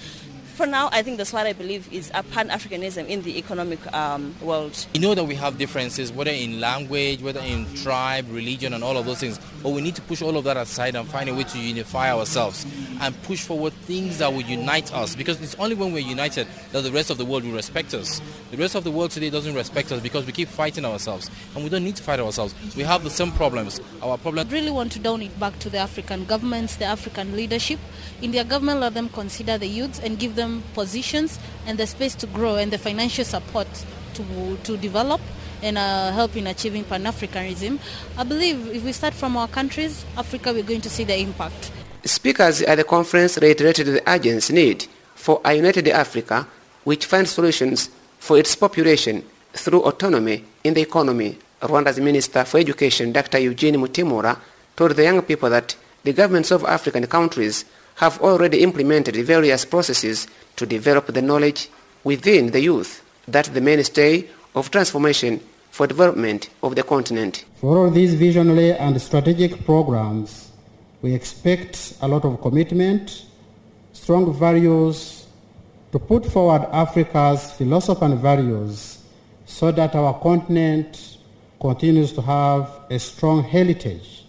for 0.55 0.65
now, 0.65 0.89
I 0.91 1.03
think 1.03 1.17
that's 1.17 1.33
what 1.33 1.45
I 1.45 1.53
believe 1.53 1.91
is 1.91 2.09
a 2.13 2.23
pan-Africanism 2.23 3.07
in 3.07 3.21
the 3.23 3.37
economic 3.37 3.79
um, 3.93 4.33
world. 4.41 4.85
You 4.93 5.01
know 5.01 5.13
that 5.13 5.25
we 5.25 5.35
have 5.35 5.57
differences, 5.57 6.11
whether 6.11 6.31
in 6.31 6.59
language, 6.61 7.21
whether 7.21 7.41
in 7.41 7.65
tribe, 7.75 8.25
religion, 8.29 8.73
and 8.73 8.83
all 8.83 8.97
of 8.97 9.05
those 9.05 9.19
things. 9.19 9.39
But 9.61 9.71
we 9.71 9.81
need 9.81 9.95
to 9.95 10.01
push 10.03 10.21
all 10.21 10.37
of 10.37 10.45
that 10.45 10.57
aside 10.57 10.95
and 10.95 11.07
find 11.07 11.29
a 11.29 11.33
way 11.33 11.43
to 11.43 11.59
unify 11.59 12.11
ourselves 12.11 12.65
and 13.01 13.21
push 13.23 13.43
forward 13.43 13.73
things 13.73 14.19
that 14.19 14.31
will 14.31 14.41
unite 14.41 14.93
us. 14.93 15.15
Because 15.15 15.41
it's 15.41 15.55
only 15.55 15.75
when 15.75 15.91
we're 15.91 15.99
united 15.99 16.47
that 16.71 16.81
the 16.81 16.91
rest 16.91 17.09
of 17.09 17.17
the 17.17 17.25
world 17.25 17.43
will 17.43 17.53
respect 17.53 17.93
us. 17.93 18.21
The 18.51 18.57
rest 18.57 18.75
of 18.75 18.83
the 18.85 18.91
world 18.91 19.11
today 19.11 19.29
doesn't 19.29 19.55
respect 19.55 19.91
us 19.91 20.01
because 20.01 20.25
we 20.25 20.31
keep 20.31 20.47
fighting 20.47 20.85
ourselves. 20.85 21.29
And 21.55 21.63
we 21.63 21.69
don't 21.69 21.83
need 21.83 21.97
to 21.97 22.03
fight 22.03 22.19
ourselves. 22.19 22.55
We 22.75 22.83
have 22.83 23.03
the 23.03 23.09
same 23.09 23.31
problems. 23.31 23.81
Our 24.01 24.17
problem. 24.17 24.47
I 24.47 24.51
really 24.51 24.71
want 24.71 24.91
to 24.93 24.99
down 24.99 25.21
it 25.21 25.37
back 25.39 25.57
to 25.59 25.69
the 25.69 25.79
African 25.79 26.25
governments, 26.25 26.77
the 26.77 26.85
African 26.85 27.35
leadership. 27.35 27.79
In 28.21 28.31
their 28.31 28.43
government, 28.43 28.79
let 28.79 28.93
them 28.93 29.09
consider 29.09 29.57
the 29.57 29.67
youths 29.67 29.99
and 29.99 30.17
give 30.17 30.35
them 30.35 30.44
positions 30.73 31.39
and 31.67 31.77
the 31.77 31.87
space 31.87 32.15
to 32.15 32.27
grow 32.27 32.55
and 32.55 32.71
the 32.71 32.77
financial 32.77 33.25
support 33.25 33.67
to, 34.15 34.57
to 34.63 34.77
develop 34.77 35.21
and 35.61 35.77
uh, 35.77 36.11
help 36.11 36.35
in 36.35 36.47
achieving 36.47 36.83
Pan-Africanism. 36.83 37.79
I 38.17 38.23
believe 38.23 38.67
if 38.67 38.83
we 38.83 38.91
start 38.91 39.13
from 39.13 39.37
our 39.37 39.47
countries, 39.47 40.05
Africa, 40.17 40.53
we're 40.53 40.63
going 40.63 40.81
to 40.81 40.89
see 40.89 41.03
the 41.03 41.17
impact. 41.17 41.71
Speakers 42.03 42.61
at 42.61 42.75
the 42.75 42.83
conference 42.83 43.37
reiterated 43.37 43.87
the 43.87 44.03
urgent 44.07 44.51
need 44.51 44.85
for 45.15 45.41
a 45.43 45.53
united 45.53 45.87
Africa 45.87 46.47
which 46.83 47.05
finds 47.05 47.31
solutions 47.31 47.89
for 48.19 48.37
its 48.37 48.55
population 48.55 49.23
through 49.53 49.81
autonomy 49.83 50.43
in 50.63 50.73
the 50.73 50.81
economy. 50.81 51.37
Rwanda's 51.61 51.99
Minister 51.99 52.45
for 52.45 52.59
Education, 52.59 53.11
Dr. 53.11 53.39
Eugene 53.39 53.75
Mutimura, 53.75 54.37
told 54.75 54.91
the 54.91 55.03
young 55.03 55.21
people 55.23 55.49
that 55.49 55.75
the 56.03 56.13
governments 56.13 56.51
of 56.51 56.63
African 56.65 57.07
countries 57.07 57.65
have 57.95 58.21
already 58.21 58.61
implemented 58.61 59.15
various 59.25 59.65
processes 59.65 60.27
to 60.55 60.65
develop 60.65 61.07
the 61.07 61.21
knowledge 61.21 61.69
within 62.03 62.51
the 62.51 62.61
youth 62.61 63.03
that 63.27 63.45
the 63.45 63.61
mainstay 63.61 64.27
of 64.53 64.69
transformation 64.71 65.39
for 65.71 65.87
development 65.87 66.49
of 66.63 66.75
the 66.75 66.83
continent. 66.83 67.45
For 67.55 67.77
all 67.77 67.89
these 67.89 68.13
visionary 68.13 68.73
and 68.73 69.01
strategic 69.01 69.65
programs, 69.65 70.51
we 71.01 71.13
expect 71.13 71.95
a 72.01 72.07
lot 72.07 72.23
of 72.25 72.41
commitment, 72.41 73.25
strong 73.93 74.33
values 74.33 75.27
to 75.91 75.99
put 75.99 76.25
forward 76.25 76.67
Africa's 76.71 77.51
philosophy 77.53 78.05
and 78.05 78.19
values 78.19 78.99
so 79.45 79.71
that 79.71 79.95
our 79.95 80.13
continent 80.19 81.17
continues 81.59 82.11
to 82.13 82.21
have 82.21 82.69
a 82.89 82.99
strong 82.99 83.43
heritage 83.43 84.25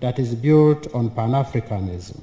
that 0.00 0.18
is 0.18 0.34
built 0.34 0.92
on 0.94 1.10
Pan-Africanism. 1.10 2.20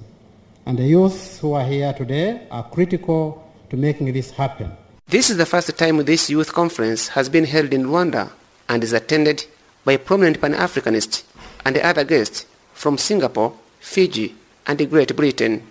And 0.68 0.78
the 0.78 0.84
youth 0.84 1.40
who 1.40 1.54
are 1.54 1.64
here 1.64 1.94
today 1.94 2.46
are 2.52 2.70
critical 2.70 3.42
to 3.70 3.78
making 3.78 4.12
this 4.12 4.32
happen. 4.32 4.70
This 5.08 5.30
is 5.30 5.38
the 5.38 5.46
first 5.46 5.78
time 5.78 6.04
this 6.04 6.30
youth 6.30 6.52
conference 6.52 7.08
has 7.08 7.30
been 7.30 7.46
held 7.46 7.74
in 7.74 7.86
Rwanda 7.86 8.32
and 8.68 8.84
is 8.84 8.92
attended 8.92 9.46
by 9.86 9.96
prominent 9.96 10.42
Pan-Africanists 10.42 11.24
and 11.64 11.78
other 11.78 12.04
guests 12.04 12.46
from 12.74 12.98
Singapore, 12.98 13.54
Fiji, 13.80 14.36
and 14.68 14.90
Great 14.90 15.16
Britain. 15.16 15.64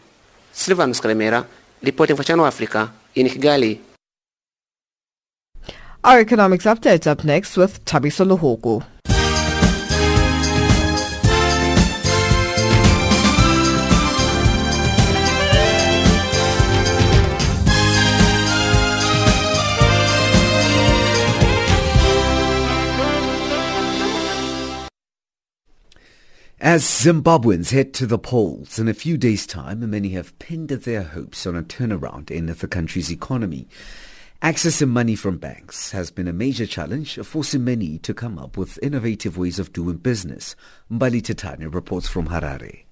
Silvanus 0.50 1.02
Kalemera, 1.02 1.46
reporting 1.82 2.16
for 2.16 2.22
Channel 2.22 2.46
Africa 2.46 2.90
in 3.14 3.26
Kigali. 3.26 3.78
Our 6.04 6.20
economics 6.20 6.64
updates 6.64 7.06
up 7.06 7.22
next 7.22 7.58
with 7.58 7.84
Tabiso 7.84 8.24
Luhogo. 8.24 8.82
As 26.58 26.84
Zimbabweans 26.84 27.70
head 27.72 27.92
to 27.94 28.06
the 28.06 28.18
polls 28.18 28.78
in 28.78 28.88
a 28.88 28.94
few 28.94 29.18
days' 29.18 29.46
time, 29.46 29.90
many 29.90 30.10
have 30.10 30.36
pinned 30.38 30.70
their 30.70 31.02
hopes 31.02 31.46
on 31.46 31.54
a 31.54 31.62
turnaround 31.62 32.30
in 32.30 32.46
the 32.46 32.66
country's 32.66 33.12
economy. 33.12 33.68
Accessing 34.40 34.88
money 34.88 35.16
from 35.16 35.36
banks 35.36 35.90
has 35.92 36.10
been 36.10 36.26
a 36.26 36.32
major 36.32 36.64
challenge, 36.64 37.18
forcing 37.18 37.62
many 37.62 37.98
to 37.98 38.14
come 38.14 38.38
up 38.38 38.56
with 38.56 38.78
innovative 38.82 39.36
ways 39.36 39.58
of 39.58 39.74
doing 39.74 39.98
business. 39.98 40.56
Mbali 40.90 41.20
Titani 41.20 41.72
reports 41.72 42.08
from 42.08 42.28
Harare. 42.28 42.84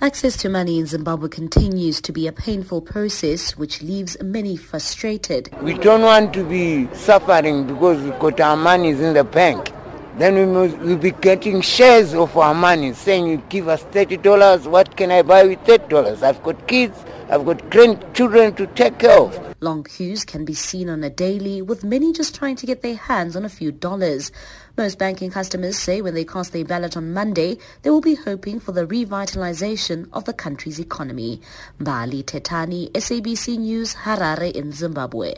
Access 0.00 0.36
to 0.36 0.48
money 0.48 0.78
in 0.78 0.86
Zimbabwe 0.86 1.30
continues 1.30 2.00
to 2.00 2.12
be 2.12 2.28
a 2.28 2.32
painful 2.32 2.80
process 2.80 3.56
which 3.56 3.82
leaves 3.82 4.16
many 4.22 4.56
frustrated. 4.56 5.50
We 5.62 5.74
don't 5.74 6.02
want 6.02 6.32
to 6.34 6.44
be 6.44 6.86
suffering 6.94 7.66
because 7.66 8.00
we 8.00 8.10
got 8.10 8.40
our 8.40 8.56
money 8.56 8.90
in 8.90 9.14
the 9.14 9.24
bank. 9.24 9.72
Then 10.18 10.34
we 10.34 10.44
must 10.44 10.76
we'll 10.78 10.98
be 10.98 11.12
getting 11.12 11.62
shares 11.62 12.14
of 12.14 12.36
our 12.36 12.54
money, 12.54 12.92
saying 12.92 13.26
you 13.26 13.42
give 13.48 13.68
us 13.68 13.82
thirty 13.84 14.18
dollars, 14.18 14.68
what 14.68 14.96
can 14.96 15.10
I 15.10 15.22
buy 15.22 15.44
with 15.44 15.60
thirty 15.60 15.88
dollars? 15.88 16.22
I've 16.22 16.42
got 16.42 16.68
kids, 16.68 17.02
I've 17.30 17.46
got 17.46 17.70
grandchildren 17.70 18.54
to 18.56 18.66
take 18.66 18.98
care 18.98 19.18
of. 19.18 19.56
Long 19.62 19.84
queues 19.84 20.24
can 20.24 20.44
be 20.44 20.54
seen 20.54 20.90
on 20.90 21.02
a 21.02 21.08
daily, 21.08 21.62
with 21.62 21.82
many 21.82 22.12
just 22.12 22.34
trying 22.34 22.56
to 22.56 22.66
get 22.66 22.82
their 22.82 22.96
hands 22.96 23.36
on 23.36 23.44
a 23.44 23.48
few 23.48 23.72
dollars. 23.72 24.30
Most 24.76 24.98
banking 24.98 25.30
customers 25.30 25.78
say 25.78 26.02
when 26.02 26.14
they 26.14 26.24
cast 26.24 26.52
their 26.52 26.64
ballot 26.64 26.96
on 26.96 27.14
Monday, 27.14 27.58
they 27.82 27.90
will 27.90 28.00
be 28.00 28.16
hoping 28.16 28.60
for 28.60 28.72
the 28.72 28.86
revitalization 28.86 30.08
of 30.12 30.24
the 30.24 30.32
country's 30.32 30.78
economy. 30.78 31.40
Mbali 31.78 32.22
Tetani, 32.24 32.90
SABC 32.92 33.58
News, 33.58 33.94
Harare 33.94 34.52
in 34.52 34.72
Zimbabwe. 34.72 35.34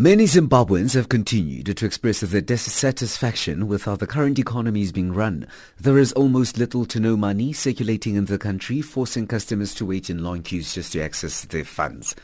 Many 0.00 0.24
Zimbabweans 0.24 0.94
have 0.94 1.10
continued 1.10 1.76
to 1.76 1.84
express 1.84 2.20
their 2.20 2.40
dissatisfaction 2.40 3.68
with 3.68 3.84
how 3.84 3.96
the 3.96 4.06
current 4.06 4.38
economy 4.38 4.80
is 4.80 4.92
being 4.92 5.12
run. 5.12 5.46
There 5.78 5.98
is 5.98 6.14
almost 6.14 6.56
little 6.56 6.86
to 6.86 6.98
no 6.98 7.18
money 7.18 7.52
circulating 7.52 8.14
in 8.14 8.24
the 8.24 8.38
country, 8.38 8.80
forcing 8.80 9.26
customers 9.26 9.74
to 9.74 9.84
wait 9.84 10.08
in 10.08 10.24
long 10.24 10.42
queues 10.42 10.72
just 10.72 10.94
to 10.94 11.02
access 11.02 11.44
their 11.44 11.66
funds. 11.66 12.16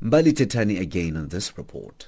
Mbali 0.00 0.32
Tetani 0.32 0.78
again 0.78 1.16
on 1.16 1.30
this 1.30 1.58
report. 1.58 2.06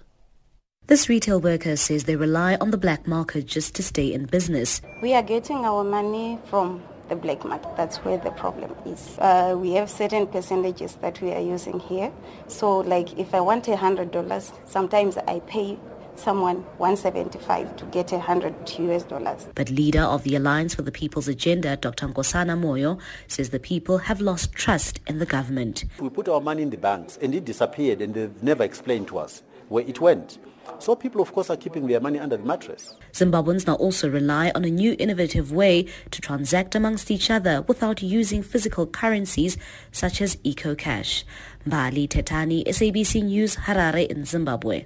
This 0.86 1.08
retail 1.08 1.40
worker 1.40 1.74
says 1.74 2.04
they 2.04 2.14
rely 2.14 2.54
on 2.60 2.70
the 2.70 2.78
black 2.78 3.04
market 3.08 3.46
just 3.46 3.74
to 3.74 3.82
stay 3.82 4.12
in 4.12 4.26
business. 4.26 4.80
We 5.02 5.12
are 5.12 5.24
getting 5.24 5.64
our 5.64 5.82
money 5.82 6.38
from 6.44 6.84
the 7.08 7.16
black 7.16 7.44
market. 7.44 7.76
That's 7.76 7.98
where 7.98 8.18
the 8.18 8.30
problem 8.30 8.74
is. 8.84 9.16
Uh, 9.18 9.56
we 9.58 9.72
have 9.72 9.90
certain 9.90 10.26
percentages 10.26 10.96
that 10.96 11.20
we 11.20 11.32
are 11.32 11.40
using 11.40 11.80
here. 11.80 12.12
So 12.46 12.78
like 12.78 13.18
if 13.18 13.34
I 13.34 13.40
want 13.40 13.68
a 13.68 13.76
hundred 13.76 14.10
dollars, 14.10 14.52
sometimes 14.66 15.16
I 15.16 15.40
pay 15.40 15.78
someone 16.18 16.56
175 16.78 17.76
to 17.76 17.84
get 17.86 18.12
a 18.12 18.16
100 18.16 18.54
US 18.78 19.04
dollars. 19.04 19.46
But 19.54 19.70
leader 19.70 20.02
of 20.02 20.24
the 20.24 20.34
Alliance 20.34 20.74
for 20.74 20.82
the 20.82 20.92
People's 20.92 21.28
Agenda, 21.28 21.76
Dr. 21.76 22.08
Nkosana 22.08 22.58
Moyo, 22.58 22.98
says 23.28 23.50
the 23.50 23.60
people 23.60 23.98
have 23.98 24.20
lost 24.20 24.52
trust 24.52 25.00
in 25.06 25.18
the 25.18 25.26
government. 25.26 25.84
We 26.00 26.10
put 26.10 26.28
our 26.28 26.40
money 26.40 26.62
in 26.62 26.70
the 26.70 26.76
banks 26.76 27.18
and 27.22 27.34
it 27.34 27.44
disappeared 27.44 28.02
and 28.02 28.14
they've 28.14 28.42
never 28.42 28.64
explained 28.64 29.08
to 29.08 29.18
us 29.18 29.42
where 29.68 29.84
it 29.84 30.00
went. 30.00 30.38
So 30.78 30.94
people, 30.94 31.20
of 31.20 31.32
course, 31.32 31.50
are 31.50 31.56
keeping 31.56 31.86
their 31.86 32.00
money 32.00 32.18
under 32.18 32.36
the 32.36 32.44
mattress. 32.44 32.94
Zimbabweans 33.12 33.66
now 33.66 33.74
also 33.74 34.08
rely 34.08 34.52
on 34.54 34.64
a 34.64 34.70
new 34.70 34.94
innovative 34.98 35.52
way 35.52 35.86
to 36.10 36.20
transact 36.20 36.74
amongst 36.74 37.10
each 37.10 37.30
other 37.30 37.62
without 37.62 38.02
using 38.02 38.42
physical 38.42 38.86
currencies 38.86 39.56
such 39.92 40.20
as 40.20 40.36
EcoCash. 40.36 41.24
Mbali 41.66 42.08
Tetani, 42.08 42.64
SABC 42.66 43.24
News, 43.24 43.56
Harare 43.56 44.06
in 44.06 44.24
Zimbabwe. 44.24 44.84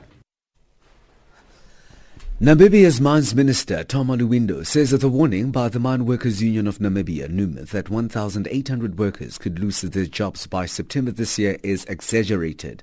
Namibia's 2.43 3.01
Mines 3.01 3.37
Minister 3.37 3.85
Tom 3.85 4.09
Alweendo 4.09 4.66
says 4.66 4.91
that 4.91 5.05
a 5.05 5.09
warning 5.09 5.53
by 5.53 5.68
the 5.68 5.78
Mine 5.78 6.07
Workers 6.07 6.43
Union 6.43 6.66
of 6.66 6.78
Namibia, 6.78 7.28
NUMIT, 7.28 7.68
that 7.68 7.89
1,800 7.89 8.99
workers 8.99 9.39
could 9.39 9.61
lose 9.61 9.83
their 9.83 10.07
jobs 10.07 10.49
by 10.49 10.66
September 10.66 11.12
this 11.12 11.39
year 11.39 11.57
is 11.62 11.85
exaggerated. 11.85 12.83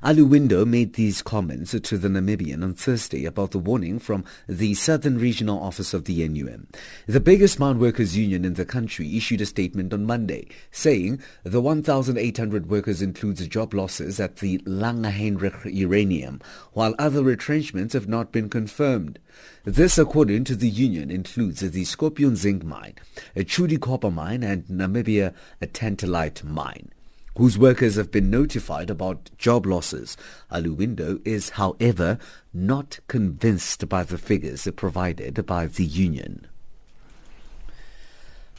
Alweendo 0.00 0.64
made 0.64 0.92
these 0.92 1.22
comments 1.22 1.72
to 1.72 1.98
the 1.98 2.06
Namibian 2.06 2.62
on 2.62 2.74
Thursday 2.74 3.24
about 3.24 3.50
the 3.50 3.58
warning 3.58 3.98
from 3.98 4.24
the 4.46 4.74
Southern 4.74 5.18
Regional 5.18 5.58
Office 5.58 5.92
of 5.92 6.04
the 6.04 6.28
NUM. 6.28 6.68
The 7.06 7.18
biggest 7.18 7.58
mine 7.58 7.80
workers 7.80 8.16
union 8.16 8.44
in 8.44 8.54
the 8.54 8.64
country 8.64 9.16
issued 9.16 9.40
a 9.40 9.46
statement 9.46 9.92
on 9.92 10.06
Monday 10.06 10.46
saying 10.70 11.20
the 11.42 11.60
1,800 11.60 12.70
workers 12.70 13.02
includes 13.02 13.44
job 13.48 13.74
losses 13.74 14.20
at 14.20 14.36
the 14.36 14.58
Langer 14.58 15.64
uranium, 15.64 16.40
while 16.74 16.94
other 16.96 17.24
retrenchments 17.24 17.92
have 17.94 18.06
not 18.06 18.30
been 18.30 18.48
confirmed. 18.48 19.18
This, 19.64 19.98
according 19.98 20.44
to 20.44 20.54
the 20.54 20.68
union, 20.68 21.10
includes 21.10 21.58
the 21.58 21.84
Skorpion 21.84 22.36
zinc 22.36 22.62
mine, 22.62 22.94
a 23.34 23.42
Tschudi 23.42 23.80
copper 23.80 24.12
mine, 24.12 24.44
and 24.44 24.64
Namibia 24.66 25.34
a 25.60 25.66
tantalite 25.66 26.44
mine 26.44 26.92
whose 27.38 27.56
workers 27.56 27.94
have 27.94 28.10
been 28.10 28.28
notified 28.30 28.90
about 28.90 29.30
job 29.38 29.64
losses. 29.64 30.16
Alweendo 30.50 31.20
is, 31.24 31.50
however, 31.50 32.18
not 32.52 32.98
convinced 33.06 33.88
by 33.88 34.02
the 34.02 34.18
figures 34.18 34.68
provided 34.74 35.46
by 35.46 35.66
the 35.68 35.84
union. 35.84 36.48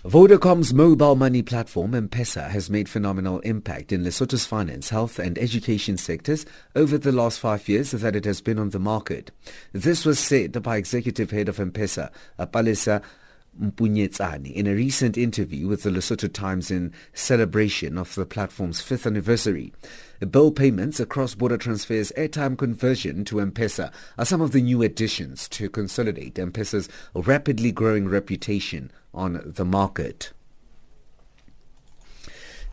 Vodacom's 0.06 0.74
mobile 0.74 1.18
money 1.18 1.42
platform 1.42 1.94
M-Pesa 1.94 2.50
has 2.50 2.70
made 2.70 2.88
phenomenal 2.88 3.42
impact 3.42 3.92
in 3.92 4.06
Lesotho's 4.06 4.46
finance, 4.46 4.92
health 4.92 5.20
and 5.20 5.38
education 5.38 5.98
sectors 5.98 6.46
over 6.74 6.98
the 6.98 7.12
last 7.12 7.38
five 7.38 7.68
years 7.68 7.92
that 7.92 8.16
it 8.16 8.24
has 8.24 8.40
been 8.40 8.58
on 8.58 8.70
the 8.70 8.80
market. 8.80 9.32
This 9.74 10.06
was 10.06 10.18
said 10.18 10.64
by 10.64 10.78
executive 10.78 11.32
head 11.32 11.50
of 11.50 11.60
M-Pesa, 11.60 12.12
Mpunyetsani 13.60 14.54
in 14.54 14.68
a 14.68 14.74
recent 14.74 15.18
interview 15.18 15.68
with 15.68 15.84
the 15.84 15.90
Lesotho 15.90 16.32
Times 16.32 16.72
in 16.72 16.94
celebration 17.14 17.98
of 17.98 18.16
the 18.16 18.26
platform's 18.26 18.82
fifth 18.82 19.06
anniversary. 19.06 19.74
Bill 20.32 20.52
payments, 20.52 21.02
cross-border 21.10 21.58
transfers, 21.58 22.12
airtime 22.18 22.58
conversion 22.58 23.26
to 23.26 23.40
M-Pesa 23.40 23.92
are 24.18 24.26
some 24.26 24.42
of 24.42 24.52
the 24.52 24.62
new 24.62 24.82
additions 24.82 25.48
to 25.50 25.70
consolidate 25.70 26.40
M-Pesa's 26.40 26.90
rapidly 27.14 27.72
growing 27.72 28.08
reputation 28.08 28.92
on 29.14 29.42
the 29.46 29.66
market. 29.66 30.32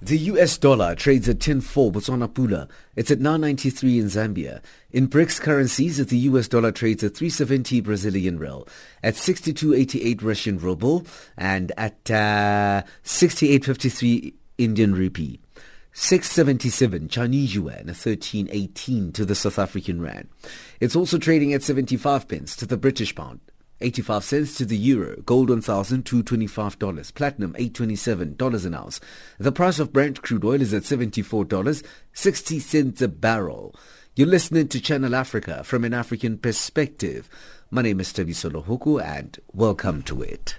The 0.03 0.19
US 0.19 0.59
dollar 0.59 0.95
trades 0.95 1.27
at 1.27 1.39
10.4 1.39 1.91
Botswana 1.91 2.29
Pula. 2.29 2.69
It's 2.97 3.11
at 3.11 3.19
9.93 3.19 3.99
in 3.99 4.07
Zambia. 4.07 4.61
In 4.93 5.09
BRICS 5.09 5.41
currencies, 5.41 6.05
the 6.05 6.19
US 6.19 6.49
dollar 6.49 6.71
trades 6.71 7.03
at 7.03 7.17
370 7.17 7.81
Brazilian 7.81 8.39
real, 8.39 8.69
at 9.03 9.15
62.88 9.15 10.23
Russian 10.23 10.59
ruble, 10.59 11.07
and 11.39 11.73
at 11.79 12.11
uh, 12.11 12.83
68.53 13.05 14.35
Indian 14.59 14.95
rupee. 14.95 15.41
677 15.95 17.09
Chinese 17.09 17.55
yuan, 17.55 17.87
1318 17.87 19.13
to 19.13 19.25
the 19.25 19.35
South 19.35 19.59
African 19.59 20.03
rand. 20.03 20.29
It's 20.79 20.95
also 20.95 21.17
trading 21.17 21.55
at 21.55 21.63
75 21.63 22.29
pence 22.29 22.55
to 22.57 22.67
the 22.67 22.77
British 22.77 23.15
pound. 23.15 23.41
85 23.81 24.25
cents 24.25 24.57
to 24.57 24.65
the 24.65 24.77
euro. 24.77 25.21
Gold 25.23 25.51
$1,225. 25.51 27.15
Platinum 27.15 27.53
$827 27.55 28.67
an 28.67 28.75
ounce. 28.75 29.01
The 29.39 29.53
price 29.53 29.79
of 29.79 29.93
Brent 29.93 30.23
crude 30.23 30.45
oil 30.45 30.61
is 30.61 30.75
at 30.75 30.83
$74.60 30.85 33.03
a 33.03 33.09
barrel. 33.09 33.75
You're 34.15 34.29
listening 34.29 34.69
to 34.69 34.81
Channel 34.81 35.15
Africa 35.15 35.63
from 35.63 35.85
an 35.85 35.93
African 35.93 36.39
perspective. 36.39 37.29
My 37.71 37.83
name 37.83 38.01
is 38.01 38.11
Tabiso 38.13 38.51
Lohuku 38.51 39.03
and 39.03 39.39
welcome 39.53 40.03
to 40.05 40.23
it. 40.23 40.57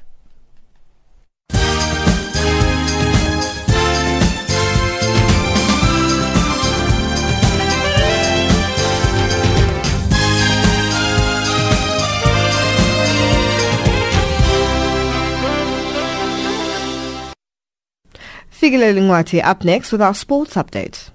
Figile 18.52 18.94
Lingwati 18.94 19.44
up 19.44 19.64
next 19.64 19.92
with 19.92 20.02
our 20.02 20.14
sports 20.14 20.56
update. 20.56 21.10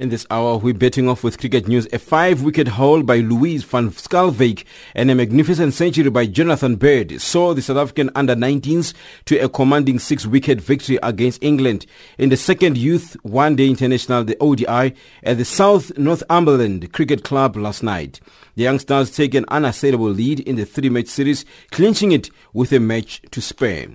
In 0.00 0.10
this 0.10 0.28
hour, 0.30 0.58
we're 0.58 0.74
betting 0.74 1.08
off 1.08 1.24
with 1.24 1.40
cricket 1.40 1.66
news. 1.66 1.88
A 1.92 1.98
five-wicket 1.98 2.68
haul 2.68 3.02
by 3.02 3.16
Louise 3.16 3.64
van 3.64 3.90
Schalkwyk 3.90 4.62
and 4.94 5.10
a 5.10 5.14
magnificent 5.16 5.74
century 5.74 6.08
by 6.08 6.24
Jonathan 6.24 6.76
Bird 6.76 7.20
saw 7.20 7.52
the 7.52 7.62
South 7.62 7.78
African 7.78 8.08
under-19s 8.14 8.94
to 9.24 9.36
a 9.38 9.48
commanding 9.48 9.98
six-wicket 9.98 10.60
victory 10.60 11.00
against 11.02 11.42
England 11.42 11.84
in 12.16 12.28
the 12.28 12.36
second 12.36 12.78
Youth 12.78 13.16
One-Day 13.24 13.68
International, 13.68 14.22
the 14.22 14.36
ODI, 14.38 14.94
at 15.24 15.36
the 15.36 15.44
South 15.44 15.98
Northumberland 15.98 16.92
Cricket 16.92 17.24
Club 17.24 17.56
last 17.56 17.82
night. 17.82 18.20
The 18.54 18.62
youngsters 18.62 19.10
take 19.10 19.34
an 19.34 19.46
unassailable 19.48 20.10
lead 20.10 20.38
in 20.38 20.54
the 20.54 20.64
three-match 20.64 21.08
series, 21.08 21.44
clinching 21.72 22.12
it 22.12 22.30
with 22.52 22.70
a 22.70 22.78
match 22.78 23.20
to 23.32 23.40
spare. 23.40 23.88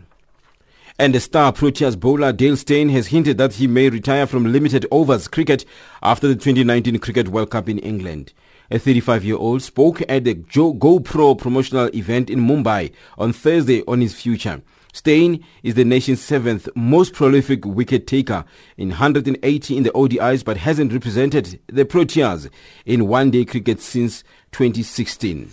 And 1.00 1.16
the 1.16 1.20
star 1.20 1.52
Proteas 1.52 2.00
bowler 2.00 2.32
Dale 2.32 2.56
Steyn 2.56 2.89
has 2.89 3.08
hinted 3.08 3.39
that 3.39 3.54
he 3.54 3.66
may 3.66 3.89
retire 3.89 4.28
from 4.28 4.52
limited 4.52 4.86
overs 4.91 5.28
cricket 5.28 5.66
after 6.04 6.28
the 6.28 6.36
2019 6.36 7.00
Cricket 7.00 7.30
World 7.30 7.50
Cup 7.50 7.68
in 7.68 7.80
England. 7.80 8.32
A 8.70 8.78
35-year-old 8.78 9.64
spoke 9.64 10.04
at 10.08 10.24
the 10.24 10.36
GoPro 10.36 11.36
promotional 11.36 11.89
event 11.96 12.30
in 12.30 12.39
Mumbai 12.39 12.94
on 13.18 13.34
Thursday 13.34 13.82
on 13.88 14.02
his 14.02 14.14
future. 14.14 14.62
Steyn 14.94 15.44
is 15.64 15.74
the 15.74 15.84
nation's 15.84 16.22
seventh 16.22 16.70
most 16.76 17.14
prolific 17.14 17.66
wicket 17.66 18.06
taker 18.06 18.46
in 18.78 18.89
180 18.89 19.76
in 19.76 19.82
the 19.82 19.89
ODIs 19.91 20.46
but 20.46 20.58
hasn't 20.58 20.94
represented 20.94 21.60
the 21.66 21.86
Proteas 21.86 22.52
in 22.86 23.08
one-day 23.08 23.46
cricket 23.46 23.82
since 23.82 24.24
2016. 24.52 25.50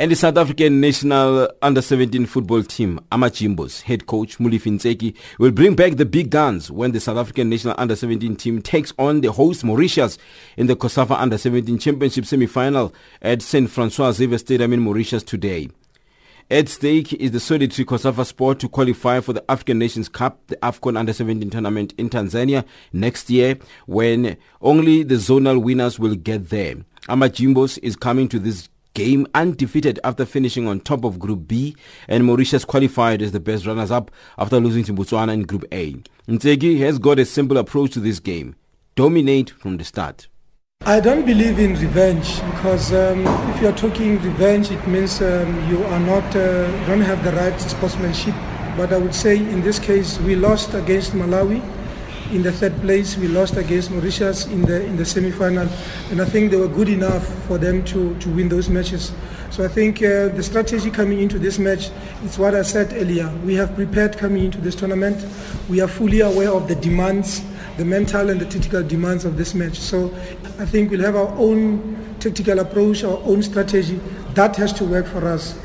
And 0.00 0.12
the 0.12 0.14
South 0.14 0.36
African 0.36 0.80
national 0.80 1.50
under-17 1.60 2.28
football 2.28 2.62
team, 2.62 3.00
Amajimbos, 3.10 3.82
head 3.82 4.06
coach 4.06 4.38
Molefi 4.38 4.70
Ntseki, 4.70 5.16
will 5.40 5.50
bring 5.50 5.74
back 5.74 5.96
the 5.96 6.04
big 6.04 6.30
guns 6.30 6.70
when 6.70 6.92
the 6.92 7.00
South 7.00 7.16
African 7.16 7.50
national 7.50 7.74
under-17 7.78 8.38
team 8.38 8.62
takes 8.62 8.92
on 8.96 9.22
the 9.22 9.32
host 9.32 9.64
Mauritius 9.64 10.16
in 10.56 10.68
the 10.68 10.76
COSAFA 10.76 11.18
under-17 11.18 11.80
championship 11.80 12.26
semi-final 12.26 12.94
at 13.22 13.42
St. 13.42 13.68
Francois 13.68 14.12
Xavier 14.12 14.38
Stadium 14.38 14.72
in 14.72 14.78
Mauritius 14.78 15.24
today. 15.24 15.68
At 16.48 16.68
stake 16.68 17.12
is 17.14 17.32
the 17.32 17.40
solitary 17.40 17.84
COSAFA 17.84 18.24
sport 18.24 18.60
to 18.60 18.68
qualify 18.68 19.18
for 19.18 19.32
the 19.32 19.44
African 19.50 19.80
Nations 19.80 20.08
Cup, 20.08 20.46
the 20.46 20.54
AFCON 20.58 20.96
Under-17 20.96 21.50
tournament 21.50 21.92
in 21.98 22.08
Tanzania 22.08 22.64
next 22.92 23.30
year 23.30 23.58
when 23.86 24.36
only 24.62 25.02
the 25.02 25.16
zonal 25.16 25.60
winners 25.60 25.98
will 25.98 26.14
get 26.14 26.50
there. 26.50 26.76
Amajimbos 27.08 27.80
is 27.82 27.96
coming 27.96 28.28
to 28.28 28.38
this 28.38 28.68
game 28.94 29.26
undefeated 29.34 30.00
after 30.04 30.24
finishing 30.24 30.66
on 30.66 30.80
top 30.80 31.04
of 31.04 31.18
Group 31.18 31.46
B, 31.46 31.76
and 32.08 32.24
Mauritius 32.24 32.64
qualified 32.64 33.22
as 33.22 33.32
the 33.32 33.40
best 33.40 33.66
runners-up 33.66 34.10
after 34.38 34.58
losing 34.60 34.84
to 34.84 34.92
Botswana 34.94 35.32
in 35.32 35.42
Group 35.42 35.64
A. 35.72 35.94
Ntseki 36.28 36.78
has 36.80 36.98
got 36.98 37.18
a 37.18 37.24
simple 37.24 37.56
approach 37.56 37.92
to 37.92 38.00
this 38.00 38.20
game. 38.20 38.56
Dominate 38.96 39.50
from 39.50 39.76
the 39.76 39.84
start. 39.84 40.28
I 40.82 41.00
don't 41.00 41.26
believe 41.26 41.58
in 41.58 41.74
revenge 41.74 42.40
because 42.52 42.92
um, 42.92 43.26
if 43.50 43.60
you 43.60 43.68
are 43.68 43.76
talking 43.76 44.20
revenge, 44.22 44.70
it 44.70 44.86
means 44.86 45.20
um, 45.20 45.68
you 45.68 45.82
are 45.84 46.00
not 46.00 46.24
uh, 46.36 46.86
don't 46.86 47.00
have 47.00 47.22
the 47.24 47.32
right 47.32 47.60
sportsmanship. 47.60 48.34
But 48.76 48.92
I 48.92 48.98
would 48.98 49.14
say 49.14 49.36
in 49.36 49.60
this 49.62 49.78
case, 49.78 50.18
we 50.20 50.36
lost 50.36 50.74
against 50.74 51.12
Malawi 51.12 51.60
in 52.32 52.42
the 52.42 52.52
third 52.52 52.78
place. 52.80 53.16
We 53.16 53.28
lost 53.28 53.56
against 53.56 53.90
Mauritius 53.90 54.46
in 54.46 54.62
the 54.62 54.84
in 54.84 54.96
the 54.96 55.04
semi-final, 55.04 55.68
and 56.10 56.20
I 56.20 56.24
think 56.24 56.50
they 56.50 56.56
were 56.56 56.68
good 56.68 56.88
enough 56.88 57.26
for 57.46 57.58
them 57.58 57.84
to, 57.86 58.14
to 58.18 58.28
win 58.30 58.48
those 58.48 58.68
matches. 58.68 59.12
So 59.50 59.64
I 59.64 59.68
think 59.68 59.98
uh, 59.98 60.28
the 60.28 60.42
strategy 60.42 60.90
coming 60.90 61.20
into 61.20 61.38
this 61.38 61.58
match 61.58 61.90
is 62.22 62.38
what 62.38 62.54
I 62.54 62.62
said 62.62 62.92
earlier. 62.92 63.32
We 63.44 63.54
have 63.54 63.74
prepared 63.74 64.18
coming 64.18 64.44
into 64.44 64.60
this 64.60 64.74
tournament. 64.74 65.26
We 65.68 65.80
are 65.80 65.88
fully 65.88 66.20
aware 66.20 66.50
of 66.50 66.68
the 66.68 66.74
demands, 66.74 67.42
the 67.76 67.84
mental 67.84 68.28
and 68.28 68.40
the 68.40 68.46
tactical 68.46 68.82
demands 68.82 69.24
of 69.24 69.36
this 69.36 69.54
match. 69.54 69.78
So 69.78 70.14
I 70.58 70.66
think 70.66 70.90
we'll 70.90 71.04
have 71.04 71.16
our 71.16 71.34
own 71.36 72.16
tactical 72.20 72.58
approach, 72.58 73.04
our 73.04 73.18
own 73.24 73.42
strategy. 73.42 73.98
That 74.34 74.54
has 74.56 74.72
to 74.74 74.84
work 74.84 75.06
for 75.06 75.26
us. 75.26 75.58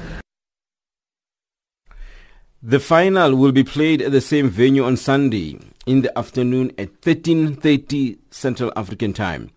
The 2.65 2.79
final 2.79 3.35
will 3.35 3.51
be 3.51 3.65
played 3.65 4.01
at 4.01 4.13
the 4.13 4.21
same 4.21 4.49
venue 4.49 4.85
on 4.85 4.95
Sunday 4.95 5.59
in 5.85 6.01
the 6.01 6.17
afternoon 6.17 6.71
at 6.77 7.01
13.30 7.01 8.17
Central 8.31 8.71
African 8.75 9.13
Time. 9.13 9.51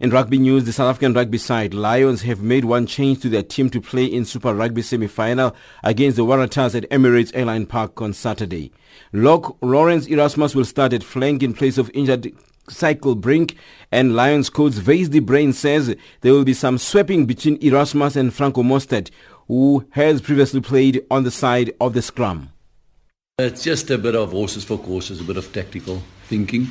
In 0.00 0.08
rugby 0.08 0.38
news, 0.38 0.64
the 0.64 0.72
South 0.72 0.88
African 0.88 1.12
rugby 1.12 1.36
side 1.36 1.74
Lions 1.74 2.22
have 2.22 2.40
made 2.40 2.64
one 2.64 2.86
change 2.86 3.20
to 3.20 3.28
their 3.28 3.42
team 3.42 3.68
to 3.68 3.82
play 3.82 4.06
in 4.06 4.24
Super 4.24 4.54
Rugby 4.54 4.80
semi-final 4.80 5.54
against 5.84 6.16
the 6.16 6.24
Waratahs 6.24 6.74
at 6.74 6.88
Emirates 6.88 7.32
Airline 7.34 7.66
Park 7.66 8.00
on 8.00 8.14
Saturday. 8.14 8.72
Lock 9.12 9.58
Lourens 9.60 10.06
Erasmus 10.06 10.54
will 10.54 10.64
start 10.64 10.94
at 10.94 11.04
flank 11.04 11.42
in 11.42 11.52
place 11.52 11.76
of 11.76 11.90
injured 11.92 12.32
Cyle 12.70 13.14
Brink 13.14 13.56
and 13.92 14.16
Lions 14.16 14.48
coach 14.48 14.72
Swys 14.72 15.10
de 15.10 15.18
Bruin 15.18 15.52
says 15.52 15.94
there 16.22 16.32
will 16.32 16.44
be 16.44 16.54
some 16.54 16.78
swapping 16.78 17.26
between 17.26 17.62
Erasmus 17.62 18.16
and 18.16 18.32
Franco 18.32 18.62
Mostert 18.62 19.10
who 19.48 19.84
has 19.90 20.22
previously 20.22 20.62
played 20.62 21.04
on 21.10 21.24
the 21.24 21.30
side 21.30 21.72
of 21.80 21.92
the 21.92 22.00
scrum. 22.00 22.50
It's 23.40 23.64
just 23.64 23.90
a 23.90 23.96
bit 23.96 24.14
of 24.14 24.32
horses 24.32 24.64
for 24.64 24.78
courses, 24.78 25.20
a 25.20 25.24
bit 25.24 25.38
of 25.38 25.50
tactical 25.52 26.02
thinking. 26.24 26.68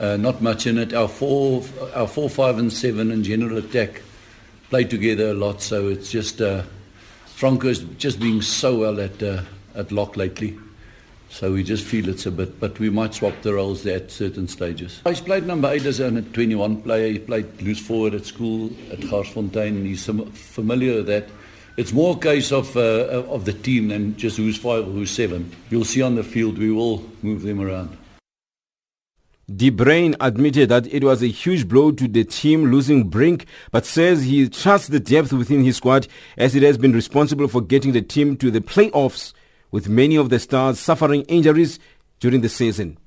Uh, 0.00 0.16
not 0.16 0.42
much 0.42 0.66
in 0.66 0.78
it. 0.78 0.92
Our 0.92 1.06
four, 1.06 1.62
our 1.94 2.08
four, 2.08 2.28
five, 2.28 2.58
and 2.58 2.72
seven 2.72 3.12
in 3.12 3.22
general 3.22 3.58
attack 3.58 4.02
play 4.68 4.82
together 4.82 5.30
a 5.30 5.34
lot. 5.34 5.62
So 5.62 5.88
it's 5.88 6.10
just 6.10 6.40
uh, 6.40 6.64
Franco's 7.26 7.80
just 7.98 8.18
being 8.18 8.42
so 8.42 8.80
well 8.80 9.00
at 9.00 9.22
uh, 9.22 9.42
at 9.76 9.92
lock 9.92 10.16
lately. 10.16 10.58
So 11.28 11.52
we 11.52 11.62
just 11.62 11.84
feel 11.84 12.08
it's 12.08 12.26
a 12.26 12.30
bit, 12.30 12.58
but 12.58 12.78
we 12.78 12.90
might 12.90 13.14
swap 13.14 13.40
the 13.42 13.54
roles 13.54 13.84
there 13.84 13.96
at 13.96 14.10
certain 14.10 14.48
stages. 14.48 15.00
He's 15.06 15.20
played 15.20 15.46
number 15.46 15.70
eight 15.70 15.86
as 15.86 15.98
a 15.98 16.10
21 16.20 16.82
player. 16.82 17.12
He 17.12 17.18
played 17.20 17.62
loose 17.62 17.80
forward 17.80 18.14
at 18.14 18.26
school 18.26 18.70
at 18.90 18.98
Garsfontein. 18.98 19.86
He's 19.86 20.04
familiar 20.04 20.96
with 20.96 21.06
that. 21.06 21.28
It's 21.78 21.92
more 21.92 22.16
a 22.16 22.18
case 22.18 22.52
of, 22.52 22.76
uh, 22.76 23.24
of 23.30 23.46
the 23.46 23.54
team 23.54 23.88
than 23.88 24.14
just 24.16 24.36
who's 24.36 24.58
five 24.58 24.86
or 24.86 24.90
who's 24.90 25.10
seven. 25.10 25.50
You'll 25.70 25.86
see 25.86 26.02
on 26.02 26.16
the 26.16 26.22
field, 26.22 26.58
we 26.58 26.70
will 26.70 27.02
move 27.22 27.42
them 27.42 27.60
around. 27.60 27.96
De 29.54 29.70
Bruin 29.70 30.14
admitted 30.20 30.68
that 30.68 30.86
it 30.86 31.02
was 31.02 31.22
a 31.22 31.26
huge 31.26 31.66
blow 31.68 31.90
to 31.90 32.06
the 32.06 32.24
team 32.24 32.70
losing 32.70 33.08
Brink, 33.08 33.46
but 33.70 33.86
says 33.86 34.24
he 34.24 34.48
trusts 34.48 34.88
the 34.88 35.00
depth 35.00 35.32
within 35.32 35.64
his 35.64 35.78
squad 35.78 36.06
as 36.36 36.54
it 36.54 36.62
has 36.62 36.76
been 36.76 36.92
responsible 36.92 37.48
for 37.48 37.60
getting 37.60 37.92
the 37.92 38.02
team 38.02 38.36
to 38.36 38.50
the 38.50 38.60
playoffs, 38.60 39.32
with 39.70 39.88
many 39.88 40.16
of 40.16 40.28
the 40.28 40.38
stars 40.38 40.78
suffering 40.78 41.22
injuries 41.22 41.78
during 42.20 42.42
the 42.42 42.48
season. 42.48 42.98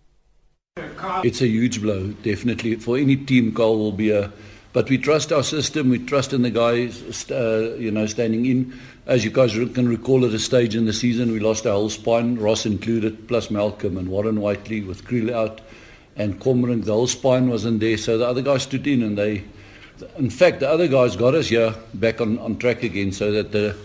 It's 1.24 1.42
a 1.42 1.48
huge 1.48 1.82
blow, 1.82 2.08
definitely. 2.24 2.76
For 2.76 2.98
any 2.98 3.16
team, 3.16 3.54
Carl 3.54 3.78
will 3.78 3.92
be 3.92 4.10
a 4.10 4.32
but 4.76 4.90
we 4.90 4.98
trust 4.98 5.32
our 5.32 5.42
system. 5.42 5.88
We 5.88 6.00
trust 6.00 6.34
in 6.34 6.42
the 6.42 6.50
guys, 6.50 7.32
uh, 7.32 7.78
you 7.80 7.90
know, 7.92 8.06
standing 8.08 8.46
in. 8.46 8.78
As 9.06 9.24
you 9.24 9.32
guys 9.32 9.54
can 9.54 9.88
recall, 9.88 10.26
at 10.26 10.34
a 10.34 10.40
stage 10.40 10.76
in 10.76 10.84
the 10.84 10.92
season, 10.92 11.32
we 11.32 11.40
lost 11.40 11.66
our 11.66 11.72
whole 11.72 11.90
spine, 11.90 12.36
Ross 12.36 12.66
included, 12.66 13.26
plus 13.30 13.50
Malcolm 13.50 13.98
and 13.98 14.10
Warren 14.10 14.42
Whiteley 14.42 14.82
with 14.82 15.06
Creel 15.06 15.34
out, 15.34 15.62
and 16.18 16.42
Cormoran. 16.42 16.82
The 16.82 16.92
whole 16.92 17.08
spine 17.08 17.48
wasn't 17.48 17.80
there, 17.80 17.96
so 17.98 18.18
the 18.18 18.28
other 18.28 18.42
guys 18.42 18.64
stood 18.64 18.86
in, 18.86 19.02
and 19.02 19.18
they, 19.18 19.46
in 20.18 20.30
fact, 20.30 20.60
the 20.60 20.70
other 20.70 20.90
guys 20.90 21.16
got 21.16 21.36
us 21.36 21.48
here 21.48 21.74
back 21.94 22.20
on, 22.20 22.38
on 22.40 22.58
track 22.58 22.84
again, 22.84 23.14
so 23.14 23.32
that 23.32 23.54
the 23.54 23.78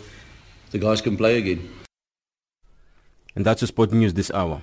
the 0.73 0.79
guys 0.79 1.01
can 1.01 1.17
play 1.17 1.39
again. 1.39 1.71
And 3.37 3.47
that's 3.47 3.61
the 3.61 3.69
sport 3.69 3.93
news 3.93 4.15
this 4.15 4.33
hour. 4.33 4.63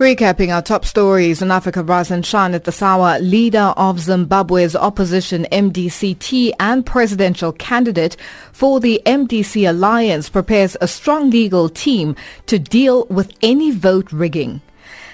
Recapping 0.00 0.48
our 0.48 0.62
top 0.62 0.86
stories 0.86 1.42
on 1.42 1.50
Africa 1.50 1.82
Rise 1.82 2.10
and 2.10 2.24
Shine 2.24 2.54
at 2.54 2.64
this 2.64 2.80
hour, 2.80 3.18
leader 3.18 3.74
of 3.76 4.00
Zimbabwe's 4.00 4.74
opposition 4.74 5.46
MDCT 5.52 6.52
and 6.58 6.86
presidential 6.86 7.52
candidate 7.52 8.16
for 8.50 8.80
the 8.80 9.02
MDC 9.04 9.68
alliance 9.68 10.30
prepares 10.30 10.74
a 10.80 10.88
strong 10.88 11.28
legal 11.28 11.68
team 11.68 12.16
to 12.46 12.58
deal 12.58 13.04
with 13.10 13.30
any 13.42 13.72
vote 13.72 14.10
rigging. 14.10 14.62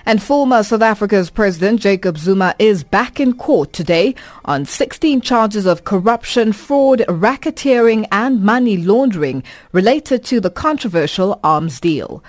And 0.05 0.23
former 0.23 0.63
South 0.63 0.83
Africa's 0.83 1.31
President 1.31 1.81
Jacob 1.81 2.17
Zuma 2.17 2.55
is 2.61 2.85
back 2.85 3.19
in 3.19 3.37
court 3.37 3.73
today 3.73 4.15
on 4.45 4.67
16 4.67 5.21
charges 5.21 5.67
of 5.67 5.83
corruption, 5.83 6.53
fraud, 6.53 7.01
racketeering 7.09 8.07
and 8.13 8.41
money 8.41 8.77
laundering 8.77 9.43
related 9.73 10.25
to 10.27 10.39
the 10.39 10.49
controversial 10.49 11.41
arms 11.43 11.81
deal. 11.81 12.23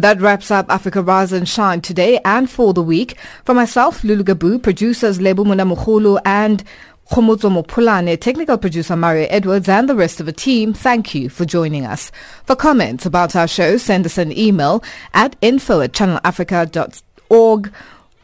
That 0.00 0.20
wraps 0.20 0.50
up 0.50 0.66
Africa 0.68 1.02
Rise 1.02 1.32
and 1.32 1.48
Shine 1.48 1.80
today 1.80 2.20
and 2.22 2.50
for 2.50 2.74
the 2.74 2.82
week. 2.82 3.16
For 3.46 3.54
myself, 3.54 4.04
Lulu 4.04 4.24
Gabu, 4.24 4.62
producers 4.62 5.18
Lebu 5.18 5.46
Munamukhulu 5.46 6.20
and 6.26 6.62
Khomotso 7.10 7.50
Mopulane, 7.50 8.20
technical 8.20 8.58
producer 8.58 8.94
Mario 8.94 9.26
Edwards 9.30 9.70
and 9.70 9.88
the 9.88 9.94
rest 9.94 10.20
of 10.20 10.26
the 10.26 10.34
team, 10.34 10.74
thank 10.74 11.14
you 11.14 11.30
for 11.30 11.46
joining 11.46 11.86
us. 11.86 12.12
For 12.44 12.54
comments 12.54 13.06
about 13.06 13.34
our 13.34 13.48
show, 13.48 13.78
send 13.78 14.04
us 14.04 14.18
an 14.18 14.36
email 14.36 14.84
at 15.14 15.34
info 15.40 15.80
at 15.80 15.92
channelafrica.org 15.92 17.72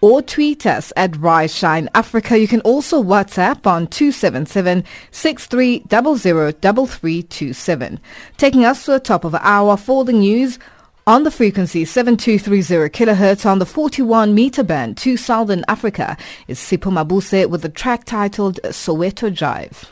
or 0.02 0.20
tweet 0.20 0.66
us 0.66 0.92
at 0.94 1.16
Rise 1.16 1.54
Shine 1.54 1.88
Africa. 1.94 2.38
You 2.38 2.48
can 2.48 2.60
also 2.62 3.02
WhatsApp 3.02 3.66
on 3.66 3.86
277 3.86 4.84
6300 5.10 8.00
Taking 8.36 8.64
us 8.66 8.84
to 8.84 8.90
the 8.90 9.00
top 9.00 9.24
of 9.24 9.32
the 9.32 9.46
hour 9.46 9.78
for 9.78 10.04
the 10.04 10.12
news, 10.12 10.58
on 11.06 11.24
the 11.24 11.30
frequency 11.30 11.84
7230 11.84 12.90
kilohertz 12.90 13.44
on 13.44 13.58
the 13.58 13.66
41 13.66 14.34
meter 14.34 14.62
band 14.62 14.96
to 14.98 15.16
Southern 15.16 15.64
Africa 15.66 16.16
is 16.46 16.58
Sipho 16.58 16.92
Mabuse 16.92 17.48
with 17.48 17.62
the 17.62 17.68
track 17.68 18.04
titled 18.04 18.60
Soweto 18.64 19.34
Drive. 19.34 19.90